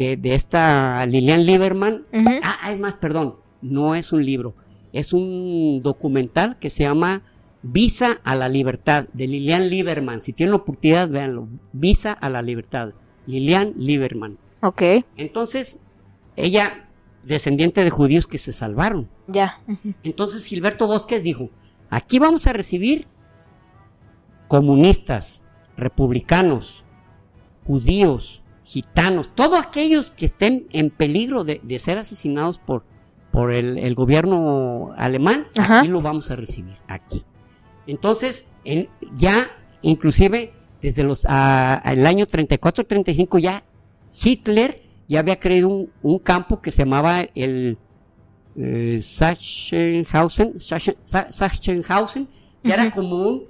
de, 0.00 0.34
esta 0.34 1.04
Lilian 1.06 1.44
Lieberman. 1.44 2.06
Ah, 2.42 2.72
es 2.72 2.80
más, 2.80 2.94
perdón, 2.94 3.36
no 3.60 3.94
es 3.94 4.12
un 4.12 4.24
libro, 4.24 4.54
es 4.92 5.12
un 5.12 5.82
documental 5.82 6.58
que 6.58 6.70
se 6.70 6.84
llama 6.84 7.22
Visa 7.62 8.20
a 8.24 8.34
la 8.34 8.48
Libertad, 8.48 9.08
de 9.12 9.26
Lilian 9.26 9.68
Lieberman. 9.68 10.22
Si 10.22 10.32
tienen 10.32 10.52
la 10.52 10.56
oportunidad, 10.56 11.10
véanlo. 11.10 11.48
Visa 11.72 12.12
a 12.12 12.30
la 12.30 12.40
Libertad, 12.40 12.94
Lilian 13.26 13.74
Lieberman. 13.76 14.38
Ok. 14.62 14.82
Entonces, 15.16 15.80
ella, 16.36 16.88
descendiente 17.22 17.84
de 17.84 17.90
judíos 17.90 18.26
que 18.26 18.38
se 18.38 18.52
salvaron. 18.52 19.10
Ya. 19.26 19.60
Entonces, 20.02 20.46
Gilberto 20.46 20.86
Bosques 20.86 21.22
dijo, 21.22 21.50
aquí 21.90 22.18
vamos 22.18 22.46
a 22.46 22.54
recibir 22.54 23.06
comunistas, 24.48 25.42
republicanos, 25.76 26.84
judíos, 27.64 28.39
gitanos, 28.70 29.34
todos 29.34 29.60
aquellos 29.60 30.10
que 30.10 30.26
estén 30.26 30.66
en 30.70 30.90
peligro 30.90 31.44
de 31.44 31.78
ser 31.78 31.98
asesinados 31.98 32.58
por 32.58 32.84
por 33.30 33.52
el, 33.52 33.94
gobierno 33.94 34.92
alemán, 34.96 35.46
aquí 35.56 35.88
lo 35.88 36.00
vamos 36.00 36.30
a 36.30 36.36
recibir, 36.36 36.76
aquí. 36.88 37.24
Entonces, 37.86 38.50
en, 38.64 38.88
ya 39.14 39.50
inclusive 39.82 40.52
desde 40.82 41.02
los 41.02 41.24
el 41.24 42.06
año 42.06 42.26
34-35 42.26 43.38
ya 43.38 43.62
Hitler 44.22 44.82
ya 45.08 45.20
había 45.20 45.38
creado 45.38 45.88
un, 46.02 46.18
campo 46.18 46.60
que 46.60 46.70
se 46.70 46.84
llamaba 46.84 47.20
el 47.34 47.78
eh, 48.56 48.98
Sachsenhausen, 49.00 50.54
Sachsenhausen, 50.58 52.28
que 52.62 52.72
era 52.72 52.90
como 52.90 53.16
una 53.16 53.42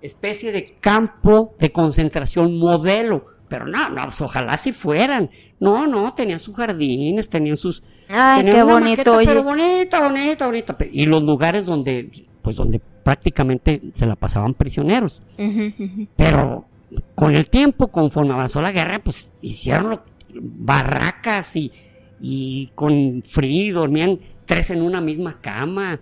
especie 0.00 0.52
de 0.52 0.76
campo 0.80 1.54
de 1.58 1.72
concentración 1.72 2.58
modelo. 2.58 3.26
Pero 3.48 3.66
no, 3.66 3.90
no, 3.90 4.02
pues 4.04 4.20
ojalá 4.20 4.56
si 4.56 4.72
fueran. 4.72 5.30
No, 5.60 5.86
no, 5.86 6.14
tenían 6.14 6.38
sus 6.38 6.56
jardines, 6.56 7.28
tenían 7.28 7.56
sus 7.56 7.82
Ay, 8.08 8.44
qué 8.44 8.62
bonito, 8.62 9.18
Pero 9.24 9.42
bonita, 9.42 10.00
bonita, 10.00 10.46
bonita. 10.46 10.76
Y 10.92 11.06
los 11.06 11.22
lugares 11.22 11.66
donde, 11.66 12.26
pues 12.42 12.56
donde 12.56 12.80
prácticamente 13.02 13.80
se 13.92 14.06
la 14.06 14.16
pasaban 14.16 14.54
prisioneros. 14.54 15.22
Pero 16.16 16.66
con 17.14 17.34
el 17.34 17.48
tiempo, 17.48 17.88
conforme 17.88 18.32
avanzó 18.32 18.60
la 18.60 18.72
guerra, 18.72 18.98
pues 19.02 19.34
hicieron 19.42 20.00
barracas 20.34 21.56
y, 21.56 21.72
y 22.20 22.70
con 22.74 23.22
frío, 23.22 23.76
dormían 23.76 24.20
tres 24.44 24.70
en 24.70 24.82
una 24.82 25.00
misma 25.00 25.40
cama, 25.40 26.00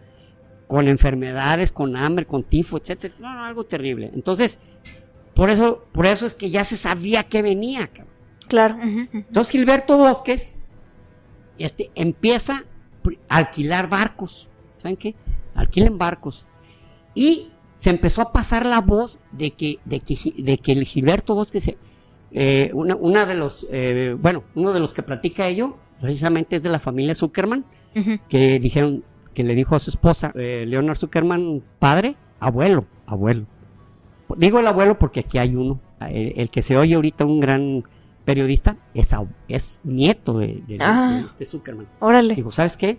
con 0.67 0.89
enfermedades, 0.89 1.71
con 1.71 1.97
hambre, 1.97 2.27
con 2.27 2.43
tifo, 2.43 2.79
etcétera. 2.79 3.15
No, 3.21 3.35
no, 3.35 3.45
algo 3.45 3.65
terrible. 3.65 4.11
Entonces, 4.15 4.59
por 5.35 5.51
eso, 5.51 5.85
por 5.93 6.07
eso 6.07 6.27
es 6.27 6.35
que 6.35 6.51
ya 6.51 6.65
se 6.65 6.77
sabía 6.77 7.25
que 7.25 7.43
venía. 7.43 7.91
Claro. 8.49 8.77
Entonces 8.83 9.51
Gilberto 9.51 9.97
Bosques 9.97 10.55
este, 11.59 11.91
empieza 11.95 12.65
a 13.29 13.37
alquilar 13.37 13.89
barcos. 13.89 14.49
¿Saben 14.83 14.97
qué? 14.97 15.15
Alquilen 15.55 15.99
barcos. 15.99 16.47
Y 17.15 17.51
se 17.77 17.91
empezó 17.91 18.23
a 18.23 18.33
pasar 18.33 18.67
la 18.67 18.81
voz 18.81 19.21
de 19.33 19.53
que, 19.53 19.79
de 19.85 20.01
que, 20.01 20.17
de 20.39 20.59
que 20.59 20.73
el 20.73 20.85
Gilberto 20.85 21.35
Bosques, 21.35 21.75
eh, 22.31 22.71
una, 22.75 23.27
de 23.27 23.35
los, 23.35 23.67
eh, 23.71 24.17
bueno, 24.19 24.45
uno 24.55 24.73
de 24.73 24.81
los 24.81 24.95
que 24.95 25.03
platica 25.03 25.47
ello, 25.49 25.77
precisamente 26.01 26.57
es 26.57 26.63
de 26.63 26.69
la 26.69 26.79
familia 26.79 27.15
Zuckerman, 27.15 27.65
que 28.29 28.59
dijeron, 28.59 29.05
que 29.35 29.45
le 29.45 29.55
dijo 29.55 29.75
a 29.75 29.79
su 29.79 29.91
esposa, 29.91 30.33
eh, 30.35 30.65
Leonard 30.67 30.97
Zuckerman, 30.97 31.63
padre, 31.79 32.17
abuelo, 32.41 32.87
abuelo. 33.07 33.47
Digo 34.37 34.61
el 34.61 34.67
abuelo 34.67 34.99
porque 34.99 35.21
aquí 35.21 35.39
hay 35.39 35.57
uno, 35.57 35.81
el, 36.01 36.51
que 36.51 36.63
se 36.63 36.77
oye 36.77 36.95
ahorita 36.95 37.25
un 37.25 37.41
gran 37.41 37.85
periodista, 38.25 38.77
es, 38.95 39.15
es 39.49 39.81
nieto 39.85 40.39
de, 40.39 40.63
ah. 40.81 41.23
este 41.25 41.45
Zuckerman. 41.45 41.89
Órale. 42.01 42.35
Digo, 42.35 42.51
¿sabes 42.51 42.77
qué? 42.77 42.99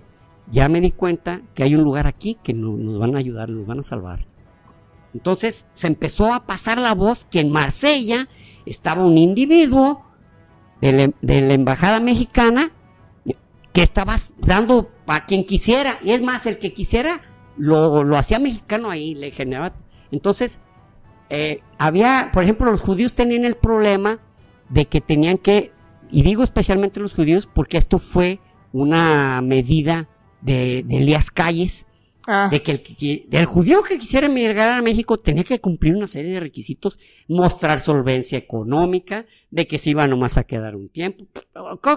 Ya 0.49 0.67
me 0.67 0.81
di 0.81 0.91
cuenta 0.91 1.41
que 1.53 1.63
hay 1.63 1.75
un 1.75 1.84
lugar 1.84 2.07
aquí 2.07 2.38
que 2.43 2.53
nos 2.53 2.99
van 2.99 3.15
a 3.15 3.19
ayudar, 3.19 3.49
nos 3.49 3.65
van 3.65 3.79
a 3.79 3.84
salvar. 3.84 4.25
Entonces 5.13 5.67
se 5.71 5.88
empezó 5.88 6.34
a 6.34 6.45
pasar 6.45 6.77
la 6.77 6.93
voz 6.93 7.25
que 7.25 7.39
en 7.39 7.51
Marsella 7.51 8.27
estaba 8.65 9.05
un 9.05 9.17
individuo 9.17 10.03
de 10.81 11.13
la 11.21 11.53
embajada 11.53 11.99
mexicana 11.99 12.71
que 13.71 13.81
estabas 13.81 14.36
dando 14.39 14.91
a 15.07 15.25
quien 15.25 15.43
quisiera. 15.43 15.97
Y 16.03 16.11
es 16.11 16.21
más, 16.21 16.45
el 16.45 16.57
que 16.57 16.73
quisiera 16.73 17.21
lo, 17.57 18.03
lo 18.03 18.17
hacía 18.17 18.39
mexicano 18.39 18.89
ahí, 18.89 19.15
le 19.15 19.31
generaba. 19.31 19.73
Entonces, 20.11 20.61
eh, 21.34 21.61
había, 21.77 22.29
por 22.31 22.43
ejemplo, 22.43 22.69
los 22.69 22.81
judíos 22.81 23.13
tenían 23.13 23.45
el 23.45 23.55
problema 23.55 24.19
de 24.69 24.86
que 24.86 25.01
tenían 25.01 25.38
que, 25.38 25.71
y 26.09 26.23
digo 26.23 26.43
especialmente 26.43 26.99
los 26.99 27.13
judíos 27.13 27.49
porque 27.51 27.77
esto 27.77 27.99
fue 27.99 28.39
una 28.71 29.41
medida 29.41 30.09
de, 30.41 30.84
de 30.86 30.97
Elías 30.97 31.31
Calles, 31.31 31.88
Ah. 32.25 32.47
De 32.49 32.63
que 32.63 32.71
el, 32.71 33.29
del 33.29 33.45
judío 33.45 33.84
que 33.84 33.99
quisiera 33.99 34.27
emigrar 34.27 34.69
a 34.69 34.81
México 34.81 35.17
tenía 35.17 35.43
que 35.43 35.59
cumplir 35.59 35.93
una 35.95 36.07
serie 36.07 36.34
de 36.34 36.39
requisitos, 36.39 36.97
mostrar 37.27 37.81
solvencia 37.81 38.38
económica, 38.38 39.25
de 39.51 39.67
que 39.67 39.77
se 39.77 39.89
iba 39.89 40.07
nomás 40.07 40.38
a 40.38 40.45
quedar 40.45 40.75
un 40.75 40.88
tiempo, 40.88 41.25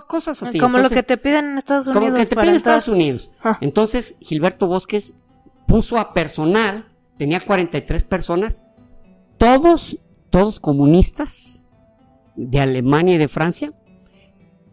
cosas 0.08 0.42
así. 0.42 0.58
Como 0.58 0.78
lo 0.78 0.90
que 0.90 1.04
te 1.04 1.16
piden 1.16 1.50
en 1.50 1.58
Estados 1.58 1.86
Unidos. 1.86 2.00
Como 2.02 2.10
lo 2.10 2.18
que 2.18 2.26
te 2.26 2.34
piden 2.34 2.48
en 2.48 2.56
Estados 2.56 2.88
Unidos. 2.88 3.30
Ah. 3.40 3.58
Entonces, 3.60 4.16
Gilberto 4.20 4.66
Bosques 4.66 5.14
puso 5.68 5.96
a 5.96 6.12
personal, 6.12 6.88
tenía 7.16 7.38
43 7.38 8.02
personas, 8.04 8.62
todos, 9.38 9.98
todos 10.30 10.60
comunistas 10.60 11.64
de 12.36 12.60
Alemania 12.60 13.14
y 13.14 13.18
de 13.18 13.28
Francia, 13.28 13.72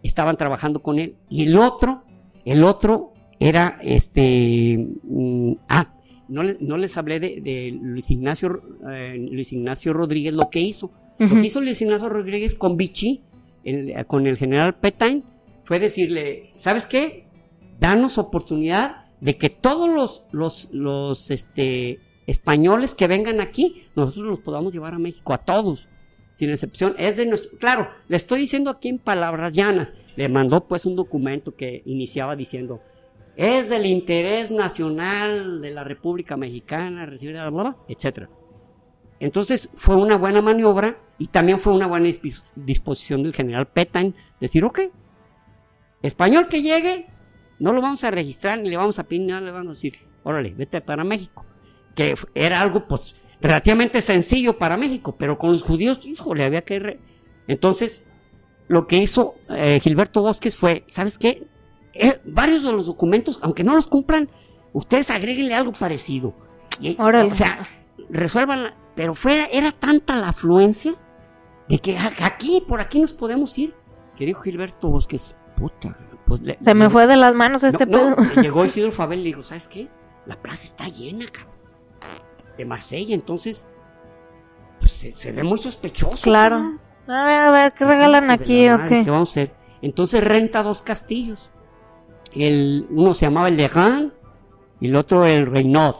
estaban 0.03 0.37
trabajando 0.37 0.81
con 0.81 0.99
él. 0.99 1.15
Y 1.29 1.43
el 1.43 1.57
otro, 1.57 2.03
el 2.45 2.63
otro 2.63 3.13
era 3.39 3.79
este. 3.81 4.87
Mm, 5.03 5.53
ah, 5.69 5.93
no, 6.27 6.43
no, 6.43 6.77
les 6.77 6.97
hablé 6.97 7.19
de, 7.19 7.77
Luis, 7.81 8.11
Ignacio, 8.11 8.61
eh, 8.89 9.27
Luis 9.31 9.53
Ignacio 9.53 9.93
Rodríguez, 9.93 10.33
lo 10.33 10.49
que 10.49 10.59
hizo. 10.59 10.91
Lo 11.19 11.39
que 11.39 11.45
hizo 11.45 11.61
Luis 11.61 11.81
Ignacio 11.81 12.09
Rodríguez 12.09 12.55
con 12.55 12.75
Vichy, 12.75 13.21
con 14.07 14.27
el 14.27 14.35
general 14.35 14.75
Petain, 14.75 15.23
fue 15.63 15.79
decirle: 15.79 16.41
¿Sabes 16.57 16.85
qué? 16.85 17.27
Danos 17.79 18.17
oportunidad 18.17 19.05
de 19.21 19.37
que 19.37 19.49
todos 19.49 19.89
los, 19.89 20.25
los, 20.31 20.69
los 20.73 21.31
este, 21.31 21.99
españoles 22.27 22.95
que 22.95 23.07
vengan 23.07 23.41
aquí, 23.41 23.87
nosotros 23.95 24.25
los 24.25 24.39
podamos 24.39 24.73
llevar 24.73 24.93
a 24.93 24.99
México, 24.99 25.33
a 25.33 25.37
todos 25.37 25.87
sin 26.33 26.49
excepción, 26.49 26.95
es 26.97 27.15
de 27.17 27.27
nuestro, 27.27 27.57
claro, 27.59 27.87
le 28.07 28.17
estoy 28.17 28.39
diciendo 28.39 28.71
aquí 28.71 28.89
en 28.89 28.97
palabras 28.97 29.53
llanas, 29.53 29.95
le 30.15 30.27
mandó 30.29 30.67
pues 30.67 30.85
un 30.85 30.95
documento 30.95 31.55
que 31.55 31.83
iniciaba 31.85 32.35
diciendo, 32.35 32.81
es 33.35 33.69
del 33.69 33.85
interés 33.85 34.49
nacional 34.49 35.61
de 35.61 35.69
la 35.69 35.83
República 35.83 36.35
Mexicana 36.35 37.05
recibir 37.05 37.37
etcétera. 37.87 38.29
Entonces 39.19 39.69
fue 39.75 39.95
una 39.95 40.17
buena 40.17 40.41
maniobra 40.41 40.97
y 41.19 41.27
también 41.27 41.59
fue 41.59 41.73
una 41.73 41.85
buena 41.85 42.09
disposición 42.55 43.23
del 43.23 43.33
general 43.33 43.67
Petain 43.67 44.15
decir, 44.41 44.65
ok, 44.65 44.79
español 46.01 46.47
que 46.47 46.63
llegue, 46.63 47.07
no 47.59 47.73
lo 47.73 47.81
vamos 47.81 48.03
a 48.03 48.11
registrar 48.11 48.59
ni 48.59 48.69
le 48.69 48.77
vamos 48.77 48.97
a 48.97 49.03
pedir 49.03 49.27
nada, 49.27 49.41
le 49.41 49.51
vamos 49.51 49.67
a 49.67 49.69
decir, 49.77 49.93
órale, 50.23 50.49
vete 50.55 50.81
para 50.81 51.03
México. 51.03 51.45
Que 51.95 52.15
era 52.33 52.61
algo 52.61 52.87
pues 52.87 53.21
relativamente 53.41 54.01
sencillo 54.01 54.57
para 54.57 54.77
México, 54.77 55.15
pero 55.17 55.37
con 55.37 55.51
los 55.51 55.61
judíos, 55.61 56.05
híjole, 56.05 56.43
había 56.43 56.61
que... 56.61 56.99
Entonces, 57.47 58.07
lo 58.67 58.87
que 58.87 58.97
hizo 58.97 59.35
eh, 59.49 59.79
Gilberto 59.81 60.21
Bosques 60.21 60.55
fue, 60.55 60.85
¿sabes 60.87 61.17
qué? 61.17 61.45
Eh, 61.93 62.19
varios 62.25 62.63
de 62.63 62.71
los 62.71 62.87
documentos, 62.87 63.39
aunque 63.43 63.63
no 63.63 63.75
los 63.75 63.87
cumplan, 63.87 64.29
ustedes 64.71 65.09
agréguenle 65.11 65.53
algo 65.53 65.71
parecido. 65.73 66.35
o 66.97 67.35
sea, 67.35 67.63
resuelvan, 68.09 68.73
pero 68.95 69.13
fuera, 69.13 69.45
era 69.51 69.71
tanta 69.71 70.15
la 70.15 70.29
afluencia 70.29 70.93
de 71.67 71.79
que 71.79 71.97
aquí, 71.97 72.63
por 72.67 72.79
aquí 72.79 72.99
nos 72.99 73.13
podemos 73.13 73.57
ir, 73.57 73.75
que 74.15 74.25
dijo 74.25 74.41
Gilberto 74.41 74.89
Bosques, 74.89 75.35
puta, 75.55 75.95
pues 76.25 76.41
Se 76.63 76.73
me 76.73 76.89
fue 76.89 77.07
de 77.07 77.17
las 77.17 77.35
manos 77.35 77.63
este 77.63 77.85
pedo. 77.85 78.15
llegó 78.41 78.65
Isidro 78.65 78.91
Fabel 78.91 79.19
y 79.19 79.23
le 79.23 79.27
dijo, 79.27 79.43
¿sabes 79.43 79.67
qué? 79.67 79.89
La 80.25 80.41
plaza 80.41 80.63
está 80.63 80.87
llena, 80.87 81.25
de 82.57 82.65
Marsella, 82.65 83.15
entonces 83.15 83.67
pues, 84.79 84.91
se, 85.11 85.31
ve 85.31 85.43
muy 85.43 85.57
sospechoso. 85.57 86.23
Claro. 86.23 86.79
A 87.07 87.25
ver, 87.25 87.35
a 87.35 87.51
ver, 87.51 87.73
¿qué 87.73 87.85
regalan 87.85 88.31
aquí 88.31 88.69
o 88.69 88.77
qué? 88.87 89.03
¿Qué 89.03 89.11
vamos 89.11 89.29
a 89.29 89.31
hacer? 89.31 89.55
Entonces 89.81 90.23
renta 90.23 90.63
dos 90.63 90.81
castillos 90.81 91.51
el, 92.35 92.87
uno 92.89 93.13
se 93.13 93.25
llamaba 93.25 93.49
el 93.49 93.57
de 93.57 93.69
y 94.79 94.87
el 94.87 94.95
otro 94.95 95.25
el 95.25 95.45
Reynaud. 95.45 95.95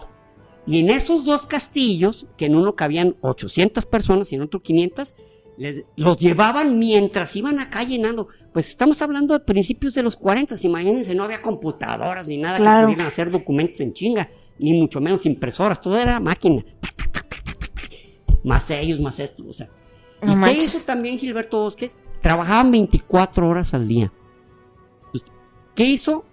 Y 0.66 0.80
en 0.80 0.90
esos 0.90 1.26
dos 1.26 1.46
castillos, 1.46 2.28
que 2.38 2.46
en 2.46 2.56
uno 2.56 2.76
cabían 2.76 3.18
800 3.22 3.86
personas 3.86 4.32
y 4.32 4.36
en 4.36 4.44
otro 4.44 4.62
500, 4.62 5.16
les, 5.58 5.86
los 5.96 6.18
llevaban 6.18 6.80
mientras 6.80 7.36
iban 7.36 7.60
acá 7.60 7.84
llenando. 7.84 8.28
Pues 8.54 8.70
estamos 8.70 9.02
hablando 9.02 9.34
de 9.34 9.42
principios 9.42 9.94
de 9.94 10.04
los 10.04 10.16
40, 10.16 10.56
imagínense, 10.64 11.16
no 11.16 11.26
había 11.26 11.42
computadoras 11.42 12.28
ni 12.28 12.38
nada 12.38 12.58
que 12.58 12.86
pudieran 12.86 13.08
hacer 13.08 13.30
documentos 13.30 13.82
en 13.82 13.94
chinga, 13.94 14.30
ni 14.60 14.74
mucho 14.74 15.00
menos 15.02 15.26
impresoras, 15.26 15.82
todo 15.82 15.98
era 15.98 16.20
máquina. 16.20 16.64
Más 18.44 18.70
ellos, 18.72 19.00
más 19.00 19.20
esto, 19.20 19.44
o 19.48 19.54
sea. 19.54 19.70
¿Y 20.22 20.40
qué 20.42 20.64
hizo 20.64 20.80
también 20.86 21.18
Gilberto 21.18 21.62
Bosques? 21.62 21.98
Trabajaban 22.22 22.72
24 22.72 23.48
horas 23.48 23.74
al 23.74 23.88
día. 23.88 24.12
¿Qué 25.76 25.84
hizo? 25.84 26.24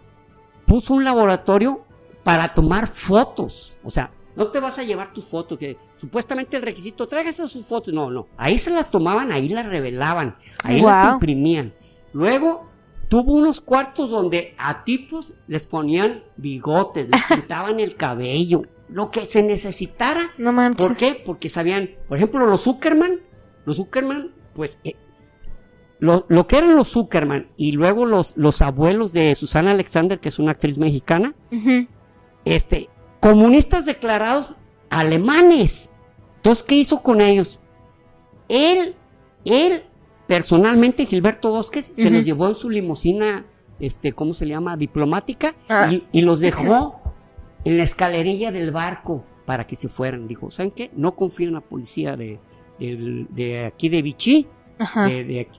Puso 0.67 0.95
un 0.95 1.05
laboratorio 1.05 1.85
para 2.23 2.49
tomar 2.49 2.87
fotos. 2.87 3.79
O 3.83 3.91
sea, 3.91 4.13
no 4.37 4.47
te 4.49 4.61
vas 4.61 4.79
a 4.79 4.85
llevar 4.85 5.13
tu 5.13 5.23
foto, 5.23 5.59
que 5.59 5.77
supuestamente 5.97 6.57
el 6.57 6.63
requisito, 6.63 7.07
tráigase 7.07 7.47
sus 7.49 7.67
fotos. 7.67 7.93
No, 7.93 8.11
no. 8.11 8.29
Ahí 8.37 8.59
se 8.59 8.71
las 8.71 8.91
tomaban, 8.91 9.33
ahí 9.33 9.49
las 9.49 9.67
revelaban, 9.67 10.37
ahí 10.63 10.81
las 10.81 11.15
imprimían. 11.15 11.75
Luego 12.13 12.70
tuvo 13.11 13.35
unos 13.35 13.61
cuartos 13.61 14.11
donde 14.11 14.55
a 14.57 14.85
tipos 14.85 15.35
les 15.49 15.67
ponían 15.67 16.23
bigotes, 16.37 17.09
les 17.11 17.23
pintaban 17.29 17.81
el 17.81 17.97
cabello, 17.97 18.63
lo 18.89 19.11
que 19.11 19.27
se 19.27 19.43
necesitara. 19.43 20.31
No 20.39 20.53
manches. 20.53 20.87
¿Por 20.87 20.97
qué? 20.97 21.21
Porque 21.27 21.49
sabían, 21.49 21.91
por 22.09 22.17
ejemplo, 22.17 22.47
los 22.47 22.63
Zuckerman, 22.63 23.19
los 23.67 23.77
Zuckerman, 23.77 24.31
pues 24.55 24.79
eh, 24.85 24.95
lo, 25.99 26.25
que 26.47 26.57
eran 26.57 26.77
los 26.77 26.89
Zuckerman 26.89 27.49
y 27.57 27.73
luego 27.73 28.07
los, 28.07 28.37
los 28.37 28.63
abuelos 28.63 29.13
de 29.13 29.35
Susana 29.35 29.73
Alexander, 29.73 30.21
que 30.21 30.29
es 30.29 30.39
una 30.39 30.53
actriz 30.53 30.79
mexicana, 30.79 31.35
este, 32.45 32.89
comunistas 33.19 33.87
declarados 33.87 34.55
alemanes. 34.89 35.91
Entonces, 36.37 36.63
¿qué 36.63 36.77
hizo 36.77 37.03
con 37.03 37.21
ellos? 37.21 37.59
Él, 38.49 38.95
él, 39.45 39.83
personalmente, 40.31 41.07
Gilberto 41.07 41.51
Bosques, 41.51 41.93
se 41.93 42.09
los 42.09 42.25
llevó 42.25 42.47
en 42.47 42.55
su 42.55 42.71
limusina, 42.71 43.45
este, 43.81 44.13
¿cómo 44.13 44.33
se 44.33 44.47
llama? 44.47 44.77
Diplomática, 44.77 45.57
ah. 45.69 45.91
y, 46.13 46.21
los 46.21 46.39
dejó 46.39 47.01
en 47.65 47.77
la 47.77 47.83
escalerilla 47.83 48.53
del 48.53 48.71
barco 48.71 49.25
para 49.45 49.67
que 49.67 49.75
se 49.75 49.89
fueran. 49.89 50.29
Dijo, 50.29 50.53
¿saben 50.53 50.71
qué? 50.71 50.93
No 50.95 51.17
confío 51.17 51.49
en 51.49 51.55
la 51.55 51.61
policía 51.61 52.17
de, 52.17 52.39
de 52.79 53.65
aquí 53.67 53.89
de 53.89 54.03
Vichy 54.03 54.47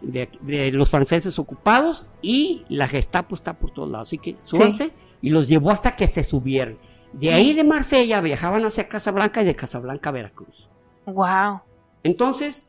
de, 0.01 0.71
los 0.71 0.89
franceses 0.89 1.37
ocupados 1.37 2.07
y 2.21 2.63
la 2.69 2.87
Gestapo 2.87 3.35
está 3.35 3.51
por 3.59 3.73
todos 3.73 3.91
lados. 3.91 4.07
Así 4.07 4.19
que 4.19 4.37
súbanse 4.43 4.93
y 5.21 5.31
los 5.31 5.49
llevó 5.49 5.71
hasta 5.71 5.91
que 5.91 6.07
se 6.07 6.23
subieron. 6.23 6.79
De 7.11 7.33
ahí 7.33 7.53
de 7.53 7.65
Marsella 7.65 8.21
viajaban 8.21 8.63
hacia 8.63 8.87
Casablanca 8.87 9.41
y 9.41 9.45
de 9.45 9.55
Casablanca 9.57 10.11
a 10.11 10.13
Veracruz. 10.13 10.69
Wow. 11.05 11.59
Entonces, 12.03 12.67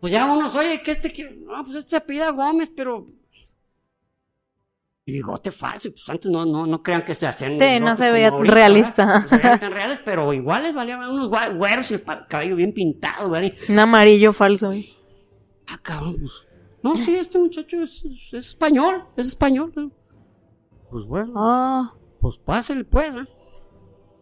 pues 0.00 0.12
ya 0.12 0.32
unos, 0.32 0.54
oye, 0.54 0.82
que 0.82 0.92
este, 0.92 1.12
que, 1.12 1.30
no, 1.30 1.62
pues 1.62 1.76
este 1.76 1.90
se 1.90 1.96
apellida 1.96 2.30
Gómez, 2.30 2.72
pero 2.74 3.08
y 5.08 5.12
bigote 5.12 5.50
falso, 5.50 5.90
pues 5.90 6.06
antes 6.10 6.30
no, 6.30 6.44
no, 6.44 6.66
no 6.66 6.82
crean 6.82 7.02
que 7.02 7.14
se 7.14 7.26
hacían. 7.26 7.58
Sí, 7.58 7.80
no 7.80 7.96
se 7.96 8.10
veía 8.10 8.30
realista. 8.30 9.20
No 9.20 9.26
se 9.26 9.38
veían 9.38 9.58
tan 9.58 9.72
reales, 9.72 10.02
pero 10.04 10.34
igual 10.34 10.64
les 10.64 10.74
valían 10.74 11.00
unos 11.00 11.30
güeros 11.30 11.90
y 11.90 11.94
el 11.94 12.04
cabello 12.28 12.56
bien 12.56 12.74
pintado, 12.74 13.30
¿verdad? 13.30 13.50
Un 13.70 13.78
amarillo 13.78 14.34
falso. 14.34 14.70
Ah, 15.66 15.78
cabrón, 15.80 16.16
pues. 16.20 16.32
No, 16.82 16.94
sí, 16.94 17.16
este 17.16 17.38
muchacho 17.38 17.80
es, 17.80 18.04
es 18.04 18.48
español, 18.48 19.04
es 19.16 19.28
español. 19.28 19.72
Pues 20.90 21.06
bueno. 21.06 21.32
Ah. 21.36 21.94
Pues 22.20 22.36
pásale, 22.44 22.84
pues, 22.84 23.14
¿no? 23.14 23.24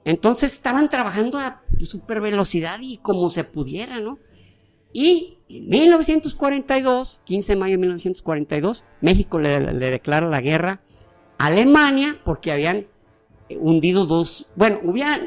Entonces 0.05 0.53
estaban 0.53 0.89
trabajando 0.89 1.37
a 1.39 1.65
super 1.81 2.21
velocidad 2.21 2.79
y 2.81 2.99
como 2.99 3.29
se 3.29 3.43
pudiera, 3.43 3.99
¿no? 3.99 4.21
Y 4.93 5.36
en 5.49 5.69
1942, 5.69 7.23
15 7.25 7.53
de 7.53 7.59
mayo 7.59 7.73
de 7.73 7.79
1942, 7.79 8.85
México 9.01 9.39
le, 9.39 9.61
declara 9.61 10.29
la 10.29 10.41
guerra 10.41 10.81
a 11.39 11.47
Alemania 11.47 12.17
porque 12.25 12.53
habían 12.53 12.87
hundido 13.49 14.07
dos, 14.07 14.49
bueno, 14.57 14.81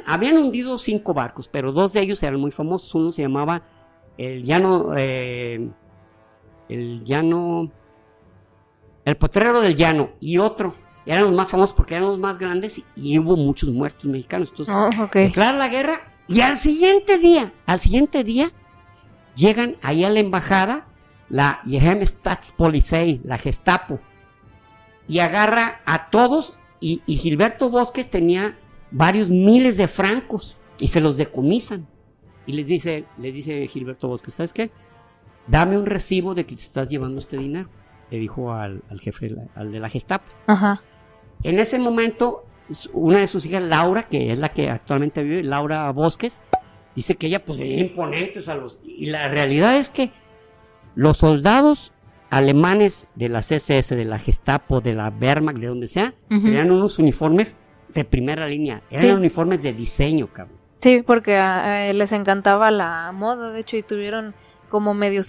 habían 0.06 0.38
hundido 0.38 0.78
cinco 0.78 1.14
barcos, 1.14 1.48
pero 1.48 1.72
dos 1.72 1.94
de 1.94 2.02
ellos 2.02 2.22
eran 2.24 2.40
muy 2.40 2.52
famosos. 2.52 2.94
Uno 2.96 3.12
se 3.12 3.22
llamaba 3.22 3.64
el 4.18 4.44
Llano, 4.44 4.94
eh, 4.98 5.70
el 6.68 7.04
Llano, 7.04 7.72
el 9.06 9.16
Potrero 9.16 9.62
del 9.62 9.76
Llano, 9.76 10.12
y 10.20 10.38
otro, 10.38 10.76
eran 11.06 11.24
los 11.24 11.34
más 11.34 11.50
famosos 11.50 11.74
porque 11.74 11.96
eran 11.96 12.10
los 12.10 12.20
más 12.20 12.38
grandes 12.38 12.84
y, 12.96 13.18
hubo 13.18 13.38
muchos 13.38 13.70
muertos 13.70 14.04
mexicanos. 14.06 14.50
Entonces, 14.50 14.76
oh, 14.76 15.10
declara 15.14 15.58
la 15.58 15.70
guerra 15.70 16.14
y 16.28 16.42
al 16.42 16.58
siguiente 16.58 17.18
día, 17.18 17.54
al 17.66 17.80
siguiente 17.80 18.24
día, 18.24 18.52
Llegan 19.40 19.78
ahí 19.82 20.04
a 20.04 20.10
la 20.10 20.20
embajada 20.20 20.86
la 21.30 21.62
Staatspolizei, 21.66 23.22
la 23.24 23.38
Gestapo, 23.38 24.02
y 25.08 25.20
agarra 25.20 25.82
a 25.86 26.10
todos 26.10 26.58
y, 26.82 27.02
Gilberto 27.08 27.70
Bosques 27.70 28.10
tenía 28.10 28.58
varios 28.92 29.30
miles 29.30 29.78
de 29.78 29.88
francos 29.88 30.58
y 30.78 30.90
se 30.90 31.00
los 31.00 31.16
decomisan. 31.16 31.88
Y 32.46 32.54
les 32.54 32.68
dice, 32.68 33.06
les 33.18 33.34
dice 33.34 33.66
Gilberto 33.68 34.10
Bosques, 34.10 34.34
¿sabes 34.34 34.52
qué? 34.52 34.72
Dame 35.48 35.78
un 35.78 35.86
recibo 35.86 36.36
de 36.36 36.46
que 36.46 36.56
te 36.56 36.62
estás 36.62 36.90
llevando 36.90 37.20
este 37.20 37.38
dinero, 37.38 37.70
le 38.12 38.18
dijo 38.18 38.52
al, 38.52 38.82
jefe, 39.00 39.34
al 39.56 39.72
de 39.72 39.80
la 39.80 39.88
Gestapo. 39.88 40.32
Ajá. 40.48 40.82
En 41.44 41.60
ese 41.60 41.80
momento, 41.80 42.44
una 42.92 43.20
de 43.20 43.28
sus 43.28 43.46
hijas, 43.46 43.62
Laura, 43.62 44.04
que 44.04 44.34
es 44.34 44.40
la 44.40 44.50
que 44.50 44.70
actualmente 44.70 45.24
vive, 45.24 45.44
Laura 45.44 45.90
Bosques, 45.92 46.42
dice 47.00 47.16
que 47.16 47.28
ella 47.28 47.44
pues 47.46 47.60
veía 47.60 47.80
imponentes 47.80 48.50
a 48.50 48.56
los... 48.56 48.80
Y 48.84 49.06
la 49.06 49.30
realidad 49.30 49.78
es 49.78 49.90
que 49.90 50.12
los 50.96 51.18
soldados 51.18 51.94
alemanes 52.30 53.08
de 53.16 53.30
la 53.30 53.40
CSS, 53.40 53.90
de 53.96 54.06
la 54.06 54.20
Gestapo, 54.20 54.82
de 54.82 54.94
la 54.94 55.10
Wehrmacht, 55.10 55.60
de 55.60 55.68
donde 55.68 55.88
sea, 55.88 56.14
tenían 56.28 56.72
unos 56.72 57.00
uniformes 57.00 57.58
de 57.94 58.04
primera 58.04 58.48
línea. 58.48 58.84
Eran 58.90 59.16
uniformes 59.16 59.62
de 59.62 59.72
diseño, 59.74 60.28
cabrón. 60.28 60.58
Sí, 60.82 61.04
porque 61.06 61.40
les 61.94 62.12
encantaba 62.12 62.70
la 62.70 63.12
moda, 63.14 63.52
de 63.52 63.62
hecho, 63.62 63.78
y 63.78 63.84
tuvieron 63.84 64.36
como 64.68 64.94
medio 64.94 65.24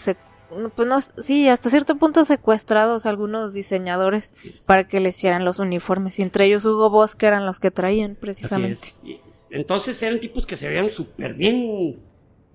pues 0.74 0.88
no, 0.88 1.00
sí, 1.00 1.48
hasta 1.48 1.70
cierto 1.70 1.96
punto 1.96 2.24
secuestrados 2.24 3.06
algunos 3.06 3.52
diseñadores 3.52 4.34
para 4.66 4.88
que 4.88 4.98
les 4.98 5.16
hicieran 5.16 5.44
los 5.44 5.60
uniformes. 5.60 6.18
Y 6.18 6.22
entre 6.22 6.46
ellos 6.46 6.64
Hugo 6.64 6.90
Boss, 6.90 7.14
que 7.14 7.26
eran 7.26 7.46
los 7.46 7.60
que 7.60 7.70
traían 7.70 8.16
precisamente. 8.20 8.88
Entonces 9.50 10.00
eran 10.02 10.20
tipos 10.20 10.46
que 10.46 10.56
se 10.56 10.68
veían 10.68 10.90
súper 10.90 11.34
bien. 11.34 11.98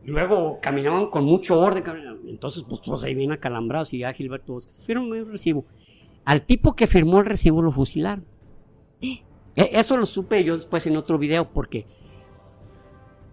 Luego 0.06 0.60
caminaban 0.62 1.08
con 1.08 1.26
mucho 1.26 1.60
orden. 1.60 1.84
Entonces, 2.28 2.64
pues 2.68 2.82
todos 2.82 3.04
ahí 3.04 3.16
bien 3.16 3.32
acalambrados 3.32 3.94
y 3.94 4.00
ya 4.00 4.14
Gilberto 4.14 4.54
Bosques. 4.54 4.80
Firmó 4.80 5.08
un 5.08 5.26
recibo. 5.30 5.66
Al 6.24 6.42
tipo 6.42 6.76
que 6.76 6.88
firmó 6.88 7.20
el 7.20 7.26
recibo 7.26 7.62
lo 7.62 7.72
fusilaron. 7.72 8.26
E, 9.58 9.80
eso 9.80 9.96
lo 9.96 10.06
supe 10.06 10.44
yo 10.44 10.56
después 10.56 10.86
en 10.86 10.98
otro 10.98 11.18
video 11.18 11.54
porque. 11.54 11.86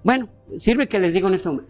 Bueno, 0.04 0.28
sirve 0.56 0.86
que 0.86 1.00
les 1.00 1.12
digo 1.12 1.26
en 1.26 1.34
eso. 1.34 1.60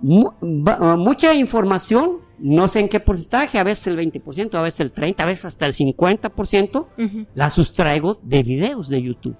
mucha 0.00 1.32
información, 1.34 2.18
no 2.40 2.66
sé 2.66 2.80
en 2.80 2.88
qué 2.88 2.98
porcentaje, 2.98 3.60
a 3.60 3.62
veces 3.62 3.86
el 3.86 3.96
20%, 3.96 4.54
a 4.54 4.62
veces 4.62 4.80
el 4.80 4.92
30%, 4.92 5.20
a 5.20 5.26
veces 5.26 5.44
hasta 5.44 5.66
el 5.66 5.74
50%, 5.74 7.28
la 7.34 7.50
sustraigo 7.50 8.18
de 8.24 8.42
videos 8.42 8.88
de 8.88 9.02
YouTube. 9.02 9.36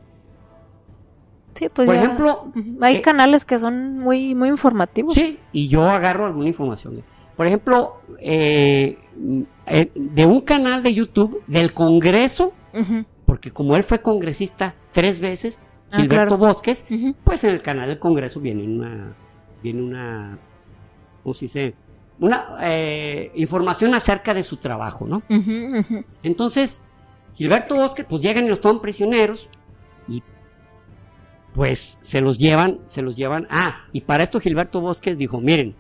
Sí, 1.54 1.68
pues 1.72 1.86
Por 1.86 1.94
ejemplo, 1.94 2.52
hay 2.80 2.96
eh, 2.96 3.02
canales 3.02 3.44
que 3.44 3.58
son 3.58 3.98
muy, 3.98 4.34
muy 4.34 4.48
informativos. 4.48 5.14
Sí, 5.14 5.38
y 5.52 5.68
yo 5.68 5.88
agarro 5.88 6.26
alguna 6.26 6.48
información. 6.48 7.02
Por 7.36 7.46
ejemplo, 7.46 8.00
eh, 8.18 8.98
eh, 9.66 9.90
de 9.94 10.26
un 10.26 10.40
canal 10.40 10.82
de 10.82 10.94
YouTube 10.94 11.42
del 11.46 11.72
Congreso, 11.72 12.52
porque 13.26 13.50
como 13.50 13.76
él 13.76 13.82
fue 13.82 14.00
congresista 14.00 14.74
tres 14.92 15.20
veces, 15.20 15.60
ah, 15.90 15.98
Gilberto 15.98 16.38
Bosques, 16.38 16.84
pues 17.24 17.44
en 17.44 17.50
el 17.50 17.62
canal 17.62 17.88
del 17.88 17.98
Congreso 17.98 18.40
viene 18.40 18.64
una, 18.64 19.14
viene 19.62 19.82
una, 19.82 20.38
¿cómo 21.22 21.34
se 21.34 21.46
dice? 21.46 21.74
Una 22.18 22.58
información 23.34 23.94
acerca 23.94 24.32
de 24.32 24.42
su 24.42 24.56
trabajo, 24.58 25.06
¿no? 25.06 25.22
Entonces, 26.22 26.80
Gilberto 27.34 27.74
Bosques, 27.74 28.06
pues 28.08 28.22
llegan 28.22 28.44
y 28.44 28.48
los 28.48 28.60
toman 28.60 28.80
prisioneros, 28.80 29.48
y 30.08 30.22
pues 31.54 31.98
se 32.00 32.20
los 32.20 32.38
llevan, 32.38 32.80
se 32.86 33.02
los 33.02 33.16
llevan. 33.16 33.46
Ah, 33.50 33.84
y 33.92 34.02
para 34.02 34.22
esto 34.22 34.40
Gilberto 34.40 34.80
Bosques 34.80 35.18
dijo, 35.18 35.40
miren, 35.40 35.76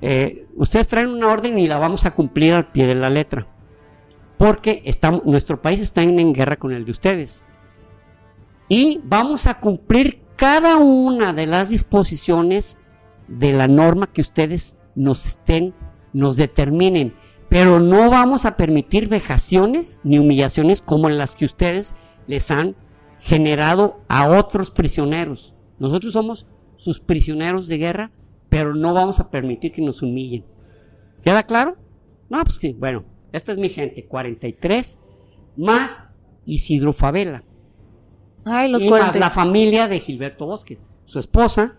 eh, 0.00 0.46
ustedes 0.56 0.88
traen 0.88 1.10
una 1.10 1.28
orden 1.28 1.58
y 1.58 1.66
la 1.66 1.78
vamos 1.78 2.06
a 2.06 2.12
cumplir 2.12 2.52
al 2.52 2.70
pie 2.70 2.86
de 2.86 2.94
la 2.94 3.10
letra. 3.10 3.46
Porque 4.38 4.82
nuestro 5.24 5.62
país 5.62 5.80
está 5.80 6.02
en, 6.02 6.32
guerra 6.32 6.56
con 6.56 6.72
el 6.72 6.84
de 6.84 6.90
ustedes. 6.90 7.44
Y 8.68 9.00
vamos 9.04 9.46
a 9.46 9.60
cumplir 9.60 10.22
cada 10.36 10.76
una 10.76 11.32
de 11.32 11.46
las 11.46 11.68
disposiciones 11.68 12.78
de 13.28 13.52
la 13.52 13.68
norma 13.68 14.12
que 14.12 14.20
ustedes 14.20 14.82
nos 14.96 15.26
estén, 15.26 15.74
nos 16.12 16.36
determinen. 16.36 17.14
Pero 17.48 17.78
no 17.78 18.10
vamos 18.10 18.44
a 18.44 18.56
permitir 18.56 19.08
vejaciones 19.08 20.00
ni 20.02 20.18
humillaciones 20.18 20.82
como 20.82 21.08
las 21.08 21.36
que 21.36 21.44
ustedes 21.44 21.94
les 22.26 22.50
han 22.50 22.74
generado 23.22 24.00
a 24.08 24.28
otros 24.28 24.70
prisioneros. 24.70 25.54
Nosotros 25.78 26.12
somos 26.12 26.48
sus 26.76 26.98
prisioneros 26.98 27.68
de 27.68 27.78
guerra, 27.78 28.10
pero 28.48 28.74
no 28.74 28.92
vamos 28.92 29.20
a 29.20 29.30
permitir 29.30 29.72
que 29.72 29.80
nos 29.80 30.02
humillen. 30.02 30.44
¿Queda 31.22 31.44
claro? 31.44 31.76
No, 32.28 32.42
pues 32.42 32.56
sí, 32.56 32.72
bueno, 32.72 33.04
esta 33.32 33.52
es 33.52 33.58
mi 33.58 33.68
gente, 33.68 34.06
43, 34.06 34.98
más 35.56 36.10
Isidro 36.44 36.92
Favela. 36.92 37.44
Ay, 38.44 38.68
los 38.68 38.82
y 38.82 38.90
más 38.90 39.16
la 39.16 39.30
familia 39.30 39.86
de 39.86 40.00
Gilberto 40.00 40.46
Bosque, 40.46 40.78
su 41.04 41.20
esposa, 41.20 41.78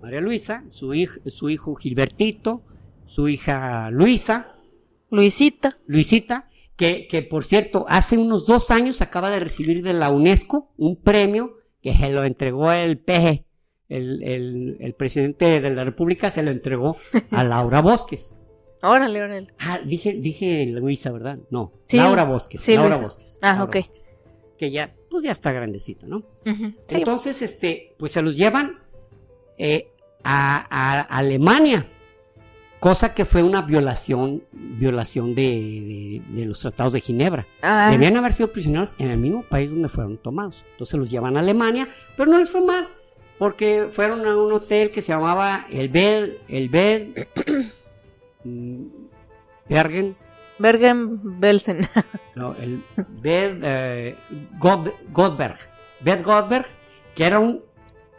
María 0.00 0.20
Luisa, 0.20 0.62
su, 0.68 0.94
hijo, 0.94 1.18
su 1.26 1.50
hijo 1.50 1.74
Gilbertito, 1.74 2.62
su 3.06 3.28
hija 3.28 3.90
Luisa. 3.90 4.54
Luisita. 5.10 5.76
Luisita, 5.86 6.48
que, 6.76 7.06
que, 7.08 7.22
por 7.22 7.44
cierto, 7.44 7.86
hace 7.88 8.18
unos 8.18 8.46
dos 8.46 8.70
años 8.70 9.00
acaba 9.00 9.30
de 9.30 9.40
recibir 9.40 9.82
de 9.82 9.92
la 9.92 10.10
UNESCO 10.10 10.72
un 10.76 10.96
premio 10.96 11.56
que 11.80 11.94
se 11.94 12.10
lo 12.10 12.24
entregó 12.24 12.72
el 12.72 12.98
PG, 12.98 13.44
el, 13.88 14.22
el, 14.22 14.76
el 14.80 14.94
presidente 14.94 15.60
de 15.60 15.70
la 15.70 15.84
República 15.84 16.30
se 16.30 16.42
lo 16.42 16.50
entregó 16.50 16.96
a 17.30 17.44
Laura 17.44 17.80
Bosques. 17.80 18.34
Órale, 18.82 19.22
órale. 19.22 19.46
Ah, 19.60 19.80
dije, 19.84 20.14
dije 20.14 20.66
Luisa, 20.66 21.10
¿verdad? 21.12 21.38
No, 21.50 21.72
Laura 21.92 22.24
Bosques. 22.24 22.60
Sí, 22.60 22.74
Laura 22.74 22.98
Bosques. 22.98 23.38
Ah, 23.42 23.64
ok. 23.64 23.76
que 24.58 24.70
ya, 24.70 24.94
pues 25.08 25.22
ya 25.22 25.32
está 25.32 25.52
grandecita, 25.52 26.06
¿no? 26.06 26.22
Entonces, 26.90 27.40
este, 27.40 27.94
pues 27.98 28.12
se 28.12 28.20
los 28.20 28.36
llevan 28.36 28.78
eh, 29.56 29.88
a, 30.22 30.66
a 30.68 31.00
Alemania 31.00 31.90
cosa 32.84 33.14
que 33.14 33.24
fue 33.24 33.42
una 33.42 33.62
violación, 33.62 34.42
violación 34.52 35.34
de, 35.34 36.20
los 36.34 36.60
tratados 36.60 36.92
de 36.92 37.00
Ginebra. 37.00 37.46
Ah. 37.62 37.88
Debían 37.90 38.14
haber 38.18 38.34
sido 38.34 38.52
prisioneros 38.52 38.94
en 38.98 39.10
el 39.10 39.16
mismo 39.16 39.42
país 39.42 39.70
donde 39.70 39.88
fueron 39.88 40.18
tomados. 40.18 40.66
Entonces 40.72 40.98
los 40.98 41.10
llevan 41.10 41.38
a 41.38 41.40
Alemania, 41.40 41.88
pero 42.14 42.30
no 42.30 42.36
les 42.36 42.50
fue 42.50 42.60
mal, 42.60 42.86
porque 43.38 43.88
fueron 43.90 44.26
a 44.26 44.36
un 44.36 44.52
hotel 44.52 44.90
que 44.90 45.00
se 45.00 45.14
llamaba 45.14 45.64
el 45.70 45.88
Bed, 45.88 46.32
el 46.46 46.68
Bed, 46.68 47.26
Bergen. 49.70 50.14
Bergen 50.58 51.40
Belsen. 51.40 51.88
no, 52.36 52.54
el 52.56 52.84
Bed 53.22 53.60
eh, 53.62 54.16
Godberg. 54.58 55.56
Bed 56.00 56.22
Godberg, 56.22 56.66
que 57.14 57.24
era 57.24 57.38
un 57.38 57.62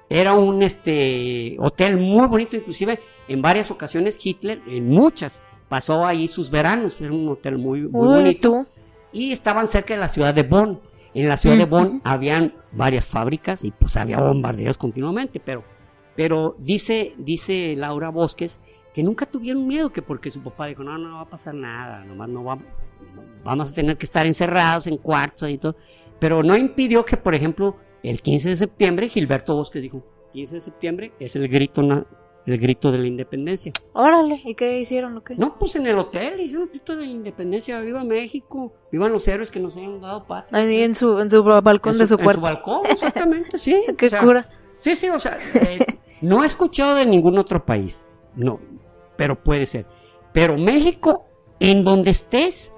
era 0.09 0.33
un 0.33 0.61
este, 0.61 1.55
hotel 1.59 1.97
muy 1.97 2.27
bonito, 2.27 2.55
inclusive 2.55 2.99
en 3.27 3.41
varias 3.41 3.71
ocasiones 3.71 4.23
Hitler, 4.23 4.61
en 4.67 4.87
muchas, 4.87 5.41
pasó 5.67 6.05
ahí 6.05 6.27
sus 6.27 6.49
veranos. 6.49 6.99
Era 7.01 7.11
un 7.11 7.27
hotel 7.29 7.57
muy, 7.57 7.81
muy 7.81 8.07
bonito. 8.07 8.65
Y 9.11 9.31
estaban 9.31 9.67
cerca 9.67 9.93
de 9.93 9.99
la 9.99 10.07
ciudad 10.07 10.33
de 10.33 10.43
Bonn. 10.43 10.79
En 11.13 11.29
la 11.29 11.37
ciudad 11.37 11.57
de 11.57 11.65
Bonn 11.65 12.01
habían 12.03 12.53
varias 12.73 13.07
fábricas 13.07 13.63
y 13.63 13.71
pues 13.71 13.95
había 13.95 14.19
bombardeos 14.19 14.77
continuamente, 14.77 15.39
pero, 15.39 15.63
pero 16.13 16.57
dice, 16.59 17.13
dice 17.17 17.73
Laura 17.77 18.09
Bosques 18.09 18.59
que 18.93 19.01
nunca 19.01 19.25
tuvieron 19.25 19.65
miedo, 19.65 19.91
que 19.91 20.01
porque 20.01 20.29
su 20.29 20.41
papá 20.41 20.67
dijo, 20.67 20.83
no, 20.83 20.97
no 20.97 21.15
va 21.15 21.21
a 21.21 21.29
pasar 21.29 21.53
nada, 21.53 22.03
nomás 22.05 22.29
no 22.29 22.43
va, 22.43 22.57
vamos 23.43 23.71
a 23.71 23.73
tener 23.73 23.97
que 23.97 24.05
estar 24.05 24.25
encerrados 24.25 24.87
en 24.87 24.97
cuartos 24.97 25.49
y 25.49 25.57
todo. 25.57 25.75
Pero 26.19 26.43
no 26.43 26.55
impidió 26.55 27.03
que, 27.03 27.17
por 27.17 27.35
ejemplo, 27.35 27.77
el 28.09 28.21
15 28.21 28.49
de 28.49 28.55
septiembre, 28.55 29.09
Gilberto 29.09 29.55
Bosques 29.55 29.81
dijo, 29.81 30.03
15 30.33 30.55
de 30.55 30.61
septiembre 30.61 31.13
es 31.19 31.35
el 31.35 31.47
grito, 31.47 31.81
el 31.81 32.57
grito 32.59 32.91
de 32.91 32.99
la 32.99 33.07
independencia. 33.07 33.71
Órale, 33.93 34.41
¿y 34.45 34.53
qué 34.53 34.79
hicieron 34.79 35.17
o 35.17 35.23
qué? 35.23 35.35
No, 35.35 35.57
pues 35.57 35.75
en 35.75 35.87
el 35.87 35.97
hotel 35.97 36.39
hicieron 36.39 36.63
el 36.63 36.69
grito 36.69 36.95
de 36.95 37.01
la 37.01 37.11
independencia, 37.11 37.81
viva 37.81 38.03
México, 38.03 38.73
vivan 38.91 39.11
los 39.11 39.27
héroes 39.27 39.49
que 39.49 39.59
nos 39.59 39.75
hayan 39.77 40.01
dado 40.01 40.23
patria. 40.25 40.59
Ahí 40.59 40.83
en 40.83 40.93
su, 40.93 41.19
en 41.19 41.31
su 41.31 41.43
balcón 41.43 41.97
de 41.97 42.05
su 42.05 42.17
cuarto. 42.17 42.41
En 42.41 42.45
su 42.45 42.53
balcón, 42.53 42.81
exactamente, 42.87 43.57
sí. 43.57 43.83
qué 43.97 44.11
cura. 44.11 44.47
Sí, 44.75 44.95
sí, 44.95 45.09
o 45.09 45.19
sea, 45.19 45.37
eh, 45.55 45.79
no 46.21 46.43
he 46.43 46.45
escuchado 46.45 46.95
de 46.95 47.07
ningún 47.07 47.39
otro 47.39 47.65
país, 47.65 48.05
no, 48.35 48.59
pero 49.17 49.41
puede 49.43 49.65
ser. 49.65 49.87
Pero 50.31 50.57
México, 50.57 51.25
en 51.59 51.83
donde 51.83 52.11
estés, 52.11 52.74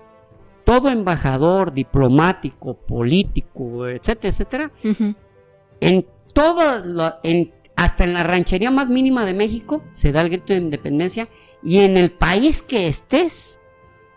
todo 0.68 0.90
embajador, 0.90 1.72
diplomático, 1.72 2.74
político, 2.74 3.88
etcétera, 3.88 4.30
etcétera, 4.30 4.72
en 5.80 6.06
todas, 6.34 6.84
en, 7.24 7.54
hasta 7.78 8.04
en 8.04 8.14
la 8.14 8.24
ranchería 8.24 8.70
más 8.70 8.90
mínima 8.90 9.24
de 9.24 9.34
México, 9.34 9.82
se 9.94 10.12
da 10.12 10.20
el 10.20 10.30
grito 10.30 10.52
de 10.52 10.60
independencia 10.60 11.30
y 11.64 11.80
en 11.80 11.96
el 11.96 12.12
país 12.12 12.62
que 12.62 12.90
estés, 12.90 13.62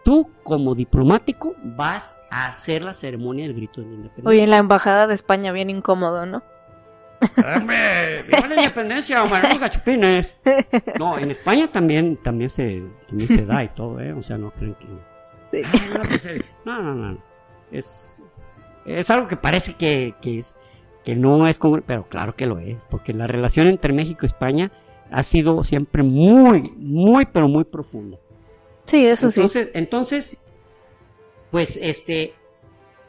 tú 0.05 0.29
como 0.43 0.75
diplomático 0.75 1.55
vas 1.63 2.17
a 2.33 2.49
hacer 2.49 2.83
la 2.83 2.95
ceremonia 2.95 3.45
del 3.45 3.55
grito 3.55 3.83
de 3.83 3.87
independencia. 3.87 4.29
Oye, 4.29 4.43
en 4.43 4.51
la 4.51 4.57
embajada 4.57 5.07
de 5.07 5.15
España 5.15 5.53
bien 5.53 5.71
incómodo, 5.71 6.27
¿no? 6.27 6.43
¡Hombre! 7.57 8.25
¡Viva 8.27 8.49
la 8.49 8.57
independencia, 8.57 9.23
Gachupines! 9.25 10.35
No, 10.99 11.17
en 11.17 11.31
España 11.31 11.69
también, 11.69 12.17
también, 12.17 12.51
se, 12.51 12.83
también 13.07 13.29
se 13.29 13.47
da 13.47 13.63
y 13.63 13.69
todo, 13.69 14.01
¿eh? 14.01 14.13
O 14.15 14.21
sea, 14.21 14.37
no 14.37 14.51
creen 14.51 14.75
que... 14.75 15.10
Ah, 15.95 16.03
pues, 16.09 16.27
eh, 16.27 16.45
no, 16.65 16.83
no, 16.83 16.95
no, 16.95 17.19
Es, 17.73 18.23
es 18.87 19.11
algo 19.11 19.27
que 19.27 19.37
parece 19.37 19.75
que, 19.75 20.15
que 20.21 20.39
es 20.39 20.57
que 21.05 21.17
no 21.17 21.47
es 21.47 21.59
como, 21.59 21.81
pero 21.81 22.09
claro 22.09 22.37
que 22.37 22.47
lo 22.47 22.59
es, 22.59 22.85
porque 22.91 23.13
la 23.13 23.27
relación 23.27 23.67
entre 23.69 23.93
México 23.93 24.21
y 24.23 24.27
España 24.27 24.71
ha 25.11 25.23
sido 25.23 25.65
siempre 25.65 26.03
muy, 26.03 26.63
muy, 26.77 27.27
pero 27.27 27.49
muy 27.49 27.65
profunda. 27.65 28.19
Sí, 28.85 29.05
eso 29.07 29.29
entonces, 29.29 29.65
sí. 29.65 29.71
Entonces, 29.75 30.37
pues 31.51 31.79
este, 31.81 32.35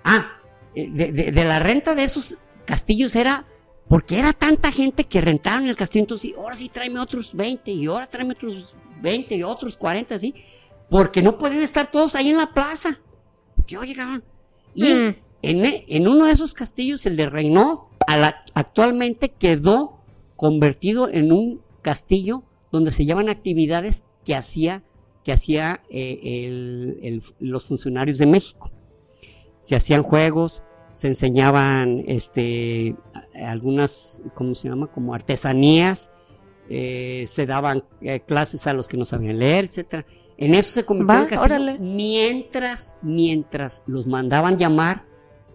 ah, 0.03 0.39
eh, 0.73 0.89
de, 0.89 1.31
de, 1.31 1.45
la 1.45 1.59
renta 1.59 1.95
de 1.95 2.03
esos 2.03 2.37
castillos 2.65 3.15
era 3.15 3.45
porque 3.87 4.19
era 4.19 4.31
tanta 4.31 4.71
gente 4.71 5.03
que 5.03 5.19
rentaban 5.19 5.67
el 5.67 5.75
castillo, 5.75 6.03
entonces, 6.03 6.33
ahora 6.37 6.55
sí 6.55 6.69
tráeme 6.69 6.99
otros 6.99 7.35
20, 7.35 7.71
y 7.71 7.87
ahora 7.87 8.07
tráeme 8.07 8.33
otros 8.33 8.73
20, 9.01 9.35
y 9.35 9.43
otros 9.43 9.75
40, 9.75 10.15
así, 10.15 10.33
porque 10.91 11.21
no 11.21 11.37
pueden 11.37 11.61
estar 11.61 11.89
todos 11.89 12.15
ahí 12.15 12.29
en 12.31 12.37
la 12.37 12.53
plaza. 12.53 12.99
Porque, 13.55 13.77
oye, 13.77 13.95
cabrón. 13.95 14.25
Y 14.75 14.93
mm. 14.93 15.15
en, 15.41 15.83
en, 15.87 16.07
uno 16.09 16.25
de 16.25 16.33
esos 16.33 16.53
castillos, 16.53 17.05
el 17.05 17.15
de 17.15 17.29
Reynó, 17.29 17.89
actualmente 18.53 19.29
quedó 19.29 20.01
convertido 20.35 21.07
en 21.07 21.31
un 21.31 21.61
castillo 21.81 22.43
donde 22.73 22.91
se 22.91 23.05
llevan 23.05 23.29
actividades 23.29 24.03
que 24.25 24.35
hacía, 24.35 24.83
que 25.23 25.31
hacía 25.31 25.81
eh, 25.89 27.21
los 27.39 27.67
funcionarios 27.67 28.17
de 28.17 28.25
México. 28.25 28.69
Se 29.61 29.77
hacían 29.77 30.03
juegos, 30.03 30.61
se 30.91 31.07
enseñaban 31.07 32.03
este, 32.05 32.97
algunas, 33.33 34.23
¿cómo 34.33 34.55
se 34.55 34.67
llama? 34.67 34.87
Como 34.87 35.13
artesanías, 35.13 36.11
eh, 36.69 37.23
se 37.27 37.45
daban 37.45 37.85
eh, 38.01 38.19
clases 38.27 38.67
a 38.67 38.73
los 38.73 38.89
que 38.89 38.97
no 38.97 39.05
sabían 39.05 39.39
leer, 39.39 39.65
etcétera. 39.65 40.05
En 40.41 40.55
eso 40.55 40.71
se 40.71 40.85
convirtió 40.85 41.19
en 41.19 41.25
castillo 41.27 41.77
mientras, 41.79 42.97
mientras 43.03 43.83
los 43.85 44.07
mandaban 44.07 44.57
llamar 44.57 45.05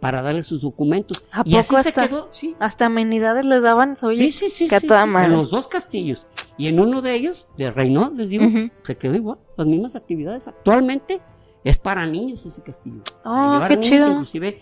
para 0.00 0.22
darle 0.22 0.44
sus 0.44 0.62
documentos. 0.62 1.24
¿A 1.32 1.42
y 1.44 1.54
poco 1.54 1.76
así 1.76 1.88
hasta, 1.88 2.02
se 2.02 2.08
quedó, 2.08 2.28
sí. 2.30 2.54
Hasta 2.60 2.86
amenidades 2.86 3.44
les 3.44 3.62
daban, 3.62 3.96
oye, 4.02 4.30
sí, 4.30 4.30
sí, 4.30 4.48
sí, 4.48 4.68
que 4.68 4.80
toda 4.80 5.02
En 5.02 5.32
los 5.32 5.50
dos 5.50 5.66
castillos. 5.66 6.26
Y 6.56 6.68
en 6.68 6.78
uno 6.78 7.02
de 7.02 7.14
ellos, 7.14 7.48
de 7.56 7.70
Reino, 7.70 8.12
les 8.14 8.30
digo, 8.30 8.44
se 8.82 8.96
quedó 8.96 9.16
igual, 9.16 9.38
las 9.56 9.66
mismas 9.66 9.96
actividades. 9.96 10.46
Actualmente 10.46 11.20
es 11.64 11.78
para 11.78 12.06
niños 12.06 12.46
ese 12.46 12.62
castillo. 12.62 13.02
Ah, 13.24 13.66
qué 13.68 13.80
chido. 13.80 14.08
Inclusive, 14.08 14.60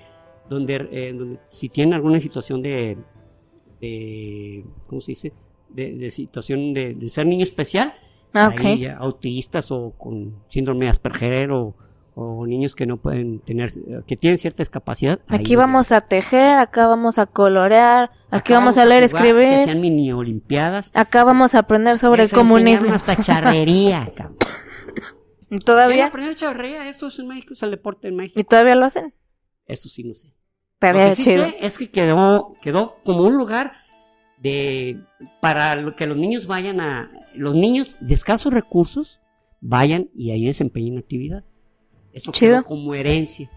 donde, 0.49 0.89
eh, 0.91 1.13
donde 1.13 1.39
si 1.45 1.69
tienen 1.69 1.93
alguna 1.93 2.19
situación 2.19 2.63
de, 2.63 2.97
de 3.81 4.65
¿cómo 4.87 5.03
se 5.03 5.13
dice? 5.13 5.33
De, 5.69 6.09
situación 6.09 6.73
de, 6.73 7.09
ser 7.09 7.27
niño 7.27 7.43
especial, 7.43 7.93
ah, 8.35 8.53
autistas 8.99 9.71
o 9.71 9.95
con 9.97 10.43
síndrome 10.49 10.87
de 10.87 10.91
Asperger 10.91 11.51
o 11.53 11.75
o 12.15 12.47
niños 12.47 12.75
que 12.75 12.87
no 12.87 12.97
pueden 12.97 13.41
tener, 13.41 13.73
que 14.07 14.17
tienen 14.17 14.39
cierta 14.39 14.63
discapacidad. 14.63 15.21
Aquí 15.27 15.57
vamos 15.57 15.91
a 15.91 16.01
tejer, 16.01 16.59
acá 16.59 16.87
vamos 16.87 17.19
a 17.19 17.27
colorear, 17.27 18.11
aquí 18.31 18.53
vamos, 18.53 18.79
a 18.79 18.85
leer, 18.85 19.03
escribir. 19.03 19.47
Se 19.47 19.63
hacían 19.63 19.81
mini 19.81 20.13
olimpiadas. 20.13 20.93
Acá 20.95 21.25
vamos 21.25 21.55
a 21.55 21.61
aprender 21.61 21.99
sobre 21.99 22.23
el 22.25 22.31
comunismo. 22.31 22.93
hasta 22.93 23.17
charrería, 23.17 24.09
¿Y 25.51 25.59
todavía? 25.59 26.07
aprender 26.07 26.35
charrería? 26.35 26.89
Esto 26.89 27.09
es 27.09 27.19
en 27.19 27.29
México, 27.29 27.53
es 27.53 27.63
el 27.63 27.71
deporte 27.73 28.09
en 28.09 28.17
México. 28.17 28.41
¿Y 28.41 28.45
todavía 28.45 28.75
lo 28.77 28.87
hacen? 28.87 29.15
Eso 29.67 29.89
sí 29.89 30.05
no 30.05 30.15
sé. 30.15 30.29
lo 30.81 30.93
que 30.93 31.15
sí 31.17 31.23
sé 31.23 31.57
es 31.61 31.79
que 31.79 31.91
quedó, 31.91 32.55
quedó 32.63 32.97
como 33.05 33.23
un 33.25 33.35
lugar 33.35 33.73
de, 34.39 35.01
para 35.41 35.95
que 35.97 36.07
los 36.07 36.17
niños 36.17 36.47
vayan 36.47 36.81
a, 36.81 37.11
los 37.35 37.55
niños 37.55 37.97
de 38.01 38.15
escasos 38.15 38.53
recursos 38.53 39.21
vayan 39.61 40.11
y 40.15 40.31
ahí 40.31 40.45
desempeñen 40.47 40.99
actividades. 40.99 41.65
Eso 42.13 42.33
quedó 42.33 42.63
como 42.65 42.95
herencia. 42.95 43.51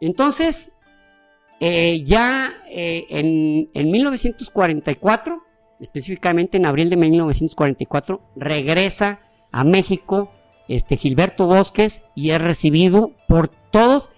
Entonces, 0.00 0.72
eh, 1.60 2.02
ya 2.04 2.52
eh, 2.68 3.06
en, 3.08 3.66
en 3.74 3.88
1944, 3.90 5.42
específicamente 5.80 6.56
en 6.56 6.66
abril 6.66 6.90
de 6.90 6.96
1944, 6.96 8.20
regresa 8.36 9.20
a 9.50 9.64
México 9.64 10.30
este 10.68 10.96
Gilberto 10.96 11.46
Bosques 11.46 12.02
y 12.14 12.30
es 12.30 12.40
recibido 12.40 13.12
por 13.28 13.48
todos, 13.48 14.10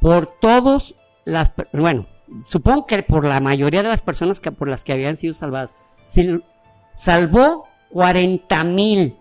por 0.00 0.26
todos 0.26 0.94
las, 1.24 1.52
bueno, 1.72 2.06
supongo 2.46 2.86
que 2.86 3.02
por 3.02 3.24
la 3.24 3.40
mayoría 3.40 3.82
de 3.82 3.88
las 3.88 4.02
personas 4.02 4.40
que 4.40 4.52
por 4.52 4.68
las 4.68 4.84
que 4.84 4.92
habían 4.92 5.16
sido 5.16 5.34
salvadas, 5.34 5.76
salvó 6.94 7.66
40 7.90 8.64
mil, 8.64 9.16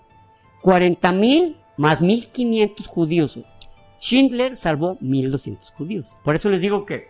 40 0.61 1.11
mil 1.11 1.57
más 1.77 2.01
1500 2.01 2.87
judíos. 2.87 3.39
Schindler 3.99 4.55
salvó 4.55 4.97
1200 4.99 5.71
judíos. 5.71 6.17
Por 6.23 6.35
eso 6.35 6.49
les 6.49 6.61
digo 6.61 6.85
que 6.85 7.09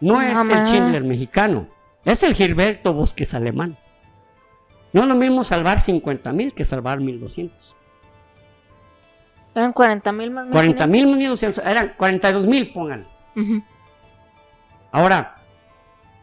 no 0.00 0.20
es 0.20 0.38
el 0.48 0.64
Schindler 0.66 1.02
mexicano, 1.02 1.68
es 2.04 2.22
el 2.22 2.34
Gilberto 2.34 2.92
Bosques 2.92 3.34
alemán. 3.34 3.76
No 4.92 5.02
es 5.02 5.08
lo 5.08 5.16
mismo 5.16 5.44
salvar 5.44 5.80
50 5.80 6.32
mil 6.32 6.54
que 6.54 6.64
salvar 6.64 7.00
1200. 7.00 7.76
Eran 9.54 9.72
40 9.72 10.12
mil 10.12 10.30
más 10.30 10.50
40 10.50 10.86
mil 10.86 11.06
más 11.08 11.16
1200, 11.16 11.64
eran 11.64 11.94
42 11.96 12.46
mil, 12.46 12.72
pongan. 12.72 13.06
Ahora, 14.92 15.36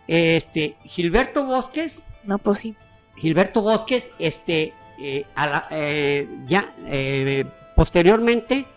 este, 0.08 0.78
Gilberto 0.84 1.46
Bosques. 1.46 2.02
No, 2.24 2.38
pues 2.38 2.60
sí. 2.60 2.76
Gilberto 3.16 3.62
Bosques, 3.62 4.12
este, 4.20 4.74
eh, 4.98 5.26
eh, 5.72 6.28
ya, 6.46 6.74
eh, 6.86 7.46
posteriormente 7.76 8.68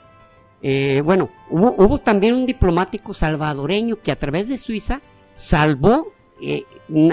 bueno, 1.05 1.31
hubo, 1.51 1.99
también 1.99 2.35
un 2.35 2.45
diplomático 2.45 3.15
salvadoreño 3.15 4.01
que 4.03 4.11
a 4.11 4.17
través 4.17 4.49
de 4.49 4.59
Suiza 4.59 5.01
salvó, 5.37 6.13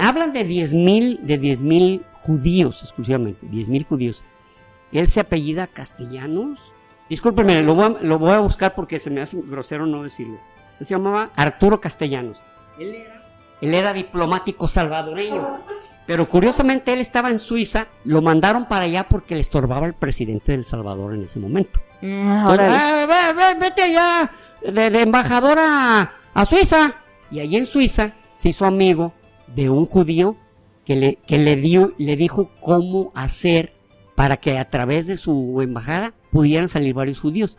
hablan 0.02 0.34
de 0.34 0.48
10.000 0.48 1.20
de 1.20 1.38
10 1.38 2.02
judíos 2.14 2.82
exclusivamente, 2.82 3.46
10.000 3.46 3.86
judíos. 3.86 4.26
Él 4.92 5.08
se 5.10 5.20
apellida 5.20 5.68
Castellanos. 5.68 6.60
Discúlpeme, 7.08 7.62
lo 7.62 7.76
voy, 7.76 8.32
a, 8.32 8.40
buscar 8.40 8.74
porque 8.74 8.98
se 8.98 9.12
me 9.12 9.22
hace 9.22 9.40
grosero 9.42 9.86
no 9.86 10.02
decirlo. 10.02 10.40
Se 10.80 10.86
llamaba 10.86 11.30
Arturo 11.36 11.80
Castellanos. 11.80 12.42
Él 12.80 12.96
era, 12.96 13.22
él 13.62 13.74
era 13.76 13.94
diplomático 13.94 14.68
salvadoreño. 14.68 15.60
Pero 16.06 16.30
curiosamente 16.30 16.94
él 16.94 17.00
estaba 17.00 17.32
en 17.32 17.40
Suiza, 17.40 17.88
lo 18.04 18.22
mandaron 18.22 18.66
para 18.66 18.86
allá 18.86 19.08
porque 19.10 19.34
le 19.34 19.42
estorbaba 19.42 19.88
el 19.88 19.96
presidente 19.96 20.52
del 20.52 20.64
Salvador 20.64 21.16
en 21.16 21.24
ese 21.24 21.40
momento. 21.40 21.80
Mm, 22.02 22.28
ah, 22.48 23.56
vete 23.60 23.82
allá 23.82 24.32
de, 24.62 25.02
embajador 25.02 25.58
a, 25.60 26.46
Suiza. 26.46 26.96
Y 27.32 27.40
allí 27.40 27.58
en 27.58 27.66
Suiza 27.66 28.14
se 28.36 28.50
hizo 28.50 28.66
amigo 28.66 29.14
de 29.48 29.70
un 29.70 29.86
judío 29.86 30.36
que 30.86 30.96
le, 30.96 31.16
que 31.28 31.40
le, 31.40 31.56
dio, 31.56 31.94
le 31.98 32.16
dijo 32.16 32.52
cómo 32.62 33.12
hacer 33.16 33.74
para 34.14 34.38
que 34.38 34.60
a 34.60 34.70
través 34.70 35.08
de 35.08 35.18
su 35.18 35.60
embajada 35.62 36.14
pudieran 36.32 36.70
salir 36.70 36.94
varios 36.94 37.20
judíos. 37.20 37.58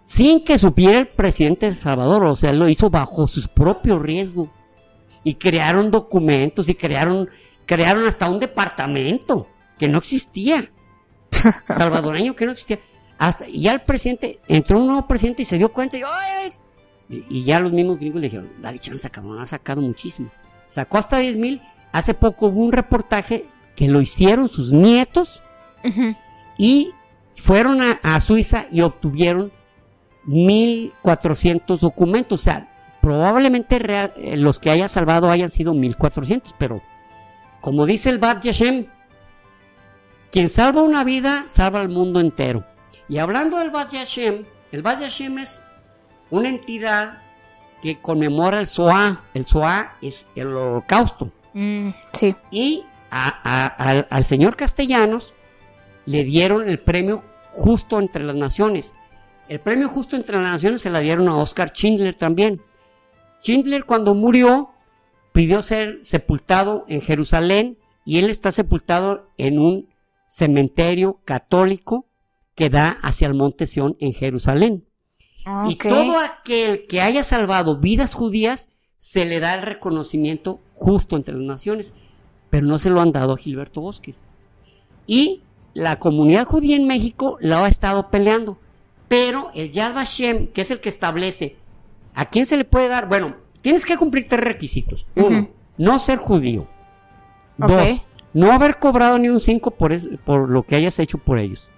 Sin 0.00 0.42
que 0.42 0.58
supiera 0.58 0.98
el 0.98 1.08
presidente 1.08 1.66
de 1.66 1.72
El 1.72 1.78
Salvador, 1.78 2.24
o 2.24 2.36
sea, 2.36 2.52
lo 2.52 2.68
hizo 2.68 2.90
bajo 2.90 3.26
su 3.26 3.46
propio 3.48 3.98
riesgo. 3.98 4.50
Y 5.24 5.34
crearon 5.34 5.92
documentos 5.92 6.68
y 6.68 6.74
crearon 6.74 7.28
crearon 7.66 8.06
hasta 8.06 8.28
un 8.28 8.38
departamento 8.38 9.48
que 9.78 9.88
no 9.88 9.98
existía. 9.98 10.70
salvadoreño 11.66 12.34
que 12.34 12.46
no 12.46 12.52
existía. 12.52 12.78
Hasta, 13.18 13.48
y 13.48 13.62
ya 13.62 13.72
el 13.72 13.82
presidente, 13.82 14.40
entró 14.48 14.80
un 14.80 14.86
nuevo 14.86 15.06
presidente 15.06 15.42
y 15.42 15.44
se 15.44 15.58
dio 15.58 15.72
cuenta 15.72 15.96
y, 15.96 16.02
y, 17.08 17.44
ya 17.44 17.60
los 17.60 17.72
mismos 17.72 17.98
gringos 17.98 18.20
le 18.20 18.26
dijeron, 18.26 18.50
dale 18.60 18.78
chance, 18.78 19.08
cabrón, 19.10 19.40
ha 19.40 19.46
sacado 19.46 19.80
muchísimo. 19.80 20.30
Sacó 20.68 20.98
hasta 20.98 21.18
10 21.18 21.36
mil. 21.36 21.62
Hace 21.92 22.14
poco 22.14 22.46
hubo 22.46 22.64
un 22.64 22.72
reportaje 22.72 23.46
que 23.76 23.88
lo 23.88 24.00
hicieron 24.00 24.48
sus 24.48 24.72
nietos 24.72 25.42
y 26.56 26.94
fueron 27.34 27.80
a, 27.82 28.20
Suiza 28.20 28.66
y 28.70 28.80
obtuvieron 28.80 29.52
1.400 30.26 31.78
documentos. 31.78 32.40
O 32.40 32.42
sea, 32.42 32.72
probablemente 33.00 33.76
eh, 33.76 34.36
los 34.36 34.58
que 34.58 34.70
haya 34.70 34.88
salvado 34.88 35.30
hayan 35.30 35.50
sido 35.50 35.74
1.400, 35.74 36.54
pero 36.58 36.82
como 37.62 37.86
dice 37.86 38.10
el 38.10 38.18
Bad 38.18 38.42
Yashem, 38.42 38.86
quien 40.30 40.48
salva 40.48 40.82
una 40.82 41.04
vida, 41.04 41.46
salva 41.48 41.80
al 41.80 41.88
mundo 41.88 42.20
entero. 42.20 42.66
Y 43.08 43.18
hablando 43.18 43.56
del 43.58 43.70
Bad 43.70 43.92
Yashem, 43.92 44.44
el 44.72 44.82
Bad 44.82 45.00
Yashem 45.00 45.38
es 45.38 45.62
una 46.30 46.48
entidad 46.48 47.22
que 47.80 48.00
conmemora 48.00 48.58
el 48.58 48.66
SOA. 48.66 49.22
El 49.32 49.44
SOA 49.44 49.96
es 50.02 50.26
el 50.34 50.48
holocausto. 50.48 51.30
Mm, 51.52 51.90
sí. 52.12 52.34
Y 52.50 52.84
al, 53.10 54.24
señor 54.24 54.56
Castellanos 54.56 55.34
le 56.04 56.24
dieron 56.24 56.68
el 56.68 56.80
premio 56.80 57.22
justo 57.46 58.00
entre 58.00 58.24
las 58.24 58.34
naciones. 58.34 58.94
El 59.48 59.60
premio 59.60 59.88
justo 59.88 60.16
entre 60.16 60.36
las 60.36 60.50
naciones 60.50 60.82
se 60.82 60.90
la 60.90 60.98
dieron 60.98 61.28
a 61.28 61.36
Oscar 61.36 61.70
Schindler 61.70 62.16
también. 62.16 62.60
Schindler 63.40 63.84
cuando 63.84 64.14
murió 64.14 64.70
pidió 65.32 65.62
ser 65.62 65.98
sepultado 66.02 66.84
en 66.88 67.00
Jerusalén 67.00 67.78
y 68.04 68.18
él 68.18 68.30
está 68.30 68.52
sepultado 68.52 69.28
en 69.38 69.58
un 69.58 69.88
cementerio 70.26 71.20
católico 71.24 72.06
que 72.54 72.70
da 72.70 72.98
hacia 73.02 73.28
el 73.28 73.34
monte 73.34 73.66
Sión 73.66 73.96
en 74.00 74.12
Jerusalén. 74.12 74.86
Y 75.66 75.76
todo 75.76 76.18
aquel 76.18 76.86
que 76.86 77.00
haya 77.00 77.24
salvado 77.24 77.78
vidas 77.78 78.14
judías 78.14 78.68
se 78.96 79.24
le 79.24 79.40
da 79.40 79.54
el 79.54 79.62
reconocimiento 79.62 80.60
justo 80.74 81.16
entre 81.16 81.34
las 81.34 81.44
naciones, 81.44 81.94
pero 82.50 82.66
no 82.66 82.78
se 82.78 82.90
lo 82.90 83.00
han 83.00 83.10
dado 83.10 83.32
a 83.32 83.36
Gilberto 83.36 83.80
Bosques. 83.80 84.24
Y 85.06 85.42
la 85.74 85.98
comunidad 85.98 86.46
judía 86.46 86.76
en 86.76 86.86
México 86.86 87.38
la 87.40 87.64
ha 87.64 87.68
estado 87.68 88.10
peleando, 88.10 88.58
pero 89.08 89.50
el 89.54 89.72
Yad 89.72 89.94
Vashem, 89.94 90.46
que 90.48 90.60
es 90.60 90.70
el 90.70 90.80
que 90.80 90.88
establece 90.88 91.56
a 92.14 92.26
quién 92.26 92.46
se 92.46 92.56
le 92.56 92.64
puede 92.64 92.88
dar, 92.88 93.08
bueno, 93.08 93.36
Tienes 93.62 93.86
que 93.86 93.96
cumplir 93.96 94.26
tres 94.26 94.40
requisitos. 94.40 95.06
Uno, 95.14 95.48
no 95.78 95.98
ser 95.98 96.18
judío. 96.18 96.68
Dos, 97.56 98.02
no 98.34 98.52
haber 98.52 98.78
cobrado 98.78 99.18
ni 99.18 99.28
un 99.28 99.40
cinco 99.40 99.70
por, 99.70 99.92
por 100.24 100.50
lo 100.50 100.64
que 100.64 100.76
hayas 100.76 100.98
hecho 100.98 101.18
por 101.18 101.38
ellos. 101.38 101.70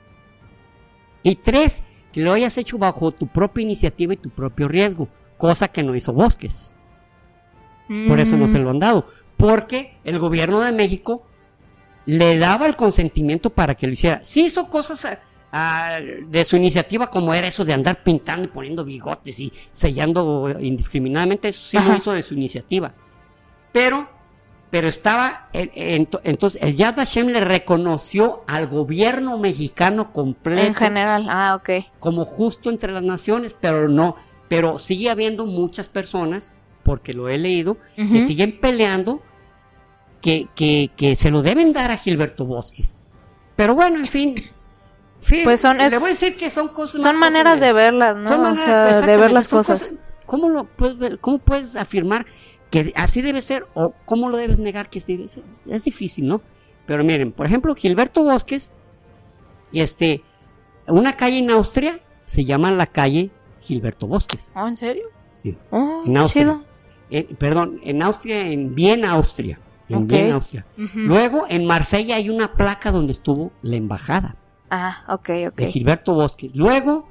Y 1.22 1.36
tres, 1.36 1.82
que 2.12 2.20
lo 2.20 2.32
hayas 2.32 2.56
hecho 2.58 2.78
bajo 2.78 3.12
tu 3.12 3.26
propia 3.26 3.62
iniciativa 3.62 4.14
y 4.14 4.16
tu 4.16 4.30
propio 4.30 4.68
riesgo, 4.68 5.08
cosa 5.36 5.68
que 5.68 5.82
no 5.82 5.94
hizo 5.94 6.12
Bosques. 6.12 6.74
Por 8.08 8.18
eso 8.18 8.36
no 8.36 8.48
se 8.48 8.58
lo 8.58 8.70
han 8.70 8.78
dado. 8.78 9.06
Porque 9.36 9.98
el 10.04 10.18
gobierno 10.18 10.60
de 10.60 10.72
México 10.72 11.26
le 12.06 12.38
daba 12.38 12.66
el 12.66 12.76
consentimiento 12.76 13.50
para 13.50 13.74
que 13.74 13.86
lo 13.86 13.92
hiciera. 13.92 14.22
Sí 14.22 14.44
hizo 14.44 14.68
cosas 14.70 15.18
de 15.54 16.44
su 16.44 16.56
iniciativa 16.56 17.08
como 17.08 17.32
era 17.32 17.46
eso 17.46 17.64
de 17.64 17.72
andar 17.72 18.02
pintando 18.02 18.44
y 18.44 18.48
poniendo 18.48 18.84
bigotes 18.84 19.38
y 19.38 19.52
sellando 19.72 20.50
indiscriminadamente, 20.60 21.48
eso 21.48 21.64
sí 21.64 21.78
lo 21.78 21.94
hizo 21.94 22.12
de 22.12 22.22
su 22.22 22.34
iniciativa. 22.34 22.92
Pero, 23.70 24.08
pero 24.70 24.88
estaba, 24.88 25.48
entonces 25.52 26.60
el 26.60 26.74
Yad 26.74 26.96
Vashem 26.96 27.28
le 27.28 27.40
reconoció 27.40 28.42
al 28.48 28.66
gobierno 28.66 29.38
mexicano 29.38 30.12
completo. 30.12 30.66
En 30.66 30.74
general, 30.74 31.26
ah, 31.28 31.54
ok. 31.54 31.86
Como 32.00 32.24
justo 32.24 32.68
entre 32.68 32.92
las 32.92 33.04
naciones, 33.04 33.54
pero 33.58 33.88
no, 33.88 34.16
pero 34.48 34.80
sigue 34.80 35.08
habiendo 35.08 35.46
muchas 35.46 35.86
personas, 35.86 36.54
porque 36.82 37.14
lo 37.14 37.28
he 37.28 37.38
leído, 37.38 37.76
que 37.94 38.20
siguen 38.20 38.58
peleando 38.60 39.22
que, 40.20 40.48
que, 40.56 40.90
que 40.96 41.14
se 41.14 41.30
lo 41.30 41.42
deben 41.42 41.72
dar 41.72 41.92
a 41.92 41.96
Gilberto 41.96 42.44
Bosques. 42.44 43.02
Pero 43.54 43.74
bueno, 43.74 43.98
en 43.98 44.08
fin, 44.08 44.34
pues 45.44 45.60
son, 45.60 45.78
le 45.78 45.88
voy 45.98 46.06
a 46.06 46.08
decir 46.08 46.36
que 46.36 46.50
son 46.50 46.68
cosas 46.68 47.02
Son 47.02 47.18
maneras 47.18 47.60
de 47.60 47.72
verlas, 47.72 48.16
¿no? 48.16 48.52
o 48.52 48.56
sea, 48.56 49.00
de 49.00 49.16
ver 49.16 49.32
las 49.32 49.48
cosas. 49.48 49.94
¿cómo, 50.26 50.48
lo 50.48 50.64
puedes 50.64 50.98
ver? 50.98 51.18
¿Cómo 51.18 51.38
puedes 51.38 51.76
afirmar 51.76 52.26
que 52.70 52.92
así 52.96 53.22
debe 53.22 53.42
ser 53.42 53.66
o 53.74 53.94
cómo 54.04 54.28
lo 54.28 54.36
debes 54.36 54.58
negar 54.58 54.90
que 54.90 54.98
así 54.98 55.16
debe 55.16 55.28
ser? 55.28 55.44
Es 55.66 55.84
difícil, 55.84 56.26
¿no? 56.26 56.40
Pero 56.86 57.04
miren, 57.04 57.32
por 57.32 57.46
ejemplo, 57.46 57.74
Gilberto 57.74 58.22
Bosques, 58.24 58.70
este, 59.72 60.22
una 60.86 61.14
calle 61.14 61.38
en 61.38 61.50
Austria 61.50 62.00
se 62.26 62.44
llama 62.44 62.70
la 62.72 62.86
calle 62.86 63.30
Gilberto 63.60 64.06
Bosques. 64.06 64.52
¿Ah, 64.54 64.68
en 64.68 64.76
serio? 64.76 65.04
Sí. 65.42 65.56
Oh, 65.70 66.02
en 66.04 66.16
Austria. 66.16 66.62
perdón, 67.38 67.80
en 67.82 68.02
Austria, 68.02 68.46
en 68.48 68.74
Viena, 68.74 69.12
Austria. 69.12 69.58
En 69.88 70.06
Viena, 70.06 70.34
Austria. 70.34 70.66
Luego, 70.76 71.44
en 71.48 71.66
Marsella 71.66 72.16
hay 72.16 72.30
una 72.30 72.54
placa 72.54 72.90
donde 72.90 73.12
estuvo 73.12 73.52
la 73.62 73.76
embajada. 73.76 74.36
Ah, 74.70 75.04
ok, 75.08 75.30
ok. 75.48 75.56
De 75.56 75.66
Gilberto 75.66 76.14
Bosques. 76.14 76.56
Luego, 76.56 77.08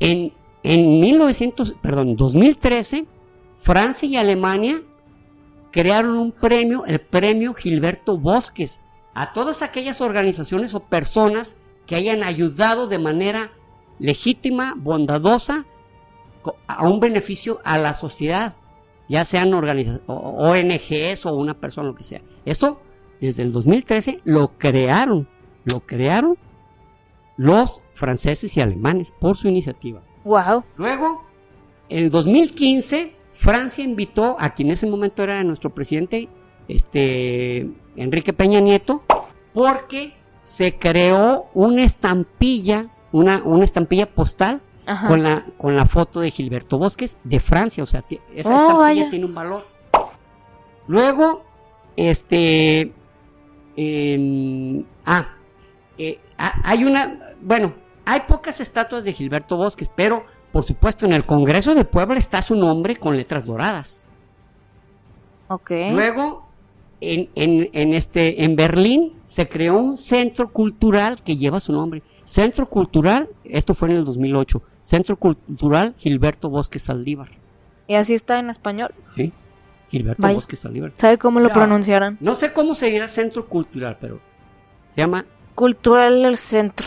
en, 0.00 0.32
en 0.62 1.00
1900, 1.00 1.76
perdón, 1.80 2.16
2013, 2.16 3.06
Francia 3.56 4.08
y 4.08 4.16
Alemania 4.16 4.80
crearon 5.70 6.16
un 6.16 6.32
premio, 6.32 6.84
el 6.86 7.00
premio 7.00 7.54
Gilberto 7.54 8.18
Bosques, 8.18 8.80
a 9.14 9.32
todas 9.32 9.62
aquellas 9.62 10.00
organizaciones 10.00 10.74
o 10.74 10.80
personas 10.80 11.56
que 11.86 11.96
hayan 11.96 12.22
ayudado 12.22 12.86
de 12.86 12.98
manera 12.98 13.52
legítima, 13.98 14.74
bondadosa, 14.76 15.66
a 16.66 16.86
un 16.86 17.00
beneficio 17.00 17.60
a 17.64 17.78
la 17.78 17.94
sociedad, 17.94 18.56
ya 19.08 19.24
sean 19.24 19.52
ONGs 19.54 21.26
o 21.26 21.34
una 21.34 21.54
persona, 21.54 21.88
lo 21.88 21.94
que 21.94 22.04
sea. 22.04 22.22
Eso, 22.44 22.80
desde 23.20 23.42
el 23.42 23.52
2013, 23.52 24.20
lo 24.24 24.58
crearon, 24.58 25.28
lo 25.64 25.80
crearon 25.80 26.36
los 27.36 27.80
franceses 27.94 28.56
y 28.56 28.60
alemanes 28.60 29.12
por 29.12 29.36
su 29.36 29.48
iniciativa. 29.48 30.02
Wow. 30.24 30.64
Luego, 30.76 31.24
en 31.88 32.10
2015, 32.10 33.14
Francia 33.30 33.84
invitó 33.84 34.36
a 34.38 34.50
quien 34.50 34.68
en 34.68 34.74
ese 34.74 34.86
momento 34.86 35.22
era 35.22 35.42
nuestro 35.42 35.70
presidente, 35.70 36.28
este 36.68 37.68
Enrique 37.96 38.32
Peña 38.32 38.60
Nieto, 38.60 39.02
porque 39.52 40.14
se 40.42 40.78
creó 40.78 41.46
una 41.54 41.82
estampilla, 41.82 42.88
una, 43.12 43.42
una 43.44 43.64
estampilla 43.64 44.06
postal 44.06 44.60
con 45.06 45.22
la, 45.22 45.46
con 45.58 45.76
la 45.76 45.86
foto 45.86 46.20
de 46.20 46.30
Gilberto 46.30 46.78
Bosques 46.78 47.18
de 47.24 47.40
Francia. 47.40 47.82
O 47.82 47.86
sea, 47.86 48.02
esa 48.34 48.54
oh, 48.54 48.56
estampilla 48.56 49.10
tiene 49.10 49.24
un 49.26 49.34
valor. 49.34 49.62
Luego, 50.88 51.44
este. 51.96 52.92
ah, 55.06 55.28
eh, 55.98 56.18
hay 56.64 56.84
una, 56.84 57.34
bueno, 57.40 57.74
hay 58.04 58.20
pocas 58.26 58.60
estatuas 58.60 59.04
de 59.04 59.12
Gilberto 59.12 59.56
Bosques, 59.56 59.90
pero 59.94 60.24
por 60.50 60.64
supuesto 60.64 61.06
en 61.06 61.12
el 61.12 61.24
Congreso 61.24 61.74
de 61.74 61.84
Puebla 61.84 62.18
está 62.18 62.42
su 62.42 62.56
nombre 62.56 62.96
con 62.96 63.16
letras 63.16 63.46
doradas. 63.46 64.08
Ok. 65.48 65.70
Luego, 65.92 66.46
en, 67.00 67.28
en, 67.34 67.92
este, 67.92 68.44
en 68.44 68.56
Berlín 68.56 69.12
se 69.26 69.48
creó 69.48 69.78
un 69.78 69.96
centro 69.96 70.52
cultural 70.52 71.22
que 71.22 71.36
lleva 71.36 71.60
su 71.60 71.72
nombre. 71.72 72.02
Centro 72.24 72.68
Cultural, 72.68 73.28
esto 73.44 73.74
fue 73.74 73.90
en 73.90 73.96
el 73.96 74.04
2008, 74.04 74.62
Centro 74.80 75.16
Cultural 75.16 75.94
Gilberto 75.98 76.48
Bosques 76.48 76.82
Saldívar. 76.82 77.28
¿Y 77.88 77.94
así 77.94 78.14
está 78.14 78.38
en 78.38 78.48
español? 78.48 78.94
Sí, 79.16 79.32
Gilberto 79.90 80.32
Bosques 80.32 80.60
Saldívar. 80.60 80.92
¿Sabe 80.94 81.18
cómo 81.18 81.40
lo 81.40 81.50
pronunciaron? 81.50 82.16
No 82.20 82.34
sé 82.34 82.52
cómo 82.52 82.74
se 82.74 82.86
dirá 82.90 83.08
Centro 83.08 83.46
Cultural, 83.48 83.98
pero 84.00 84.20
se 84.88 85.00
llama 85.00 85.26
Cultural 85.54 86.22
del 86.22 86.36
Centro. 86.36 86.86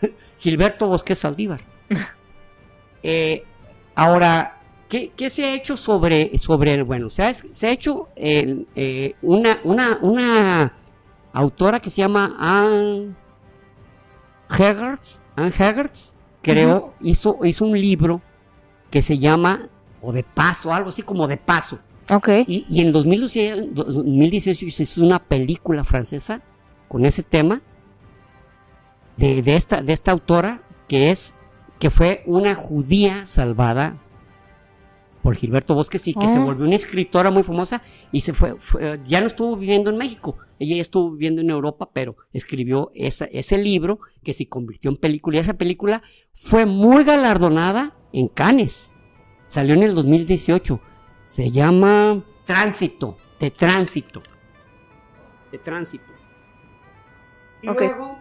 Gilberto 0.38 0.86
Bosque 0.86 1.14
Saldívar. 1.14 1.60
Eh, 3.04 3.44
ahora, 3.96 4.60
¿qué, 4.88 5.10
se 5.28 5.44
ha 5.44 5.54
hecho 5.54 5.76
sobre, 5.76 6.38
sobre 6.38 6.72
el 6.74 6.84
bueno? 6.84 7.10
Se 7.10 7.24
ha, 7.24 7.34
se 7.34 7.66
ha 7.66 7.70
hecho 7.72 8.10
eh, 8.14 9.16
una, 9.22 9.58
una, 9.64 9.98
una 10.00 10.72
autora 11.32 11.80
que 11.80 11.90
se 11.90 12.02
llama 12.02 12.36
Anne 12.38 13.16
Hegertz, 14.56 15.24
Anne 15.34 15.48
Hegertz 15.48 16.14
creó, 16.42 16.94
hizo, 17.00 17.40
hizo 17.42 17.64
un 17.64 17.76
libro 17.76 18.22
que 18.88 19.02
se 19.02 19.18
llama, 19.18 19.68
o 20.00 20.12
de 20.12 20.22
paso, 20.22 20.72
algo 20.72 20.90
así 20.90 21.02
como 21.02 21.26
de 21.26 21.38
paso. 21.38 21.80
Ok. 22.08 22.28
Y, 22.46 22.66
y 22.68 22.82
en 22.82 22.92
2018 22.92 24.70
se 24.70 24.82
hizo 24.84 25.02
una 25.02 25.18
película 25.18 25.82
francesa 25.82 26.40
con 26.92 27.06
ese 27.06 27.22
tema 27.22 27.62
de, 29.16 29.42
esta, 29.56 29.80
de 29.80 29.94
esta 29.94 30.12
autora 30.12 30.62
que 30.88 31.10
es 31.10 31.34
que 31.80 31.88
fue 31.88 32.22
una 32.26 32.54
judía 32.54 33.24
salvada 33.24 33.96
por 35.22 35.34
Gilberto 35.36 35.74
Bosques 35.74 36.06
y 36.08 36.12
que 36.14 36.28
se 36.28 36.38
Oh. 36.38 36.44
volvió 36.44 36.66
una 36.66 36.74
escritora 36.76 37.30
muy 37.30 37.42
famosa 37.44 37.80
y 38.10 38.20
se 38.20 38.34
fue, 38.34 38.56
fue- 38.58 39.00
ya 39.04 39.22
no 39.22 39.26
estuvo 39.26 39.56
viviendo 39.56 39.88
en 39.90 39.96
México, 39.96 40.36
ella 40.58 40.76
ya 40.76 40.82
estuvo 40.82 41.12
viviendo 41.12 41.40
en 41.40 41.48
Europa, 41.48 41.88
pero 41.94 42.16
escribió 42.34 42.90
esa- 42.94 43.24
ese 43.26 43.56
libro 43.56 44.00
que 44.22 44.34
se 44.34 44.46
convirtió 44.48 44.90
en 44.90 44.96
película. 44.98 45.38
Y 45.38 45.40
esa 45.40 45.54
película 45.54 46.02
fue 46.34 46.66
muy 46.66 47.04
galardonada 47.04 47.96
en 48.12 48.28
Cannes, 48.28 48.92
salió 49.46 49.74
en 49.74 49.82
el 49.84 49.94
2018, 49.94 50.78
se 51.22 51.50
llama 51.50 52.22
Tránsito, 52.44 53.16
de 53.40 53.50
Tránsito, 53.50 54.22
de 55.52 55.58
Tránsito. 55.58 56.11
Y 57.62 57.68
luego 57.88 58.18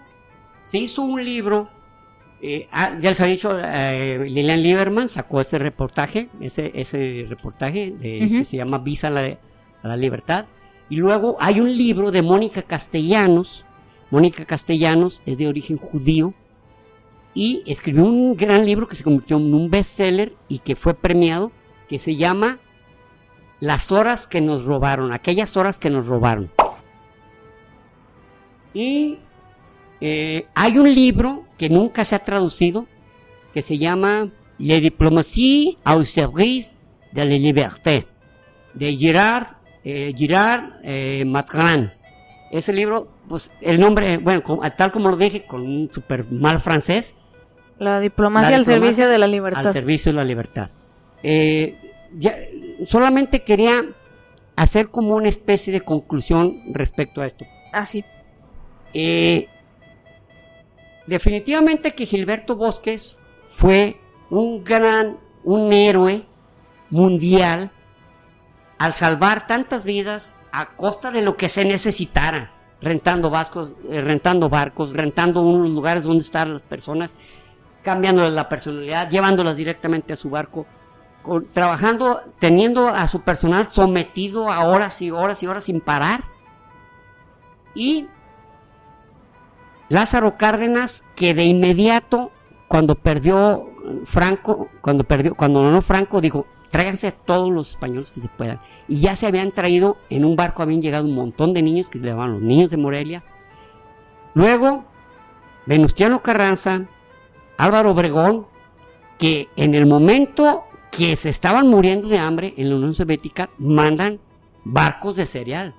se 0.59 0.77
hizo 0.77 1.01
un 1.03 1.23
libro 1.23 1.69
eh, 2.43 2.67
ah, 2.71 2.97
ya 2.99 3.09
les 3.09 3.21
había 3.21 3.33
dicho, 3.35 3.55
eh, 3.63 4.17
Lilian 4.27 4.63
Lieberman 4.63 5.07
sacó 5.07 5.41
ese 5.41 5.59
reportaje, 5.59 6.27
ese, 6.39 6.71
ese 6.73 7.27
reportaje 7.29 7.91
de- 7.91 8.27
que 8.39 8.45
se 8.45 8.57
llama 8.57 8.79
Visa 8.79 9.07
a 9.07 9.11
la, 9.11 9.21
a 9.83 9.87
la 9.87 9.95
Libertad. 9.95 10.45
Y 10.89 10.95
luego 10.95 11.37
hay 11.39 11.59
un 11.59 11.71
libro 11.71 12.09
de 12.11 12.23
Mónica 12.23 12.63
Castellanos. 12.63 13.65
Mónica 14.09 14.43
Castellanos 14.45 15.21
es 15.27 15.37
de 15.37 15.47
origen 15.47 15.77
judío 15.77 16.33
y 17.35 17.61
escribió 17.67 18.05
un 18.05 18.35
gran 18.35 18.65
libro 18.65 18.87
que 18.87 18.95
se 18.95 19.03
convirtió 19.03 19.37
en 19.37 19.53
un 19.53 19.69
bestseller 19.69 20.33
y 20.47 20.59
que 20.59 20.75
fue 20.75 20.95
premiado, 20.95 21.51
que 21.87 21.99
se 21.99 22.15
llama 22.15 22.57
Las 23.59 23.91
horas 23.91 24.25
que 24.25 24.41
nos 24.41 24.65
robaron, 24.65 25.13
aquellas 25.13 25.55
horas 25.57 25.77
que 25.77 25.91
nos 25.91 26.07
robaron. 26.07 26.49
Y 28.73 29.19
eh, 30.01 30.45
hay 30.55 30.77
un 30.77 30.93
libro 30.93 31.45
que 31.57 31.69
nunca 31.69 32.03
se 32.03 32.15
ha 32.15 32.19
traducido 32.19 32.87
que 33.53 33.61
se 33.61 33.77
llama 33.77 34.29
Le 34.57 34.79
diplomatie 34.81 35.77
au 35.83 36.03
service 36.03 36.75
de 37.11 37.25
la 37.25 37.35
liberté 37.37 38.07
de 38.73 38.95
Girard, 38.95 39.47
eh, 39.83 40.13
Girard 40.15 40.79
eh, 40.83 41.23
Matran. 41.25 41.93
Ese 42.51 42.73
libro, 42.73 43.07
pues 43.27 43.51
el 43.61 43.79
nombre, 43.79 44.17
bueno, 44.17 44.41
tal 44.77 44.91
como 44.91 45.09
lo 45.09 45.17
dije, 45.17 45.45
con 45.45 45.61
un 45.61 45.89
super 45.91 46.25
mal 46.31 46.59
francés, 46.59 47.15
La 47.79 47.99
diplomacia 47.99 48.51
La 48.51 48.57
al 48.57 48.65
servicio 48.65 49.09
de 49.09 49.17
la 49.17 49.25
al 49.25 49.31
libertad. 49.31 49.71
servicio 49.73 50.11
de 50.11 50.15
la 50.17 50.25
libertad. 50.25 50.69
Eh, 51.23 51.75
ya- 52.17 52.35
solamente 52.85 53.43
quería 53.43 53.83
hacer 54.55 54.89
como 54.89 55.15
una 55.15 55.29
especie 55.29 55.73
de 55.73 55.81
conclusión 55.81 56.61
respecto 56.73 57.21
a 57.21 57.25
esto. 57.27 57.45
Así. 57.73 58.03
Eh, 58.93 59.47
definitivamente 61.07 61.93
que 61.93 62.05
Gilberto 62.05 62.55
Bosques 62.55 63.19
fue 63.43 63.99
un 64.29 64.63
gran, 64.63 65.17
un 65.43 65.73
héroe 65.73 66.25
mundial 66.89 67.71
al 68.77 68.93
salvar 68.93 69.47
tantas 69.47 69.85
vidas 69.85 70.33
a 70.51 70.75
costa 70.75 71.11
de 71.11 71.21
lo 71.21 71.37
que 71.37 71.49
se 71.49 71.65
necesitara, 71.65 72.51
rentando, 72.81 73.29
vascos, 73.29 73.71
eh, 73.89 74.01
rentando 74.01 74.49
barcos, 74.49 74.93
rentando 74.93 75.41
unos 75.41 75.69
lugares 75.69 76.03
donde 76.03 76.23
están 76.23 76.53
las 76.53 76.63
personas, 76.63 77.15
cambiándoles 77.83 78.33
la 78.33 78.49
personalidad, 78.49 79.09
llevándolas 79.09 79.57
directamente 79.57 80.13
a 80.13 80.15
su 80.15 80.29
barco, 80.29 80.65
trabajando, 81.53 82.21
teniendo 82.39 82.87
a 82.87 83.07
su 83.07 83.21
personal 83.21 83.67
sometido 83.67 84.51
a 84.51 84.65
horas 84.65 85.01
y 85.01 85.11
horas 85.11 85.41
y 85.43 85.47
horas 85.47 85.63
sin 85.65 85.79
parar. 85.79 86.23
Y 87.75 88.07
Lázaro 89.91 90.37
Cárdenas, 90.37 91.03
que 91.17 91.33
de 91.33 91.43
inmediato, 91.43 92.31
cuando 92.69 92.95
perdió 92.95 93.69
Franco, 94.05 94.69
cuando 94.79 95.03
perdió, 95.03 95.35
cuando 95.35 95.69
no 95.69 95.81
Franco, 95.81 96.21
dijo, 96.21 96.45
tráiganse 96.69 97.07
a 97.07 97.11
todos 97.11 97.51
los 97.51 97.71
españoles 97.71 98.09
que 98.09 98.21
se 98.21 98.29
puedan. 98.29 98.61
Y 98.87 99.01
ya 99.01 99.17
se 99.17 99.27
habían 99.27 99.51
traído, 99.51 99.97
en 100.09 100.23
un 100.23 100.37
barco 100.37 100.63
habían 100.63 100.81
llegado 100.81 101.03
un 101.03 101.13
montón 101.13 101.53
de 101.53 101.61
niños, 101.61 101.89
que 101.89 101.99
se 101.99 102.05
llamaban 102.05 102.31
los 102.31 102.41
niños 102.41 102.71
de 102.71 102.77
Morelia. 102.77 103.21
Luego, 104.33 104.85
Venustiano 105.65 106.23
Carranza, 106.23 106.85
Álvaro 107.57 107.91
Obregón, 107.91 108.47
que 109.19 109.49
en 109.57 109.75
el 109.75 109.87
momento 109.87 110.63
que 110.89 111.17
se 111.17 111.27
estaban 111.27 111.67
muriendo 111.67 112.07
de 112.07 112.17
hambre 112.17 112.53
en 112.55 112.69
la 112.69 112.77
Unión 112.77 112.93
Soviética, 112.93 113.49
mandan 113.57 114.21
barcos 114.63 115.17
de 115.17 115.25
cereal. 115.25 115.75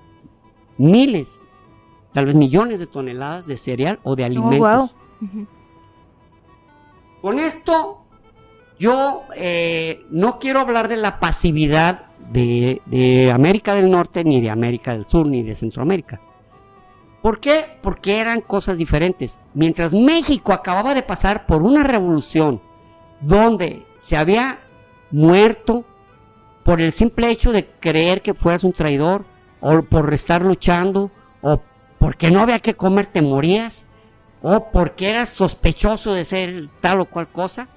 Miles, 0.77 1.42
tal 2.13 2.25
vez 2.25 2.35
millones 2.35 2.79
de 2.79 2.87
toneladas 2.87 3.47
de 3.47 3.57
cereal 3.57 3.99
o 4.03 4.15
de 4.15 4.25
alimentos. 4.25 4.59
wow. 4.59 5.29
Ujú. 5.29 5.47
Con 7.21 7.39
esto, 7.39 8.03
yo 8.77 9.23
eh, 9.35 10.05
no 10.09 10.39
quiero 10.39 10.59
hablar 10.59 10.87
de 10.87 10.97
la 10.97 11.19
pasividad 11.19 12.07
de, 12.31 12.81
de 12.85 13.31
América 13.31 13.75
del 13.75 13.89
Norte, 13.89 14.23
ni 14.23 14.41
de 14.41 14.49
América 14.49 14.93
del 14.93 15.05
Sur, 15.05 15.27
ni 15.27 15.43
de 15.43 15.55
Centroamérica. 15.55 16.19
¿Por 17.21 17.39
qué? 17.39 17.77
Porque 17.81 18.19
eran 18.19 18.41
cosas 18.41 18.77
diferentes. 18.77 19.39
Mientras 19.53 19.93
México 19.93 20.51
acababa 20.51 20.93
de 20.93 21.03
pasar 21.03 21.45
por 21.45 21.63
una 21.63 21.83
revolución 21.83 22.61
donde 23.21 23.85
se 23.95 24.17
había 24.17 24.59
muerto 25.09 25.85
por 26.65 26.81
el 26.81 26.91
simple 26.91 27.29
hecho 27.29 27.53
de 27.53 27.65
creer 27.79 28.21
que 28.21 28.33
fueras 28.33 28.65
un 28.65 28.73
traidor, 28.73 29.23
o 29.61 29.81
por 29.83 30.13
estar 30.13 30.43
luchando, 30.43 31.11
o 31.41 31.61
porque 32.03 32.31
no 32.31 32.41
había 32.41 32.59
que 32.59 32.73
comer 32.73 33.05
te 33.05 33.21
morías, 33.21 33.85
o 34.41 34.71
porque 34.73 35.09
eras 35.09 35.29
sospechoso 35.29 36.13
de 36.13 36.25
ser 36.25 36.67
tal 36.81 36.99
o 36.99 37.05
cual 37.05 37.29
cosa. 37.31 37.69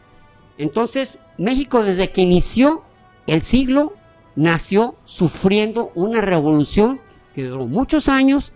Entonces, 0.58 1.20
México 1.38 1.84
desde 1.84 2.10
que 2.10 2.22
inició 2.22 2.82
el 3.28 3.42
siglo 3.42 3.94
nació 4.34 4.96
sufriendo 5.04 5.92
una 5.94 6.22
revolución 6.22 7.00
que 7.34 7.44
duró 7.44 7.66
muchos 7.66 8.08
años, 8.08 8.52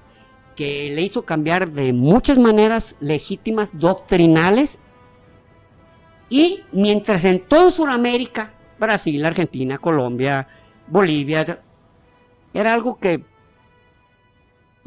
que 0.57 0.91
le 0.93 1.03
hizo 1.03 1.25
cambiar 1.25 1.71
de 1.71 1.93
muchas 1.93 2.37
maneras 2.37 2.97
legítimas, 2.99 3.79
doctrinales, 3.79 4.81
y 6.29 6.65
mientras 6.73 7.25
en 7.25 7.47
toda 7.47 7.71
Sudamérica, 7.71 8.55
Brasil, 8.77 9.25
Argentina, 9.25 9.79
Colombia, 9.79 10.49
Bolivia, 10.89 11.61
era 12.53 12.75
algo 12.75 12.99
que 12.99 13.30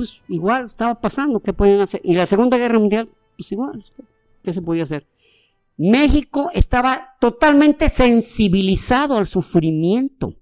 pues 0.04 0.22
igual 0.28 0.66
estaba 0.66 0.99
pasando, 0.99 1.39
¿qué 1.39 1.54
podían 1.54 1.80
hacer? 1.80 2.01
Y 2.04 2.14
la 2.14 2.26
Segunda 2.26 2.58
Guerra 2.58 2.78
Mundial, 2.78 3.10
pues 3.38 3.49
igual, 3.54 3.82
¿qué 4.43 4.51
se 4.51 4.62
podía 4.62 4.84
hacer? 4.84 5.08
México 5.78 6.49
estaba 6.54 7.16
totalmente 7.22 7.88
sensibilizado 7.88 9.16
al 9.16 9.28
sufrimiento. 9.28 10.36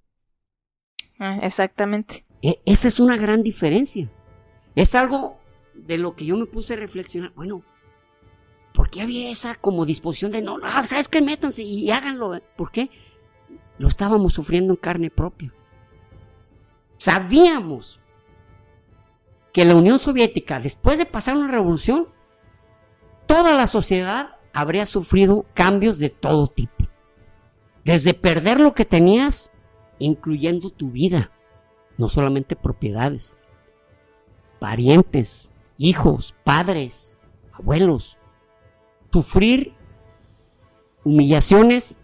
Ah, 1.19 1.37
exactamente. 1.43 2.25
E- 2.41 2.59
esa 2.65 2.87
es 2.87 2.99
una 2.99 3.17
gran 3.17 3.43
diferencia. 3.43 4.09
Es 4.75 4.95
algo 4.95 5.37
de 5.75 5.99
lo 5.99 6.15
que 6.15 6.25
yo 6.25 6.35
me 6.37 6.47
puse 6.47 6.73
a 6.73 6.77
reflexionar. 6.77 7.31
Bueno, 7.35 7.61
¿por 8.73 8.89
qué 8.89 9.03
había 9.03 9.29
esa 9.29 9.53
como 9.53 9.85
disposición 9.85 10.31
de 10.31 10.41
no, 10.41 10.57
no, 10.57 10.71
sabes 10.85 11.07
que 11.07 11.21
métanse 11.21 11.61
y 11.61 11.91
háganlo? 11.91 12.33
eh? 12.33 12.41
¿Por 12.57 12.71
qué? 12.71 12.89
Lo 13.77 13.87
estábamos 13.89 14.33
sufriendo 14.33 14.73
en 14.73 14.77
carne 14.77 15.11
propia. 15.11 15.53
Sabíamos 16.97 18.00
que 19.53 19.65
la 19.65 19.75
Unión 19.75 19.99
Soviética, 19.99 20.59
después 20.59 20.97
de 20.97 21.05
pasar 21.05 21.35
una 21.35 21.51
revolución, 21.51 22.07
toda 23.25 23.55
la 23.55 23.67
sociedad 23.67 24.37
habría 24.53 24.85
sufrido 24.85 25.45
cambios 25.53 25.99
de 25.99 26.09
todo 26.09 26.47
tipo. 26.47 26.85
Desde 27.83 28.13
perder 28.13 28.59
lo 28.59 28.73
que 28.73 28.85
tenías, 28.85 29.51
incluyendo 29.99 30.69
tu 30.69 30.91
vida, 30.91 31.31
no 31.97 32.07
solamente 32.07 32.55
propiedades, 32.55 33.37
parientes, 34.59 35.51
hijos, 35.77 36.35
padres, 36.43 37.19
abuelos. 37.51 38.17
Sufrir 39.11 39.73
humillaciones 41.03 41.99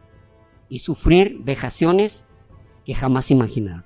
y 0.67 0.79
sufrir 0.79 1.37
vejaciones 1.39 2.27
que 2.83 2.95
jamás 2.95 3.31
imaginaron. 3.31 3.85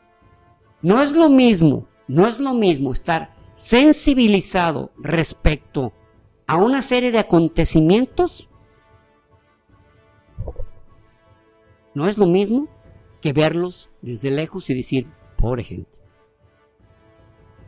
No 0.81 1.01
es 1.01 1.13
lo 1.13 1.29
mismo, 1.29 1.87
no 2.07 2.27
es 2.27 2.39
lo 2.39 2.53
mismo 2.53 2.93
estar 2.93 3.35
sensibilizado 3.53 4.91
respecto 4.97 5.93
a 6.47 6.55
una 6.57 6.81
serie 6.81 7.11
de 7.11 7.19
acontecimientos. 7.19 8.49
No 11.93 12.07
es 12.07 12.17
lo 12.17 12.27
mismo 12.27 12.67
que 13.21 13.33
verlos 13.33 13.89
desde 14.01 14.31
lejos 14.31 14.69
y 14.69 14.75
decir, 14.75 15.07
pobre 15.37 15.63
gente. 15.63 15.99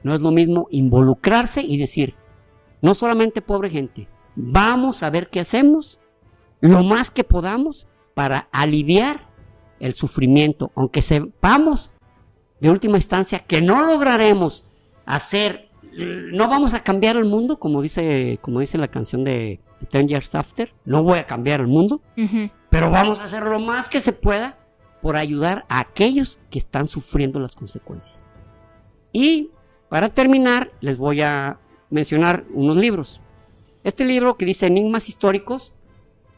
No 0.03 0.13
es 0.13 0.21
lo 0.21 0.31
mismo 0.31 0.67
involucrarse 0.69 1.61
y 1.61 1.77
decir, 1.77 2.15
no 2.81 2.93
solamente 2.93 3.41
pobre 3.41 3.69
gente, 3.69 4.09
vamos 4.35 5.03
a 5.03 5.09
ver 5.09 5.29
qué 5.29 5.39
hacemos, 5.39 5.99
lo 6.59 6.83
más 6.83 7.11
que 7.11 7.23
podamos 7.23 7.87
para 8.13 8.49
aliviar 8.51 9.29
el 9.79 9.93
sufrimiento, 9.93 10.71
aunque 10.75 11.01
sepamos 11.01 11.91
de 12.59 12.69
última 12.69 12.97
instancia 12.97 13.39
que 13.39 13.61
no 13.61 13.85
lograremos 13.85 14.65
hacer, 15.05 15.69
no 15.97 16.47
vamos 16.47 16.73
a 16.73 16.83
cambiar 16.83 17.15
el 17.15 17.25
mundo, 17.25 17.59
como 17.59 17.81
dice, 17.81 18.39
como 18.41 18.59
dice 18.59 18.77
la 18.77 18.87
canción 18.87 19.23
de 19.23 19.59
Ten 19.89 20.07
Years 20.07 20.35
After, 20.35 20.73
no 20.85 21.03
voy 21.03 21.19
a 21.19 21.25
cambiar 21.25 21.61
el 21.61 21.67
mundo, 21.67 22.01
pero 22.69 22.89
vamos 22.89 23.19
a 23.19 23.25
hacer 23.25 23.43
lo 23.43 23.59
más 23.59 23.89
que 23.89 23.99
se 23.99 24.13
pueda 24.13 24.57
por 25.01 25.15
ayudar 25.15 25.65
a 25.69 25.79
aquellos 25.79 26.39
que 26.49 26.59
están 26.59 26.87
sufriendo 26.87 27.39
las 27.39 27.55
consecuencias. 27.55 28.29
Y 29.11 29.51
para 29.89 30.09
terminar, 30.09 30.71
les 30.79 30.97
voy 30.97 31.21
a 31.21 31.59
mencionar 31.89 32.45
unos 32.53 32.77
libros. 32.77 33.21
Este 33.83 34.05
libro 34.05 34.37
que 34.37 34.45
dice 34.45 34.65
Enigmas 34.65 35.09
históricos, 35.09 35.73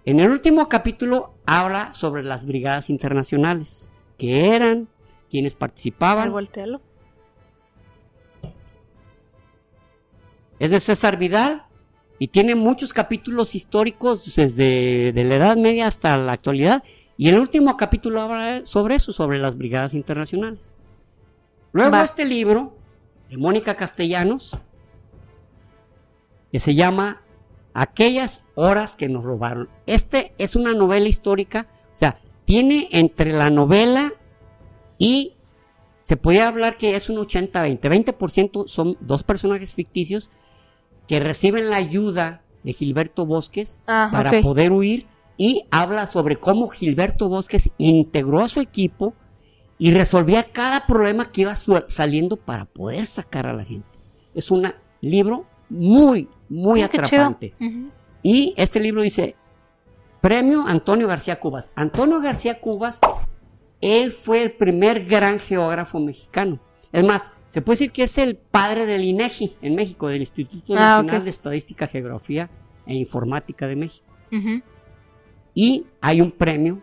en 0.03 0.19
el 0.19 0.29
último 0.29 0.67
capítulo 0.67 1.35
habla 1.45 1.93
sobre 1.93 2.23
las 2.23 2.45
brigadas 2.45 2.89
internacionales, 2.89 3.91
que 4.17 4.49
eran, 4.55 4.87
quienes 5.29 5.55
participaban. 5.55 6.31
Es 10.59 10.71
de 10.71 10.79
César 10.79 11.17
Vidal 11.17 11.65
y 12.17 12.27
tiene 12.29 12.55
muchos 12.55 12.93
capítulos 12.93 13.55
históricos 13.55 14.35
desde 14.35 15.11
de 15.11 15.23
la 15.23 15.35
Edad 15.35 15.57
Media 15.57 15.87
hasta 15.87 16.17
la 16.17 16.31
actualidad 16.31 16.83
y 17.17 17.29
el 17.29 17.39
último 17.39 17.75
capítulo 17.77 18.21
habla 18.21 18.65
sobre 18.65 18.95
eso, 18.95 19.11
sobre 19.13 19.37
las 19.37 19.57
brigadas 19.57 19.93
internacionales. 19.93 20.73
Luego 21.71 21.97
este 21.97 22.25
libro 22.25 22.73
de 23.29 23.37
Mónica 23.37 23.75
Castellanos, 23.75 24.57
que 26.51 26.59
se 26.59 26.73
llama 26.73 27.21
Aquellas 27.73 28.47
horas 28.55 28.95
que 28.95 29.09
nos 29.09 29.25
robaron. 29.25 29.69
Este 29.85 30.33
es 30.37 30.55
una 30.55 30.73
novela 30.73 31.07
histórica, 31.07 31.67
o 31.91 31.95
sea, 31.95 32.17
tiene 32.45 32.87
entre 32.91 33.33
la 33.33 33.49
novela 33.49 34.13
y 34.97 35.33
se 36.03 36.15
puede 36.15 36.41
hablar 36.41 36.77
que 36.77 36.95
es 36.95 37.09
un 37.09 37.17
80-20. 37.17 37.79
20%, 38.15 38.67
son 38.67 38.97
dos 39.01 39.23
personajes 39.23 39.73
ficticios 39.73 40.29
que 41.07 41.19
reciben 41.19 41.69
la 41.69 41.77
ayuda 41.77 42.41
de 42.63 42.73
Gilberto 42.73 43.25
Bosques 43.25 43.79
ah, 43.87 44.09
para 44.11 44.41
poder 44.41 44.71
huir 44.71 45.07
y 45.37 45.65
habla 45.71 46.05
sobre 46.05 46.37
cómo 46.37 46.67
Gilberto 46.67 47.29
Bosques 47.29 47.69
integró 47.77 48.41
a 48.41 48.47
su 48.47 48.59
equipo 48.61 49.13
y 49.77 49.91
resolvía 49.91 50.43
cada 50.43 50.87
problema 50.87 51.31
que 51.31 51.41
iba 51.41 51.55
saliendo 51.55 52.37
para 52.37 52.65
poder 52.65 53.05
sacar 53.05 53.45
a 53.45 53.53
la 53.53 53.63
gente. 53.63 53.87
Es 54.33 54.49
un 54.51 54.73
libro 55.01 55.45
muy, 55.69 56.29
muy 56.49 56.81
atrapante. 56.81 57.53
Y 58.23 58.53
este 58.57 58.79
libro 58.79 59.01
dice, 59.01 59.35
Premio 60.21 60.65
Antonio 60.65 61.07
García 61.07 61.39
Cubas. 61.39 61.71
Antonio 61.75 62.21
García 62.21 62.59
Cubas, 62.59 62.99
él 63.81 64.11
fue 64.11 64.41
el 64.41 64.51
primer 64.53 65.05
gran 65.05 65.39
geógrafo 65.39 65.99
mexicano. 65.99 66.59
Es 66.91 67.05
más, 67.05 67.31
se 67.55 67.61
puede 67.61 67.75
decir 67.75 67.91
que 67.93 68.03
es 68.03 68.17
el 68.17 68.35
padre 68.35 68.85
del 68.85 69.05
INEGI 69.05 69.55
en 69.61 69.75
México, 69.75 70.09
del 70.09 70.19
Instituto 70.19 70.73
ah, 70.75 70.97
Nacional 70.97 71.23
de 71.23 71.29
Estadística, 71.29 71.87
Geografía 71.87 72.49
e 72.85 72.95
Informática 72.95 73.65
de 73.65 73.77
México 73.77 74.05
y 75.53 75.85
hay 76.01 76.19
un 76.19 76.31
premio 76.31 76.81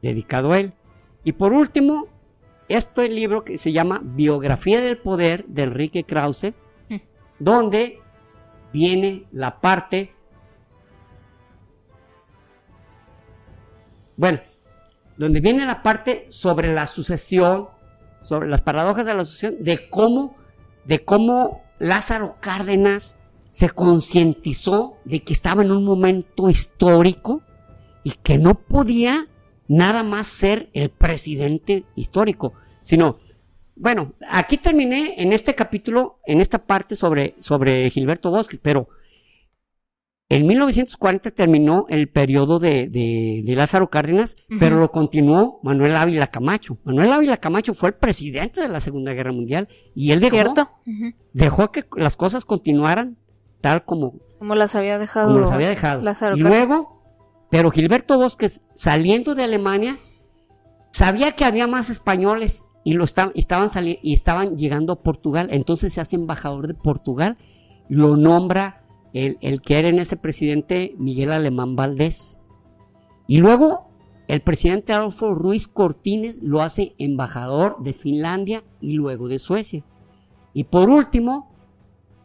dedicado 0.00 0.52
a 0.52 0.60
él. 0.60 0.74
Y 1.24 1.32
por 1.32 1.52
último, 1.52 2.06
este 2.68 3.08
libro 3.08 3.42
que 3.42 3.58
se 3.58 3.72
llama 3.72 4.00
Biografía 4.00 4.80
del 4.80 4.98
Poder 4.98 5.44
de 5.46 5.64
Enrique 5.64 6.04
Krause, 6.04 6.54
mm. 6.88 6.96
donde 7.40 8.00
viene 8.72 9.26
la 9.32 9.60
parte, 9.60 10.10
bueno, 14.16 14.38
donde 15.16 15.40
viene 15.40 15.66
la 15.66 15.82
parte 15.82 16.28
sobre 16.30 16.72
la 16.72 16.86
sucesión, 16.86 17.76
sobre 18.22 18.48
las 18.48 18.62
paradojas 18.62 19.06
de 19.06 19.14
la 19.14 19.24
sucesión, 19.24 19.56
de 19.60 19.88
cómo, 19.88 20.36
de 20.84 21.04
cómo 21.04 21.62
Lázaro 21.78 22.34
Cárdenas 22.40 23.16
se 23.50 23.70
concientizó 23.70 24.98
de 25.04 25.20
que 25.20 25.32
estaba 25.32 25.62
en 25.62 25.72
un 25.72 25.84
momento 25.84 26.48
histórico 26.48 27.42
y 28.04 28.12
que 28.12 28.38
no 28.38 28.54
podía 28.54 29.26
nada 29.66 30.02
más 30.02 30.26
ser 30.26 30.70
el 30.72 30.90
presidente 30.90 31.84
histórico, 31.94 32.54
sino, 32.82 33.16
bueno, 33.76 34.14
aquí 34.30 34.56
terminé 34.56 35.14
en 35.18 35.32
este 35.32 35.54
capítulo, 35.54 36.18
en 36.26 36.40
esta 36.40 36.58
parte 36.58 36.96
sobre, 36.96 37.34
sobre 37.38 37.90
Gilberto 37.90 38.30
Bosques, 38.30 38.60
pero 38.60 38.88
en 40.30 40.46
1940 40.46 41.30
terminó 41.30 41.86
el 41.88 42.08
periodo 42.08 42.58
de, 42.58 43.42
Lázaro 43.46 43.88
Cárdenas, 43.88 44.36
pero 44.60 44.78
lo 44.78 44.90
continuó 44.90 45.60
Manuel 45.62 45.96
Ávila 45.96 46.26
Camacho. 46.26 46.78
Manuel 46.84 47.12
Ávila 47.12 47.38
Camacho 47.38 47.74
fue 47.74 47.90
el 47.90 47.94
presidente 47.94 48.60
de 48.60 48.68
la 48.68 48.80
Segunda 48.80 49.12
Guerra 49.14 49.32
Mundial 49.32 49.68
y 49.94 50.12
él 50.12 50.20
dejó, 50.20 50.54
dejó 51.32 51.72
que 51.72 51.84
las 51.96 52.16
cosas 52.16 52.44
continuaran 52.44 53.16
tal 53.60 53.84
como, 53.84 54.20
como 54.38 54.54
las 54.54 54.74
había 54.74 54.98
dejado. 54.98 55.28
Como 55.28 55.40
las 55.40 55.52
había 55.52 55.68
dejado. 55.68 56.02
y 56.36 56.40
luego 56.40 56.98
pero 57.50 57.70
Gilberto 57.70 58.18
Bosques, 58.18 58.60
saliendo 58.74 59.34
de 59.34 59.44
Alemania, 59.44 59.98
sabía 60.90 61.32
que 61.32 61.44
había 61.44 61.66
más 61.66 61.88
españoles 61.90 62.64
y, 62.84 62.92
lo 62.92 63.04
estaban, 63.04 63.32
y 63.34 64.12
estaban 64.12 64.56
llegando 64.56 64.92
a 64.92 65.02
Portugal. 65.02 65.48
Entonces 65.50 65.92
se 65.92 66.00
hace 66.00 66.16
embajador 66.16 66.68
de 66.68 66.74
Portugal, 66.74 67.38
lo 67.88 68.16
nombra 68.16 68.84
el, 69.12 69.60
que 69.60 69.78
era 69.78 69.88
en 69.88 69.98
ese 69.98 70.16
presidente 70.16 70.94
Miguel 70.98 71.32
Alemán 71.32 71.76
Valdés. 71.76 72.38
Y 73.26 73.38
luego 73.38 73.88
el 74.26 74.40
presidente 74.40 74.92
Adolfo 74.92 75.34
Ruiz 75.34 75.66
Cortines 75.66 76.42
lo 76.42 76.62
hace 76.62 76.94
embajador 76.98 77.82
de 77.82 77.92
Finlandia 77.92 78.62
y 78.80 78.92
luego 78.94 79.28
de 79.28 79.38
Suecia. 79.38 79.84
Y 80.52 80.64
por 80.64 80.90
último, 80.90 81.50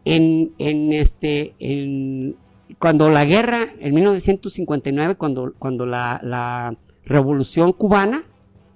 en, 0.06 0.54
en, 0.58 0.94
este, 0.94 1.56
en 1.60 2.36
cuando 2.80 3.10
la 3.10 3.26
guerra, 3.26 3.74
en 3.80 3.94
1959, 3.94 5.16
cuando, 5.16 5.54
cuando 5.58 5.86
la, 5.86 6.76
revolución 7.06 7.74
cubana, 7.74 8.24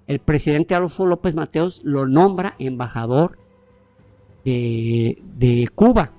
el 0.05 0.19
presidente 0.19 0.75
Adolfo 0.75 1.05
López 1.05 1.34
Mateos 1.35 1.81
lo 1.85 2.07
nombra 2.07 2.55
embajador 2.59 3.38
de, 4.43 5.17
de, 5.38 5.69
Cuba. 5.73 6.11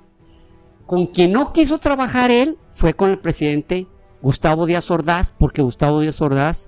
Con 0.88 1.04
quien 1.04 1.32
no 1.32 1.52
quiso 1.52 1.76
trabajar 1.76 2.30
él 2.30 2.56
fue 2.70 2.94
con 2.94 3.10
el 3.10 3.18
presidente 3.18 3.86
Gustavo 4.22 4.64
Díaz 4.64 4.90
Ordaz, 4.90 5.34
porque 5.38 5.60
Gustavo 5.60 6.00
Díaz 6.00 6.22
Ordaz, 6.22 6.66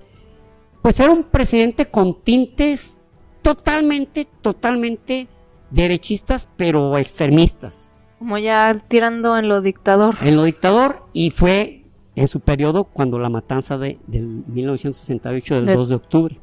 pues 0.83 0.99
era 0.99 1.11
un 1.11 1.23
presidente 1.23 1.87
con 1.87 2.21
tintes 2.21 3.01
totalmente, 3.41 4.27
totalmente 4.43 5.27
derechistas, 5.71 6.47
pero 6.55 6.99
extremistas. 6.99 7.91
Como 8.19 8.37
ya 8.37 8.75
tirando 8.87 9.39
en 9.39 9.49
lo 9.49 9.59
dictador. 9.59 10.13
En 10.21 10.35
lo 10.35 10.43
dictador 10.43 11.01
y 11.13 11.31
fue 11.31 11.87
en 12.15 12.27
su 12.27 12.41
periodo 12.41 12.83
cuando 12.83 13.17
la 13.17 13.29
matanza 13.29 13.79
de, 13.79 13.97
del 14.05 14.27
1968 14.27 15.61
del 15.61 15.75
2 15.75 15.89
de 15.89 15.95
octubre. 15.95 16.39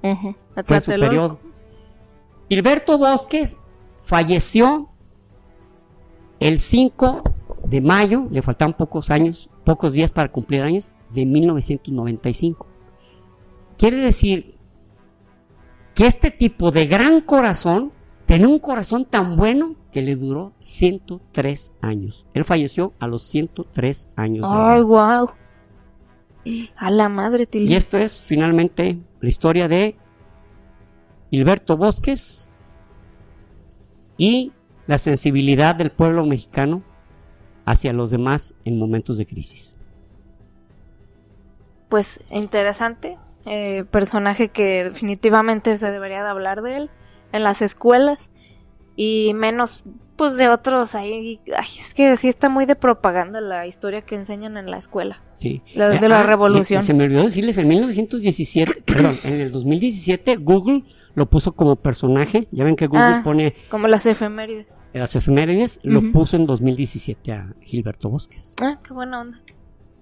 Fue 0.65 0.81
su 0.81 0.91
periodo. 0.91 1.39
Gilberto 2.49 2.99
Bosques 2.99 3.57
falleció 3.99 4.89
el 6.41 6.59
5 6.59 7.23
de 7.69 7.81
mayo, 7.81 8.27
le 8.31 8.43
faltaban 8.43 8.75
pocos 8.75 9.11
años, 9.11 9.51
pocos 9.65 9.93
días 9.93 10.13
para 10.13 10.31
cumplir 10.31 10.63
años, 10.63 10.93
de 11.13 11.27
1995. 11.27 12.67
Quiere 13.77 13.99
decir 13.99 14.57
que 15.95 16.07
este 16.07 16.31
tipo 16.31 16.71
de 16.71 16.87
gran 16.87 17.21
corazón, 17.21 17.93
tenía 18.27 18.49
un 18.49 18.59
corazón 18.59 19.05
tan 19.05 19.37
bueno 19.37 19.75
que 19.93 20.03
le 20.03 20.17
duró 20.17 20.53
103 20.61 21.75
años. 21.81 22.27
Él 22.35 22.45
falleció 22.45 22.93
a 22.99 23.07
los 23.07 23.23
103 23.23 24.09
años. 24.17 24.47
¡Ay, 24.49 24.83
wow! 24.83 25.31
A 26.77 26.91
la 26.91 27.09
madre, 27.11 27.47
Y 27.53 27.75
esto 27.75 27.99
es 27.99 28.23
finalmente 28.23 28.99
la 29.21 29.29
historia 29.29 29.69
de 29.69 29.97
Gilberto 31.31 31.77
Bosques 31.77 32.51
y 34.17 34.53
la 34.87 34.97
sensibilidad 34.97 35.75
del 35.75 35.91
pueblo 35.91 36.25
mexicano 36.25 36.83
hacia 37.69 37.93
los 37.93 38.11
demás 38.11 38.55
en 38.65 38.79
momentos 38.79 39.19
de 39.19 39.27
crisis. 39.27 39.77
Pues 41.91 42.21
interesante, 42.31 43.19
eh, 43.45 43.85
personaje 43.91 44.49
que 44.49 44.85
definitivamente 44.85 45.77
se 45.77 45.91
debería 45.91 46.23
de 46.23 46.31
hablar 46.31 46.63
de 46.63 46.77
él 46.77 46.91
en 47.33 47.45
las 47.45 47.61
escuelas 47.61 48.33
y 48.97 49.33
menos 49.35 49.85
pues 50.17 50.37
de 50.37 50.49
otros 50.49 50.95
ahí. 50.95 51.41
Es 51.47 51.93
que 51.93 52.17
sí 52.17 52.29
está 52.29 52.49
muy 52.49 52.65
de 52.65 52.75
propaganda 52.75 53.41
la 53.41 53.67
historia 53.67 54.03
que 54.03 54.15
enseñan 54.15 54.57
en 54.57 54.71
la 54.71 54.79
escuela. 54.79 55.23
Sí. 55.39 55.63
De 55.75 56.09
la 56.09 56.21
ah, 56.21 56.23
revolución. 56.23 56.83
se 56.83 56.95
me 56.95 57.05
olvidó 57.05 57.25
decirles 57.25 57.59
en 57.59 57.69
1917 57.69 58.83
perdón 58.87 59.17
en 59.23 59.35
el 59.35 59.53
2017 59.53 60.37
Google 60.37 60.83
lo 61.19 61.29
puso 61.29 61.53
como 61.53 61.77
personaje. 61.77 62.49
Ya 62.51 62.65
ven 62.65 62.77
que 62.77 62.87
Google 62.87 63.05
ah, 63.05 63.21
pone 63.23 63.55
como 63.71 63.87
las 63.89 64.07
efemérides. 64.07 64.79
las 64.93 65.15
efemérides 65.15 65.81
lo 65.83 66.13
puso 66.13 66.37
en 66.37 66.47
2017 66.47 67.33
a 67.33 67.55
Gilberto 67.61 68.09
Bosques. 68.09 68.55
Ah 68.63 68.79
qué 68.83 68.95
buena 68.95 69.21
onda. 69.21 69.41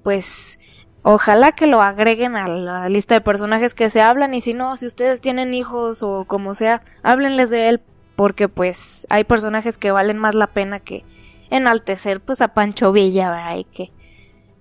Pues 0.05 0.61
Ojalá 1.09 1.53
que 1.53 1.69
lo 1.69 1.83
agreguen 1.83 2.35
a 2.35 2.49
la 2.49 2.89
lista 2.89 3.15
de 3.15 3.21
personajes 3.21 3.75
que 3.75 3.91
se 3.91 4.03
hablan 4.03 4.35
y 4.35 4.41
si 4.41 4.55
no, 4.55 4.77
si 4.77 4.87
ustedes 4.87 5.21
tienen 5.21 5.55
hijos 5.55 6.03
o 6.03 6.25
como 6.25 6.53
sea, 6.53 6.83
háblenles 7.05 7.49
de 7.49 7.69
él 7.69 7.81
porque 8.17 8.49
pues 8.49 9.07
hay 9.09 9.23
personajes 9.23 9.79
que 9.79 9.93
valen 9.93 10.19
más 10.19 10.35
la 10.35 10.49
pena 10.49 10.81
que 10.81 11.05
enaltecer 11.49 12.21
pues 12.21 12.43
a 12.43 12.55
Pancho 12.55 12.91
Villa, 12.91 13.31
¿verdad? 13.31 13.57
Y 13.57 13.65
que, 13.65 13.93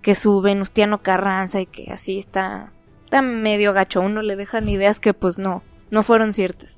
que 0.04 0.14
su 0.14 0.40
Venustiano 0.42 1.02
Carranza 1.02 1.62
y 1.62 1.66
que 1.66 1.92
así 1.92 2.20
está 2.20 2.74
está 3.06 3.24
medio 3.24 3.74
gacho, 3.74 4.02
uno 4.02 4.22
le 4.22 4.36
dejan 4.36 4.70
ideas 4.70 5.00
que 5.00 5.16
pues 5.16 5.40
no, 5.40 5.64
no 5.90 6.04
fueron 6.04 6.34
ciertas. 6.34 6.78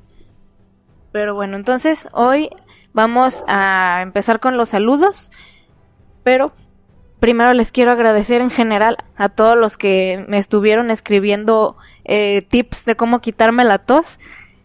Pero 1.11 1.35
bueno, 1.35 1.57
entonces 1.57 2.09
hoy 2.11 2.49
vamos 2.93 3.43
a 3.47 3.99
empezar 4.01 4.39
con 4.39 4.57
los 4.57 4.69
saludos, 4.69 5.31
pero 6.23 6.53
primero 7.19 7.53
les 7.53 7.71
quiero 7.71 7.91
agradecer 7.91 8.41
en 8.41 8.49
general 8.49 8.97
a 9.15 9.29
todos 9.29 9.57
los 9.57 9.77
que 9.77 10.25
me 10.27 10.38
estuvieron 10.38 10.91
escribiendo 10.91 11.77
eh, 12.05 12.41
tips 12.43 12.85
de 12.85 12.95
cómo 12.95 13.21
quitarme 13.21 13.63
la 13.63 13.79
tos. 13.79 14.19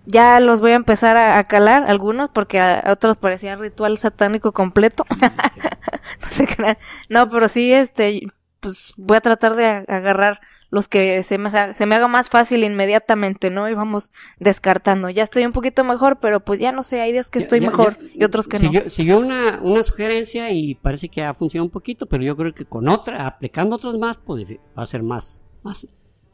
Ya 0.04 0.40
los 0.40 0.60
voy 0.60 0.72
a 0.72 0.76
empezar 0.76 1.16
a, 1.16 1.42
calar, 1.44 1.84
algunos, 1.88 2.28
porque 2.30 2.58
a, 2.60 2.82
otros 2.90 3.16
parecía 3.16 3.54
ritual 3.54 3.98
satánico 3.98 4.52
completo. 4.52 5.04
no 5.20 6.28
sé 6.28 6.46
qué. 6.46 6.76
No, 7.08 7.30
pero 7.30 7.48
sí, 7.48 7.72
este, 7.72 8.26
pues 8.58 8.94
voy 8.96 9.16
a 9.16 9.20
tratar 9.20 9.54
de 9.54 9.84
agarrar 9.88 10.40
los 10.72 10.88
que 10.88 11.22
se 11.22 11.36
me, 11.36 11.50
se 11.50 11.86
me 11.86 11.94
haga 11.94 12.08
más 12.08 12.30
fácil 12.30 12.64
inmediatamente, 12.64 13.50
¿no? 13.50 13.68
Y 13.68 13.74
vamos 13.74 14.10
descartando. 14.40 15.10
Ya 15.10 15.22
estoy 15.22 15.44
un 15.44 15.52
poquito 15.52 15.84
mejor, 15.84 16.18
pero 16.18 16.40
pues 16.40 16.60
ya 16.60 16.72
no 16.72 16.82
sé, 16.82 17.02
hay 17.02 17.12
días 17.12 17.28
que 17.28 17.40
estoy 17.40 17.60
mejor 17.60 17.98
y 18.14 18.24
otros 18.24 18.48
que 18.48 18.58
no. 18.58 18.88
Siguió 18.88 19.18
una, 19.18 19.60
una 19.62 19.82
sugerencia 19.82 20.50
y 20.50 20.74
parece 20.74 21.10
que 21.10 21.22
ha 21.22 21.34
funcionado 21.34 21.66
un 21.66 21.70
poquito, 21.70 22.06
pero 22.06 22.22
yo 22.24 22.34
creo 22.38 22.54
que 22.54 22.64
con 22.64 22.88
otra, 22.88 23.26
aplicando 23.26 23.76
otros 23.76 23.98
más, 23.98 24.16
pues, 24.16 24.46
va 24.46 24.82
a 24.82 24.86
ser 24.86 25.02
más, 25.02 25.44
más, 25.62 25.86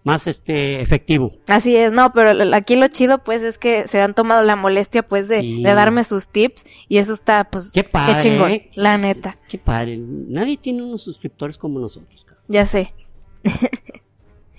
más 0.05 0.28
este 0.28 0.82
efectivo. 0.82 1.32
Así 1.48 1.74
es, 1.74 1.90
no, 1.90 2.12
pero 2.12 2.31
aquí 2.55 2.77
lo 2.77 2.86
chido 2.86 3.24
pues 3.24 3.43
es 3.43 3.59
que 3.59 3.89
se 3.89 4.01
han 4.01 4.15
tomado 4.15 4.44
la 4.44 4.55
molestia 4.55 5.02
pues 5.02 5.27
de, 5.27 5.43
de 5.43 5.74
darme 5.74 6.05
sus 6.05 6.28
tips 6.28 6.65
y 6.89 6.98
eso 6.98 7.12
está 7.12 7.51
pues 7.51 7.73
qué, 7.73 7.82
padre, 7.82 8.15
qué 8.15 8.20
chingón, 8.20 8.51
¿eh? 8.52 8.70
la 8.77 8.98
neta. 8.98 9.35
Qué 9.48 9.59
padre, 9.59 9.98
nadie 9.98 10.56
tiene 10.59 10.85
unos 10.85 11.02
suscriptores 11.02 11.59
como 11.59 11.81
nosotros. 11.81 12.24
Ya 12.47 12.66
sé. 12.66 12.94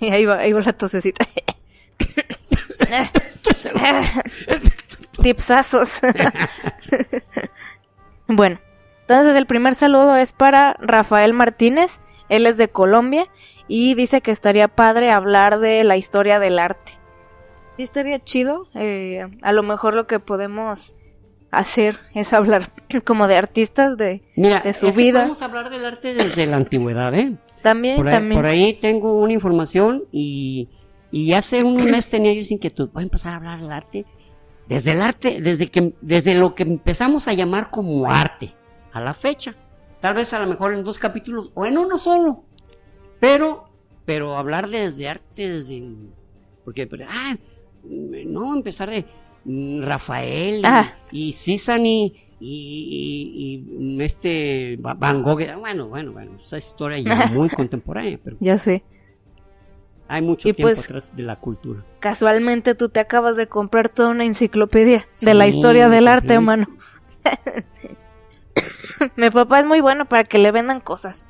Y 0.00 0.10
ahí 0.10 0.24
va, 0.24 0.38
ahí 0.38 0.52
va 0.52 0.62
la 0.62 0.72
tosecita. 0.72 1.26
Tipsazos. 5.22 6.00
bueno, 8.26 8.58
entonces 9.02 9.36
el 9.36 9.46
primer 9.46 9.74
saludo 9.74 10.16
es 10.16 10.32
para 10.32 10.74
Rafael 10.80 11.34
Martínez. 11.34 12.00
Él 12.28 12.46
es 12.46 12.56
de 12.56 12.68
Colombia 12.68 13.26
y 13.68 13.94
dice 13.94 14.22
que 14.22 14.30
estaría 14.30 14.68
padre 14.68 15.10
hablar 15.10 15.60
de 15.60 15.84
la 15.84 15.96
historia 15.96 16.38
del 16.38 16.58
arte. 16.58 16.92
Sí, 17.76 17.82
estaría 17.82 18.22
chido. 18.22 18.66
Eh, 18.74 19.26
a 19.42 19.52
lo 19.52 19.62
mejor 19.62 19.94
lo 19.94 20.06
que 20.06 20.18
podemos 20.18 20.94
hacer 21.50 22.00
es 22.14 22.32
hablar 22.32 22.70
como 23.04 23.28
de 23.28 23.36
artistas 23.36 23.98
de, 23.98 24.22
de 24.36 24.72
su 24.72 24.92
vida. 24.92 25.22
Vamos 25.22 25.42
a 25.42 25.46
hablar 25.46 25.68
del 25.68 25.84
arte 25.84 26.14
desde 26.14 26.46
la 26.46 26.56
antigüedad, 26.56 27.12
¿eh? 27.14 27.36
También, 27.62 27.96
por 27.96 28.08
ahí, 28.08 28.14
también. 28.14 28.38
Por 28.40 28.46
ahí 28.46 28.74
tengo 28.74 29.20
una 29.20 29.32
información 29.32 30.04
y, 30.12 30.68
y 31.10 31.32
hace 31.32 31.62
un 31.62 31.84
mes 31.90 32.08
tenía 32.08 32.32
yo 32.32 32.42
sin 32.44 32.56
inquietud. 32.56 32.90
Voy 32.92 33.02
a 33.02 33.04
empezar 33.04 33.32
a 33.32 33.36
hablar 33.36 33.60
del 33.60 33.72
arte. 33.72 34.06
Desde 34.68 34.92
el 34.92 35.02
arte, 35.02 35.40
desde 35.40 35.66
que, 35.66 35.94
desde 36.00 36.34
lo 36.34 36.54
que 36.54 36.62
empezamos 36.62 37.26
a 37.26 37.32
llamar 37.32 37.70
como 37.70 38.06
arte, 38.08 38.54
a 38.92 39.00
la 39.00 39.14
fecha. 39.14 39.56
Tal 39.98 40.14
vez 40.14 40.32
a 40.32 40.40
lo 40.40 40.46
mejor 40.46 40.72
en 40.72 40.84
dos 40.84 40.98
capítulos 40.98 41.50
o 41.54 41.66
en 41.66 41.76
uno 41.76 41.98
solo. 41.98 42.44
Pero, 43.18 43.68
pero 44.04 44.36
hablar 44.36 44.68
desde 44.68 45.08
arte, 45.08 45.48
desde, 45.48 45.82
porque, 46.64 46.88
ah, 47.08 47.36
no, 47.82 48.54
empezar 48.54 48.90
de 48.90 49.04
mm, 49.44 49.82
Rafael 49.82 50.62
y, 51.10 51.28
y 51.28 51.32
y, 52.40 53.66
y, 53.78 54.02
este 54.02 54.76
Van 54.80 55.22
Gogh, 55.22 55.42
bueno, 55.58 55.88
bueno, 55.88 56.12
bueno, 56.12 56.36
esa 56.38 56.56
historia 56.56 56.98
ya 56.98 57.26
muy 57.34 57.48
contemporánea, 57.50 58.18
pero 58.22 58.36
ya 58.40 58.56
sé. 58.58 58.84
Hay 60.08 60.22
mucho 60.22 60.42
tiempo 60.42 60.62
pues, 60.62 60.84
atrás 60.84 61.14
de 61.14 61.22
la 61.22 61.36
cultura. 61.36 61.84
Casualmente 62.00 62.74
tú 62.74 62.88
te 62.88 62.98
acabas 62.98 63.36
de 63.36 63.46
comprar 63.46 63.88
toda 63.88 64.08
una 64.08 64.24
enciclopedia 64.24 65.04
de 65.20 65.34
la 65.34 65.46
historia 65.46 65.88
del 65.88 66.08
arte, 66.08 66.34
hermano. 66.34 66.66
mi 69.16 69.30
papá 69.30 69.60
es 69.60 69.66
muy 69.66 69.80
bueno 69.80 70.06
para 70.06 70.24
que 70.24 70.38
le 70.38 70.50
vendan 70.50 70.80
cosas. 70.80 71.26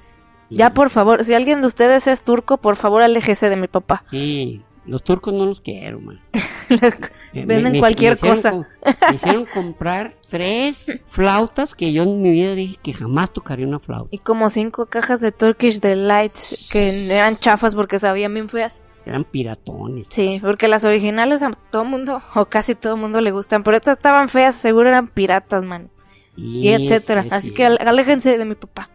Ya, 0.48 0.72
por 0.72 0.90
favor, 0.90 1.24
si 1.24 1.34
alguien 1.34 1.60
de 1.60 1.66
ustedes 1.66 2.06
es 2.06 2.22
turco, 2.22 2.56
por 2.56 2.76
favor, 2.76 3.02
aléjese 3.02 3.48
de 3.48 3.56
mi 3.56 3.68
papá. 3.68 4.02
Sí, 4.10 4.62
los 4.90 5.04
turcos 5.04 5.32
no 5.32 5.46
los 5.46 5.60
quiero, 5.60 6.00
man. 6.00 6.20
Venden 7.32 7.78
cualquier 7.78 8.18
cosa. 8.18 8.52
me 9.08 9.14
hicieron 9.14 9.46
comprar 9.46 10.14
tres 10.28 11.00
flautas 11.06 11.74
que 11.74 11.92
yo 11.92 12.02
en 12.02 12.20
mi 12.22 12.30
vida 12.30 12.54
dije 12.54 12.76
que 12.82 12.92
jamás 12.92 13.32
tocaría 13.32 13.66
una 13.66 13.78
flauta. 13.78 14.08
Y 14.10 14.18
como 14.18 14.50
cinco 14.50 14.86
cajas 14.86 15.20
de 15.20 15.30
Turkish 15.30 15.80
Delights 15.80 16.68
que 16.72 17.06
eran 17.06 17.38
chafas 17.38 17.76
porque 17.76 18.00
sabían 18.00 18.34
bien 18.34 18.48
feas. 18.48 18.82
Eran 19.06 19.24
piratones. 19.24 20.08
Sí, 20.10 20.38
porque 20.42 20.66
las 20.66 20.84
originales 20.84 21.42
a 21.42 21.50
todo 21.70 21.84
mundo, 21.84 22.20
o 22.34 22.46
casi 22.46 22.74
todo 22.74 22.96
mundo 22.96 23.20
le 23.20 23.30
gustan, 23.30 23.62
pero 23.62 23.76
estas 23.76 23.96
estaban 23.96 24.28
feas, 24.28 24.56
seguro 24.56 24.88
eran 24.88 25.06
piratas, 25.06 25.62
man. 25.62 25.88
Y, 26.36 26.68
etcétera. 26.68 27.26
Así 27.30 27.52
que 27.52 27.64
aléjense 27.64 28.36
de 28.36 28.44
mi 28.44 28.56
papá. 28.56 28.90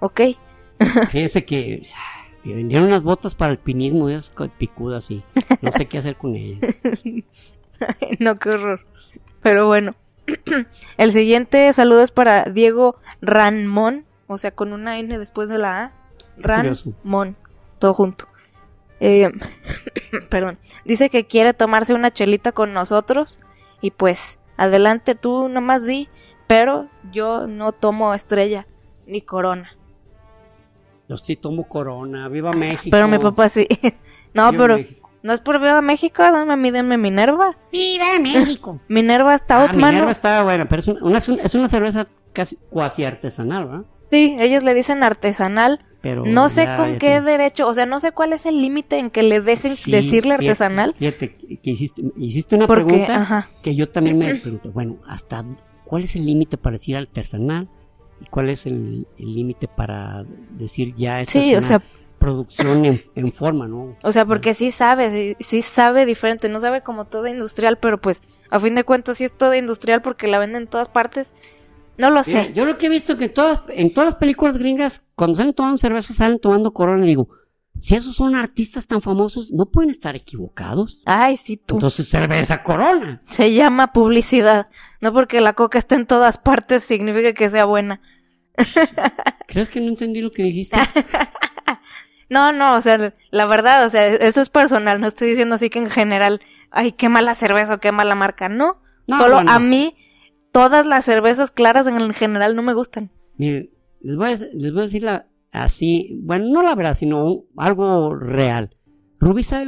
¿Ok? 0.00 0.20
Fíjense 1.10 1.44
que 1.44 1.82
me 2.44 2.54
vendieron 2.54 2.88
unas 2.88 3.02
botas 3.02 3.34
para 3.34 3.52
alpinismo, 3.52 4.08
esas 4.08 4.32
picudas 4.58 5.10
y 5.10 5.24
no 5.62 5.70
sé 5.70 5.86
qué 5.86 5.98
hacer 5.98 6.16
con 6.16 6.36
ellas. 6.36 6.76
no, 8.18 8.36
qué 8.36 8.50
horror. 8.50 8.80
Pero 9.42 9.66
bueno. 9.66 9.94
El 10.96 11.12
siguiente 11.12 11.72
saludo 11.72 12.02
es 12.02 12.10
para 12.10 12.44
Diego 12.44 12.96
Ranmon, 13.20 14.04
o 14.26 14.38
sea, 14.38 14.52
con 14.52 14.72
una 14.72 14.98
N 14.98 15.18
después 15.18 15.48
de 15.48 15.58
la 15.58 15.84
A. 15.84 15.92
Ranmon, 16.38 17.36
todo 17.78 17.94
junto. 17.94 18.26
Eh, 19.00 19.30
perdón. 20.30 20.58
Dice 20.84 21.10
que 21.10 21.26
quiere 21.26 21.54
tomarse 21.54 21.94
una 21.94 22.12
chelita 22.12 22.52
con 22.52 22.72
nosotros 22.72 23.38
y 23.80 23.90
pues 23.90 24.38
adelante 24.56 25.14
tú 25.14 25.48
nomás 25.48 25.84
di, 25.84 26.08
pero 26.46 26.88
yo 27.12 27.46
no 27.46 27.72
tomo 27.72 28.14
estrella 28.14 28.66
ni 29.06 29.20
corona. 29.20 29.76
Yo 31.08 31.16
sí 31.16 31.36
tomo 31.36 31.64
corona, 31.64 32.28
viva 32.28 32.52
México. 32.52 32.88
Pero 32.90 33.08
mi 33.08 33.18
papá 33.18 33.48
sí. 33.48 33.66
No, 34.34 34.50
pero 34.52 34.78
no 35.22 35.32
es 35.32 35.40
por 35.40 35.60
viva 35.60 35.80
México, 35.80 36.22
dame, 36.22 36.56
mídenme 36.56 36.98
Minerva. 36.98 37.56
¡Viva 37.72 38.04
México! 38.20 38.80
Minerva 38.88 39.34
está 39.34 39.64
ah, 39.64 39.72
Minerva 39.72 40.10
está 40.10 40.42
buena, 40.42 40.66
pero 40.66 40.80
es 40.80 40.88
una, 40.88 41.18
es 41.18 41.54
una 41.54 41.68
cerveza 41.68 42.08
casi 42.32 42.56
cuasi 42.68 43.04
artesanal, 43.04 43.66
¿verdad? 43.66 43.84
Sí, 44.10 44.36
ellos 44.38 44.64
le 44.64 44.74
dicen 44.74 45.02
artesanal. 45.02 45.80
Pero 46.02 46.26
no 46.26 46.50
sé 46.50 46.68
con 46.76 46.98
qué 46.98 47.22
derecho, 47.22 47.66
o 47.66 47.72
sea, 47.72 47.86
no 47.86 47.98
sé 47.98 48.12
cuál 48.12 48.34
es 48.34 48.44
el 48.44 48.60
límite 48.60 48.98
en 48.98 49.10
que 49.10 49.22
le 49.22 49.40
dejen 49.40 49.72
decirle 49.86 50.34
artesanal. 50.34 50.94
Fíjate, 50.98 51.34
que 51.34 51.70
hiciste, 51.70 52.02
hiciste 52.18 52.56
una 52.56 52.66
pregunta 52.66 53.48
que 53.62 53.74
yo 53.74 53.88
también 53.88 54.18
me 54.18 54.34
pregunto, 54.34 54.70
bueno, 54.72 54.98
¿hasta 55.06 55.46
cuál 55.84 56.02
es 56.02 56.14
el 56.16 56.26
límite 56.26 56.58
para 56.58 56.74
decir 56.74 56.98
artesanal? 56.98 57.70
Y 58.24 58.30
cuál 58.30 58.48
es 58.48 58.66
el 58.66 59.06
límite 59.18 59.68
para 59.68 60.24
decir 60.50 60.94
ya 60.96 61.20
esta 61.20 61.40
sí, 61.40 61.52
es 61.52 61.68
una 61.68 61.82
producción 62.18 63.00
en, 63.14 63.32
forma, 63.32 63.68
¿no? 63.68 63.96
O 64.02 64.12
sea, 64.12 64.24
porque 64.24 64.54
sí 64.54 64.70
sabe, 64.70 65.36
sí, 65.38 65.62
sabe 65.62 66.06
diferente, 66.06 66.48
no 66.48 66.58
sabe 66.58 66.82
como 66.82 67.04
toda 67.04 67.28
industrial, 67.28 67.78
pero 67.78 68.00
pues 68.00 68.22
a 68.50 68.58
fin 68.60 68.74
de 68.74 68.84
cuentas 68.84 69.18
sí 69.18 69.24
es 69.24 69.36
toda 69.36 69.58
industrial 69.58 70.00
porque 70.00 70.26
la 70.26 70.38
venden 70.38 70.62
en 70.62 70.68
todas 70.68 70.88
partes. 70.88 71.34
No 71.98 72.10
lo 72.10 72.24
sé. 72.24 72.52
yo 72.54 72.64
lo 72.64 72.76
que 72.78 72.86
he 72.86 72.88
visto 72.88 73.16
que 73.16 73.28
todas, 73.28 73.62
en 73.68 73.92
todas 73.92 74.10
las 74.10 74.18
películas 74.18 74.58
gringas, 74.58 75.04
cuando 75.14 75.36
salen 75.36 75.54
tomando 75.54 75.76
cerveza, 75.76 76.14
salen 76.14 76.40
tomando 76.40 76.72
corona, 76.72 77.04
y 77.04 77.08
digo, 77.08 77.28
si 77.78 77.94
esos 77.94 78.16
son 78.16 78.34
artistas 78.34 78.86
tan 78.86 79.00
famosos, 79.00 79.50
no 79.50 79.66
pueden 79.66 79.90
estar 79.90 80.16
equivocados. 80.16 81.00
Ay, 81.04 81.36
sí, 81.36 81.56
tú. 81.56 81.74
Entonces 81.74 82.08
cerveza 82.08 82.62
corona. 82.62 83.20
Se 83.28 83.52
llama 83.52 83.92
publicidad. 83.92 84.68
No 85.00 85.12
porque 85.12 85.40
la 85.40 85.52
coca 85.52 85.78
esté 85.78 85.96
en 85.96 86.06
todas 86.06 86.38
partes 86.38 86.84
significa 86.84 87.34
que 87.34 87.50
sea 87.50 87.64
buena. 87.64 88.00
¿Crees 89.46 89.70
que 89.70 89.80
no 89.80 89.88
entendí 89.88 90.20
lo 90.20 90.30
que 90.30 90.42
dijiste? 90.42 90.76
no, 92.30 92.52
no, 92.52 92.76
o 92.76 92.80
sea, 92.80 93.14
la 93.30 93.46
verdad, 93.46 93.86
o 93.86 93.88
sea, 93.88 94.06
eso 94.06 94.40
es 94.40 94.48
personal. 94.48 95.00
No 95.00 95.06
estoy 95.06 95.28
diciendo 95.28 95.54
así 95.54 95.70
que 95.70 95.78
en 95.78 95.90
general, 95.90 96.40
ay, 96.70 96.92
qué 96.92 97.08
mala 97.08 97.34
cerveza 97.34 97.74
o 97.74 97.80
qué 97.80 97.92
mala 97.92 98.14
marca. 98.14 98.48
No, 98.48 98.80
solo 99.08 99.38
a 99.38 99.58
mí 99.58 99.96
todas 100.52 100.86
las 100.86 101.04
cervezas 101.04 101.50
claras 101.50 101.86
en 101.86 102.12
general 102.14 102.56
no 102.56 102.62
me 102.62 102.74
gustan. 102.74 103.10
Miren, 103.36 103.70
les 104.00 104.16
voy 104.16 104.28
a, 104.28 104.30
les 104.30 104.72
voy 104.72 104.80
a 104.80 104.82
decir 104.82 105.02
la, 105.02 105.26
así, 105.50 106.18
bueno, 106.22 106.46
no 106.50 106.62
la 106.62 106.74
verdad, 106.74 106.94
sino 106.94 107.44
algo 107.56 108.14
real. 108.14 108.70
Ruby 109.18 109.42
sabe 109.42 109.66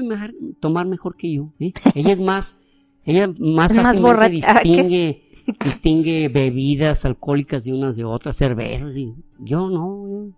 tomar 0.61 0.87
mejor 0.87 1.17
que 1.17 1.33
yo. 1.33 1.55
¿eh? 1.59 1.73
Ella 1.95 2.13
es 2.13 2.21
más, 2.21 2.61
ella 3.05 3.33
más 3.39 3.73
fácilmente 3.75 4.29
distingue, 4.29 5.26
distingue 5.64 6.28
bebidas 6.28 7.05
alcohólicas 7.05 7.64
de 7.64 7.73
unas 7.73 7.97
de 7.97 8.05
otras, 8.05 8.36
cervezas 8.36 8.97
y 8.97 9.14
yo 9.39 9.68
no, 9.68 10.32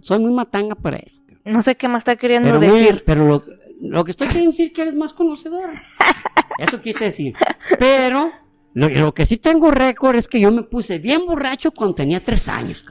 soy 0.00 0.18
muy 0.18 0.32
matanga 0.32 0.74
para 0.74 0.98
eso. 0.98 1.22
No 1.44 1.62
sé 1.62 1.76
qué 1.76 1.88
más 1.88 2.00
está 2.00 2.16
queriendo 2.16 2.58
decir. 2.58 3.02
pero 3.06 3.44
lo, 3.80 4.04
que 4.04 4.10
estoy 4.10 4.28
queriendo 4.28 4.50
decir 4.50 4.68
es 4.68 4.72
que 4.72 4.82
eres 4.82 4.96
más 4.96 5.12
conocedora. 5.12 5.72
Eso 6.58 6.80
quise 6.80 7.04
decir. 7.04 7.34
Pero 7.78 8.30
lo, 8.74 9.14
que 9.14 9.26
sí 9.26 9.36
tengo 9.36 9.70
récord 9.70 10.16
es 10.16 10.26
que 10.26 10.40
yo 10.40 10.50
me 10.50 10.62
puse 10.62 10.98
bien 10.98 11.26
borracho 11.26 11.70
cuando 11.70 11.94
tenía 11.94 12.20
tres 12.20 12.48
años. 12.48 12.84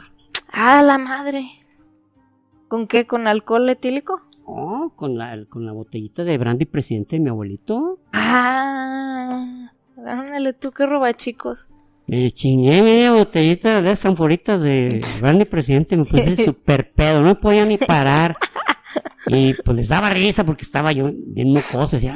Ah, 0.52 0.82
la 0.84 0.98
madre. 0.98 1.46
¿Con 2.68 2.88
qué? 2.88 3.06
¿Con 3.06 3.28
alcohol 3.28 3.68
etílico? 3.70 4.22
Oh, 4.46 4.94
con 4.96 5.18
la, 5.18 5.44
con 5.50 5.66
la 5.66 5.72
botellita 5.72 6.24
de 6.24 6.38
brandy 6.38 6.66
presidente 6.66 7.16
de 7.16 7.20
mi 7.22 7.30
abuelito. 7.30 8.00
Ah, 8.14 9.74
ándale 9.98 10.54
tú 10.54 10.72
que 10.72 10.86
roba 10.86 11.14
chicos. 11.14 11.68
Me 12.08 12.30
chingué 12.32 12.84
media 12.84 13.12
botellita 13.12 13.82
de 13.82 13.92
esas 13.92 14.06
anforitas 14.06 14.62
de 14.62 15.02
brandy 15.22 15.46
presidente, 15.46 15.98
me 15.98 16.06
puse 16.06 16.38
súper 16.46 16.92
pedo, 16.92 17.22
no 17.22 17.40
podía 17.40 17.66
ni 17.66 17.78
parar. 17.78 18.38
Y 19.28 19.56
pues 19.56 19.78
les 19.78 19.88
daba 19.90 20.12
risa 20.12 20.44
porque 20.44 20.64
estaba 20.64 20.92
yo 20.92 21.12
bien 21.14 21.52
mocoso, 21.52 21.96
decía, 21.96 22.16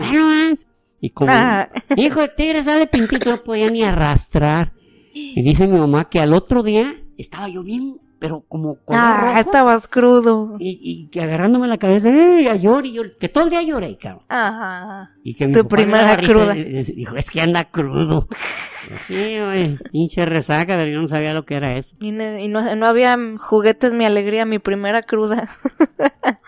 y 1.01 1.09
como, 1.11 1.31
ah. 1.31 1.69
hijo 1.95 2.19
de 2.21 2.27
tigre 2.27 2.61
sale 2.61 2.85
pintito, 2.87 3.29
no 3.31 3.43
podía 3.43 3.69
ni 3.69 3.83
arrastrar. 3.83 4.73
Y 5.13 5.41
dice 5.41 5.67
mi 5.67 5.79
mamá 5.79 6.09
que 6.09 6.19
al 6.19 6.33
otro 6.33 6.61
día 6.61 6.93
estaba 7.17 7.49
yo 7.49 7.63
bien 7.63 7.99
pero 8.19 8.43
como 8.47 8.77
Ah, 8.89 9.37
estabas 9.39 9.87
crudo. 9.87 10.57
Y, 10.59 10.79
y, 10.81 11.07
que 11.07 11.21
agarrándome 11.21 11.67
la 11.67 11.77
cabeza, 11.77 12.09
¡eh! 12.09 12.49
A 12.49 12.55
lloré, 12.55 12.91
yo, 12.91 13.03
que 13.17 13.29
todo 13.29 13.45
el 13.45 13.49
día 13.49 13.61
lloré, 13.61 13.97
cabrón. 13.97 14.23
Ajá. 14.27 15.11
Y 15.23 15.33
que 15.35 15.47
tu 15.47 15.67
primera 15.67 16.17
cruda. 16.17 16.53
dijo, 16.53 17.15
es 17.15 17.31
que 17.31 17.41
anda 17.41 17.65
crudo. 17.65 18.27
sí, 19.07 19.39
güey, 19.39 19.77
pinche 19.91 20.25
resaca, 20.25 20.75
pero 20.75 20.91
yo 20.91 21.01
no 21.01 21.07
sabía 21.07 21.33
lo 21.33 21.45
que 21.45 21.55
era 21.55 21.77
eso. 21.77 21.95
Y, 21.99 22.11
no, 22.11 22.75
no, 22.75 22.85
había 22.85 23.17
juguetes, 23.39 23.93
mi 23.93 24.05
alegría, 24.05 24.45
mi 24.45 24.59
primera 24.59 25.01
cruda. 25.01 25.47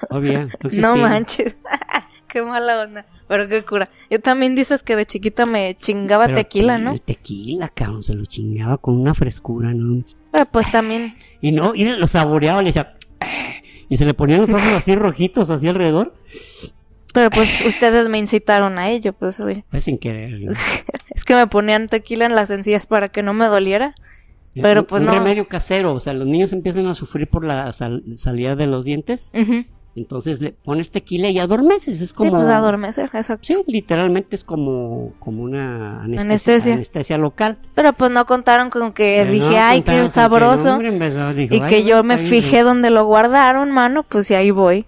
Obvio. 0.09 0.49
No, 0.77 0.95
no 0.95 0.95
manches. 0.97 1.55
qué 2.27 2.41
mala 2.41 2.83
onda. 2.83 3.05
Pero 3.27 3.47
qué 3.47 3.63
cura. 3.63 3.89
Yo 4.09 4.19
también 4.19 4.55
dices 4.55 4.83
que 4.83 4.95
de 4.95 5.05
chiquita 5.05 5.45
me 5.45 5.75
chingaba 5.75 6.27
tequila, 6.27 6.77
¿no? 6.77 6.91
El 6.91 7.01
tequila, 7.01 7.69
cabrón, 7.69 8.03
se 8.03 8.13
lo 8.13 8.25
chingaba 8.25 8.77
con 8.77 8.99
una 8.99 9.13
frescura, 9.13 9.73
¿no? 9.73 10.03
Eh, 10.33 10.45
pues 10.51 10.71
también. 10.71 11.15
Y 11.41 11.51
no, 11.51 11.73
y 11.75 11.85
lo 11.85 12.07
saboreaba, 12.07 12.61
le 12.61 12.67
decía, 12.69 12.93
y 13.89 13.97
se 13.97 14.05
le 14.05 14.13
ponían 14.13 14.41
los 14.41 14.49
ojos 14.49 14.73
así 14.73 14.95
rojitos, 14.95 15.49
así 15.49 15.67
alrededor. 15.67 16.13
Pero 17.13 17.29
pues 17.29 17.65
ustedes 17.65 18.07
me 18.07 18.19
incitaron 18.19 18.79
a 18.79 18.89
ello, 18.89 19.13
pues. 19.13 19.41
Pues 19.69 19.83
sin 19.83 19.97
querer. 19.97 20.39
es 21.09 21.25
que 21.25 21.35
me 21.35 21.47
ponían 21.47 21.87
tequila 21.87 22.25
en 22.25 22.35
las 22.35 22.51
encías 22.51 22.87
para 22.87 23.09
que 23.09 23.21
no 23.21 23.33
me 23.33 23.45
doliera. 23.45 23.95
Pero 24.53 24.85
pues 24.85 25.01
un 25.01 25.07
no. 25.07 25.13
remedio 25.13 25.47
casero, 25.47 25.93
o 25.93 25.99
sea, 25.99 26.13
los 26.13 26.27
niños 26.27 26.51
empiezan 26.51 26.85
a 26.87 26.93
sufrir 26.93 27.27
por 27.27 27.45
la 27.45 27.71
salida 27.71 28.55
de 28.55 28.67
los 28.67 28.83
dientes. 28.83 29.31
Entonces 29.93 30.39
le 30.41 30.51
pones 30.51 30.89
tequila 30.89 31.29
y 31.29 31.39
adormeces, 31.39 31.99
es 31.99 32.13
como... 32.13 32.29
Sí, 32.29 32.35
pues 32.37 32.47
adormecer, 32.47 33.09
exacto. 33.13 33.41
Sí, 33.43 33.61
literalmente 33.67 34.37
es 34.37 34.45
como, 34.45 35.13
como 35.19 35.43
una 35.43 36.01
anestesia, 36.03 36.73
anestesia. 36.73 37.17
local. 37.17 37.57
Pero 37.75 37.91
pues 37.91 38.09
no 38.09 38.25
contaron 38.25 38.69
con 38.69 38.93
que 38.93 39.25
dije, 39.25 39.57
ay, 39.57 39.81
qué 39.81 40.07
sabroso. 40.07 40.79
y 40.81 41.61
que 41.61 41.83
yo 41.83 42.05
me 42.05 42.17
fijé 42.17 42.63
donde 42.63 42.89
lo 42.89 43.05
guardaron, 43.05 43.71
mano, 43.71 44.03
pues 44.03 44.31
y 44.31 44.35
ahí 44.35 44.51
voy. 44.51 44.85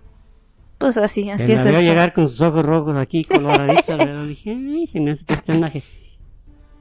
Pues 0.78 0.98
así, 0.98 1.30
así 1.30 1.52
es 1.52 1.66
esto. 1.66 1.82
llegar 1.82 2.14
con 2.14 2.30
sus 2.30 2.42
ojos 2.42 2.66
rojos 2.66 2.96
aquí, 2.96 3.24
coloraditos, 3.24 3.98
dije, 4.28 4.52
ay, 4.52 4.88
se 4.88 5.02
me 5.02 5.12
hace 5.12 5.26
que 5.26 5.34
este 5.34 5.54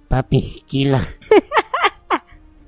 Papi, 0.09 0.61
tequila. 0.61 1.01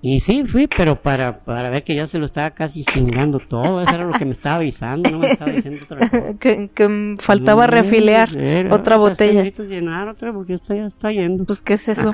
Y 0.06 0.20
sí, 0.20 0.44
fui, 0.44 0.66
pero 0.66 1.00
para, 1.00 1.38
para 1.38 1.70
ver 1.70 1.82
que 1.82 1.94
ya 1.94 2.06
se 2.06 2.18
lo 2.18 2.26
estaba 2.26 2.50
casi 2.50 2.84
chingando 2.84 3.38
todo. 3.38 3.80
Eso 3.80 3.94
era 3.94 4.04
lo 4.04 4.12
que 4.12 4.26
me 4.26 4.32
estaba 4.32 4.56
avisando, 4.56 5.10
no 5.10 5.20
me 5.20 5.30
estaba 5.30 5.50
diciendo 5.50 5.82
otra 5.82 5.98
cosa. 6.10 6.34
que, 6.38 7.14
faltaba 7.20 7.66
refilear 7.66 8.28
otra 8.70 8.98
botella. 8.98 9.44
llenar 9.44 10.10
otra 10.10 10.30
porque 10.34 10.52
esta 10.52 10.74
ya 10.74 10.84
está 10.84 11.10
yendo. 11.10 11.44
Pues, 11.46 11.62
¿qué 11.62 11.72
es 11.72 11.88
eso? 11.88 12.12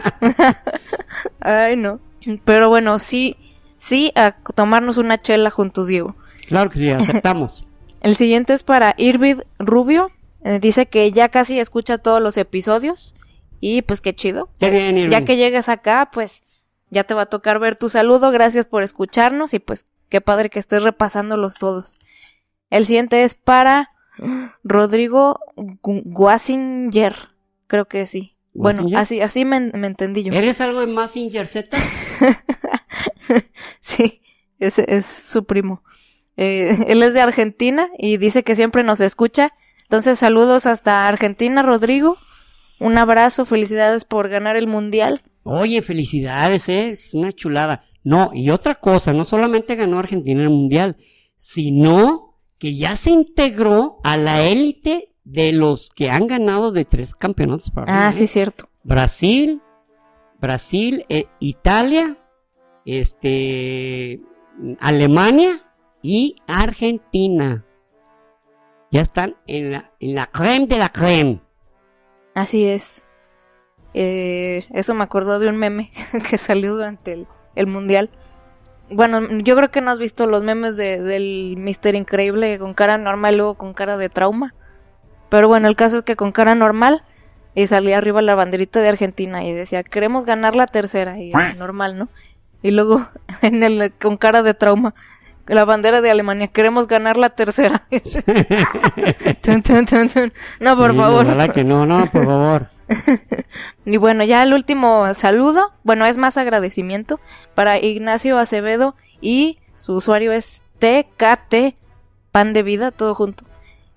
Ay, 1.40 1.76
no. 1.76 1.98
Pero 2.44 2.68
bueno, 2.68 3.00
sí, 3.00 3.36
sí, 3.76 4.12
a 4.14 4.36
tomarnos 4.54 4.96
una 4.96 5.18
chela 5.18 5.50
juntos, 5.50 5.88
Diego. 5.88 6.14
Claro 6.46 6.70
que 6.70 6.78
sí, 6.78 6.90
aceptamos. 6.90 7.66
El 8.02 8.14
siguiente 8.14 8.52
es 8.52 8.62
para 8.62 8.94
Irvid 8.98 9.40
Rubio. 9.58 10.12
Eh, 10.44 10.60
dice 10.60 10.86
que 10.86 11.10
ya 11.10 11.28
casi 11.28 11.58
escucha 11.58 11.98
todos 11.98 12.22
los 12.22 12.36
episodios. 12.36 13.16
Y 13.58 13.82
pues 13.82 14.00
qué 14.00 14.14
chido. 14.14 14.48
Qué 14.60 14.70
bien, 14.70 14.96
Irving. 14.96 15.10
Ya 15.10 15.24
que 15.24 15.36
llegues 15.36 15.68
acá, 15.68 16.10
pues 16.12 16.44
ya 16.90 17.04
te 17.04 17.14
va 17.14 17.22
a 17.22 17.26
tocar 17.26 17.58
ver 17.58 17.76
tu 17.76 17.88
saludo. 17.88 18.30
Gracias 18.30 18.66
por 18.66 18.82
escucharnos 18.82 19.54
y 19.54 19.58
pues 19.58 19.86
qué 20.08 20.20
padre 20.20 20.50
que 20.50 20.58
estés 20.58 20.82
repasándolos 20.82 21.56
todos. 21.56 21.98
El 22.68 22.86
siguiente 22.86 23.24
es 23.24 23.34
para 23.34 23.90
Rodrigo 24.62 25.40
Guasinger. 25.56 27.14
Creo 27.66 27.86
que 27.86 28.06
sí. 28.06 28.36
Bueno, 28.52 28.86
así, 28.96 29.20
así 29.20 29.44
me, 29.44 29.56
entendí 29.56 30.24
yo. 30.24 30.32
¿Eres 30.32 30.60
algo 30.60 30.80
de 30.80 30.88
Massinger 30.88 31.46
Z? 31.46 31.76
sí, 33.80 34.20
ese 34.58 34.84
es 34.88 35.06
su 35.06 35.44
primo. 35.44 35.82
Eh, 36.36 36.84
él 36.88 37.02
es 37.02 37.14
de 37.14 37.20
Argentina 37.20 37.88
y 37.96 38.16
dice 38.16 38.42
que 38.42 38.56
siempre 38.56 38.82
nos 38.82 39.00
escucha. 39.00 39.52
Entonces, 39.82 40.18
saludos 40.18 40.66
hasta 40.66 41.08
Argentina, 41.08 41.62
Rodrigo. 41.62 42.16
Un 42.80 42.96
abrazo, 42.98 43.44
felicidades 43.44 44.04
por 44.04 44.28
ganar 44.28 44.56
el 44.56 44.66
mundial. 44.66 45.20
Oye, 45.42 45.82
felicidades, 45.82 46.68
¿eh? 46.68 46.88
es 46.88 47.14
una 47.14 47.32
chulada. 47.32 47.82
No, 48.02 48.30
y 48.32 48.50
otra 48.50 48.76
cosa, 48.76 49.12
no 49.12 49.24
solamente 49.24 49.76
ganó 49.76 49.98
Argentina 49.98 50.42
el 50.42 50.48
mundial, 50.48 50.96
sino 51.36 52.38
que 52.58 52.74
ya 52.74 52.96
se 52.96 53.10
integró 53.10 54.00
a 54.02 54.16
la 54.16 54.42
élite 54.42 55.14
de 55.24 55.52
los 55.52 55.90
que 55.90 56.10
han 56.10 56.26
ganado 56.26 56.72
de 56.72 56.84
tres 56.84 57.14
campeonatos. 57.14 57.70
Para 57.70 58.08
ah, 58.08 58.12
sí, 58.12 58.26
cierto. 58.26 58.68
Brasil, 58.82 59.60
Brasil, 60.40 61.04
eh, 61.08 61.26
Italia, 61.38 62.16
este, 62.86 64.20
Alemania 64.80 65.60
y 66.02 66.36
Argentina. 66.46 67.66
Ya 68.90 69.02
están 69.02 69.36
en 69.46 69.72
la, 69.72 69.92
en 70.00 70.14
la 70.14 70.26
creme 70.26 70.66
de 70.66 70.78
la 70.78 70.88
creme. 70.88 71.40
Así 72.34 72.66
es. 72.66 73.04
Eh, 73.94 74.66
eso 74.70 74.94
me 74.94 75.02
acordó 75.02 75.38
de 75.38 75.48
un 75.48 75.56
meme 75.56 75.90
que 76.30 76.38
salió 76.38 76.74
durante 76.74 77.26
el, 77.54 77.66
mundial. 77.66 78.10
Bueno, 78.90 79.20
yo 79.38 79.56
creo 79.56 79.70
que 79.70 79.80
no 79.80 79.90
has 79.90 79.98
visto 79.98 80.26
los 80.26 80.42
memes 80.42 80.76
de, 80.76 81.00
del 81.00 81.56
Mister 81.58 81.94
Increíble 81.94 82.58
con 82.58 82.74
cara 82.74 82.98
normal 82.98 83.34
y 83.34 83.36
luego 83.38 83.54
con 83.54 83.74
cara 83.74 83.96
de 83.96 84.08
trauma. 84.08 84.54
Pero 85.28 85.48
bueno, 85.48 85.68
el 85.68 85.76
caso 85.76 85.98
es 85.98 86.02
que 86.02 86.16
con 86.16 86.32
cara 86.32 86.54
normal 86.54 87.04
y 87.54 87.66
salía 87.66 87.98
arriba 87.98 88.22
la 88.22 88.34
banderita 88.34 88.80
de 88.80 88.88
Argentina 88.88 89.44
y 89.44 89.52
decía, 89.52 89.82
queremos 89.82 90.24
ganar 90.24 90.56
la 90.56 90.66
tercera. 90.66 91.20
Y 91.20 91.32
normal, 91.56 91.98
¿no? 91.98 92.08
Y 92.62 92.72
luego 92.72 93.06
en 93.42 93.62
el, 93.62 93.92
con 94.00 94.16
cara 94.16 94.42
de 94.42 94.54
trauma, 94.54 94.94
la 95.54 95.64
bandera 95.64 96.00
de 96.00 96.10
Alemania, 96.10 96.48
queremos 96.48 96.86
ganar 96.86 97.16
la 97.16 97.30
tercera. 97.30 97.86
no, 100.60 100.76
por 100.76 100.94
favor. 100.94 101.52
que 101.52 101.64
no, 101.64 101.86
no, 101.86 102.06
por 102.06 102.24
favor. 102.24 102.68
y 103.84 103.96
bueno, 103.96 104.22
ya 104.24 104.44
el 104.44 104.54
último 104.54 105.12
saludo, 105.14 105.72
bueno, 105.82 106.06
es 106.06 106.16
más 106.16 106.36
agradecimiento 106.36 107.18
para 107.54 107.78
Ignacio 107.78 108.38
Acevedo 108.38 108.94
y 109.20 109.58
su 109.74 109.94
usuario 109.94 110.30
es 110.32 110.62
TKT 110.78 111.76
Pan 112.30 112.52
de 112.52 112.62
Vida, 112.62 112.92
todo 112.92 113.16
junto, 113.16 113.44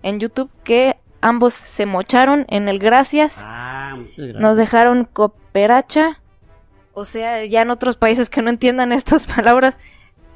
en 0.02 0.20
YouTube, 0.20 0.50
que 0.64 0.98
ambos 1.22 1.54
se 1.54 1.86
mocharon 1.86 2.46
en 2.50 2.68
el 2.68 2.80
gracias. 2.80 3.44
Ah, 3.46 3.94
muchas 3.96 4.18
gracias. 4.18 4.42
Nos 4.42 4.58
dejaron 4.58 5.06
cooperacha. 5.06 6.20
O 6.96 7.06
sea, 7.06 7.46
ya 7.46 7.62
en 7.62 7.70
otros 7.70 7.98
países 7.98 8.30
que 8.30 8.42
no 8.42 8.50
entiendan 8.50 8.92
estas 8.92 9.28
palabras, 9.28 9.78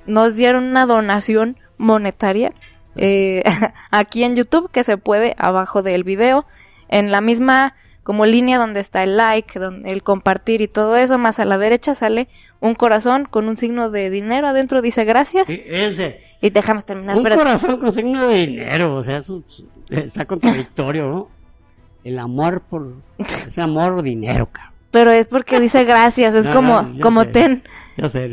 nos 0.07 0.35
dieron 0.35 0.63
una 0.63 0.85
donación 0.85 1.57
monetaria 1.77 2.53
eh, 2.95 3.43
aquí 3.91 4.23
en 4.23 4.35
YouTube 4.35 4.71
que 4.71 4.83
se 4.83 4.97
puede 4.97 5.35
abajo 5.37 5.83
del 5.83 6.03
video. 6.03 6.45
En 6.89 7.11
la 7.11 7.21
misma 7.21 7.75
como 8.03 8.25
línea 8.25 8.57
donde 8.57 8.79
está 8.79 9.03
el 9.03 9.17
like, 9.17 9.59
donde, 9.59 9.91
el 9.91 10.01
compartir 10.01 10.61
y 10.61 10.69
todo 10.69 10.95
eso, 10.95 11.17
más 11.17 11.41
a 11.41 11.45
la 11.45 11.57
derecha 11.57 11.93
sale 11.93 12.29
un 12.61 12.73
corazón 12.73 13.25
con 13.29 13.49
un 13.49 13.57
signo 13.57 13.89
de 13.89 14.09
dinero, 14.09 14.47
adentro 14.47 14.81
dice 14.81 15.03
gracias. 15.03 15.49
ese. 15.49 16.21
Y 16.41 16.49
déjame 16.49 16.83
terminar. 16.83 17.17
Un 17.17 17.23
corazón 17.23 17.77
con 17.77 17.91
signo 17.91 18.27
de 18.29 18.47
dinero, 18.47 18.95
o 18.95 19.03
sea, 19.03 19.17
eso 19.17 19.43
está 19.89 20.25
contradictorio, 20.25 21.09
¿no? 21.09 21.27
El 22.05 22.19
amor 22.19 22.61
por 22.61 22.93
ese 23.17 23.61
amor 23.61 23.91
o 23.91 24.01
dinero, 24.01 24.47
cabrón. 24.49 24.73
Pero 24.91 25.11
es 25.11 25.27
porque 25.27 25.59
dice 25.59 25.83
gracias, 25.83 26.33
es 26.33 26.47
como, 26.47 26.93
como 27.01 27.27
ten. 27.27 27.61
Yo 28.01 28.09
sé, 28.09 28.31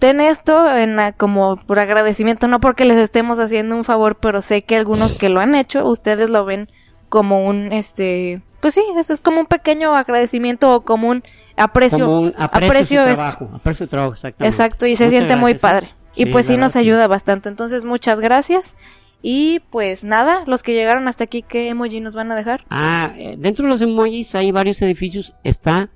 Ten 0.00 0.20
esto 0.20 0.76
en 0.76 0.98
como 1.16 1.56
por 1.56 1.78
agradecimiento, 1.78 2.48
no 2.48 2.60
porque 2.60 2.84
les 2.84 2.96
estemos 2.96 3.38
haciendo 3.38 3.76
un 3.76 3.84
favor, 3.84 4.16
pero 4.16 4.40
sé 4.40 4.62
que 4.62 4.76
algunos 4.76 5.14
que 5.14 5.28
lo 5.28 5.40
han 5.40 5.54
hecho, 5.54 5.86
ustedes 5.86 6.30
lo 6.30 6.44
ven 6.44 6.68
como 7.08 7.46
un, 7.46 7.72
este, 7.72 8.42
pues 8.60 8.74
sí, 8.74 8.82
eso 8.98 9.12
es 9.12 9.20
como 9.20 9.40
un 9.40 9.46
pequeño 9.46 9.94
agradecimiento 9.94 10.74
o 10.74 10.80
como 10.80 11.08
un 11.08 11.22
aprecio. 11.56 12.06
Como 12.06 12.20
un 12.20 12.34
aprecio, 12.36 13.04
trabajo, 13.04 13.50
aprecio 13.54 13.86
trabajo, 13.86 14.14
exactamente. 14.14 14.52
Exacto, 14.52 14.86
y 14.86 14.96
se 14.96 15.10
siente 15.10 15.36
muy 15.36 15.54
padre. 15.54 15.90
y 16.16 16.26
pues 16.26 16.46
sí 16.46 16.56
nos 16.56 16.74
ayuda 16.74 17.06
bastante. 17.06 17.48
Entonces, 17.48 17.84
muchas 17.84 18.20
gracias. 18.20 18.76
Y 19.22 19.60
pues 19.70 20.02
nada, 20.02 20.42
los 20.46 20.62
que 20.62 20.74
llegaron 20.74 21.08
hasta 21.08 21.24
aquí, 21.24 21.42
¿qué 21.42 21.68
emoji 21.68 22.00
nos 22.00 22.14
van 22.14 22.32
a 22.32 22.36
dejar? 22.36 22.64
Ah, 22.68 23.12
eh, 23.16 23.36
dentro 23.38 23.64
de 23.64 23.70
los 23.70 23.80
emojis 23.80 24.34
hay 24.34 24.50
varios 24.50 24.82
edificios. 24.82 25.34
Está 25.44 25.88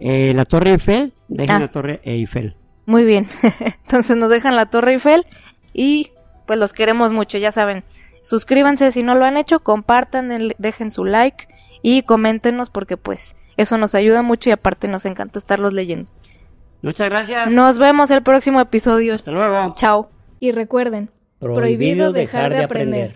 eh, 0.00 0.32
la 0.34 0.44
Torre 0.44 0.70
Eiffel, 0.72 1.12
dejan 1.28 1.56
ah. 1.56 1.60
la 1.66 1.68
Torre 1.68 2.00
Eiffel. 2.02 2.56
Muy 2.86 3.04
bien, 3.04 3.28
entonces 3.84 4.16
nos 4.16 4.30
dejan 4.30 4.56
la 4.56 4.66
Torre 4.66 4.92
Eiffel 4.92 5.26
y 5.72 6.12
pues 6.46 6.58
los 6.58 6.72
queremos 6.72 7.12
mucho, 7.12 7.38
ya 7.38 7.52
saben. 7.52 7.84
Suscríbanse 8.22 8.92
si 8.92 9.02
no 9.02 9.14
lo 9.14 9.24
han 9.24 9.36
hecho, 9.36 9.60
compartan, 9.60 10.52
dejen 10.58 10.90
su 10.90 11.04
like 11.04 11.48
y 11.82 12.02
coméntenos 12.02 12.70
porque 12.70 12.96
pues 12.96 13.36
eso 13.56 13.78
nos 13.78 13.94
ayuda 13.94 14.22
mucho 14.22 14.48
y 14.48 14.52
aparte 14.52 14.88
nos 14.88 15.04
encanta 15.04 15.38
estarlos 15.38 15.72
leyendo. 15.72 16.10
Muchas 16.82 17.08
gracias. 17.08 17.50
Nos 17.50 17.78
vemos 17.78 18.10
el 18.10 18.22
próximo 18.22 18.60
episodio. 18.60 19.14
Hasta 19.14 19.30
luego. 19.30 19.72
Chao. 19.74 20.10
Y 20.40 20.50
recuerden, 20.50 21.10
prohibido, 21.38 22.12
dejar, 22.12 22.52
de 22.52 22.64
aprender. 22.64 23.10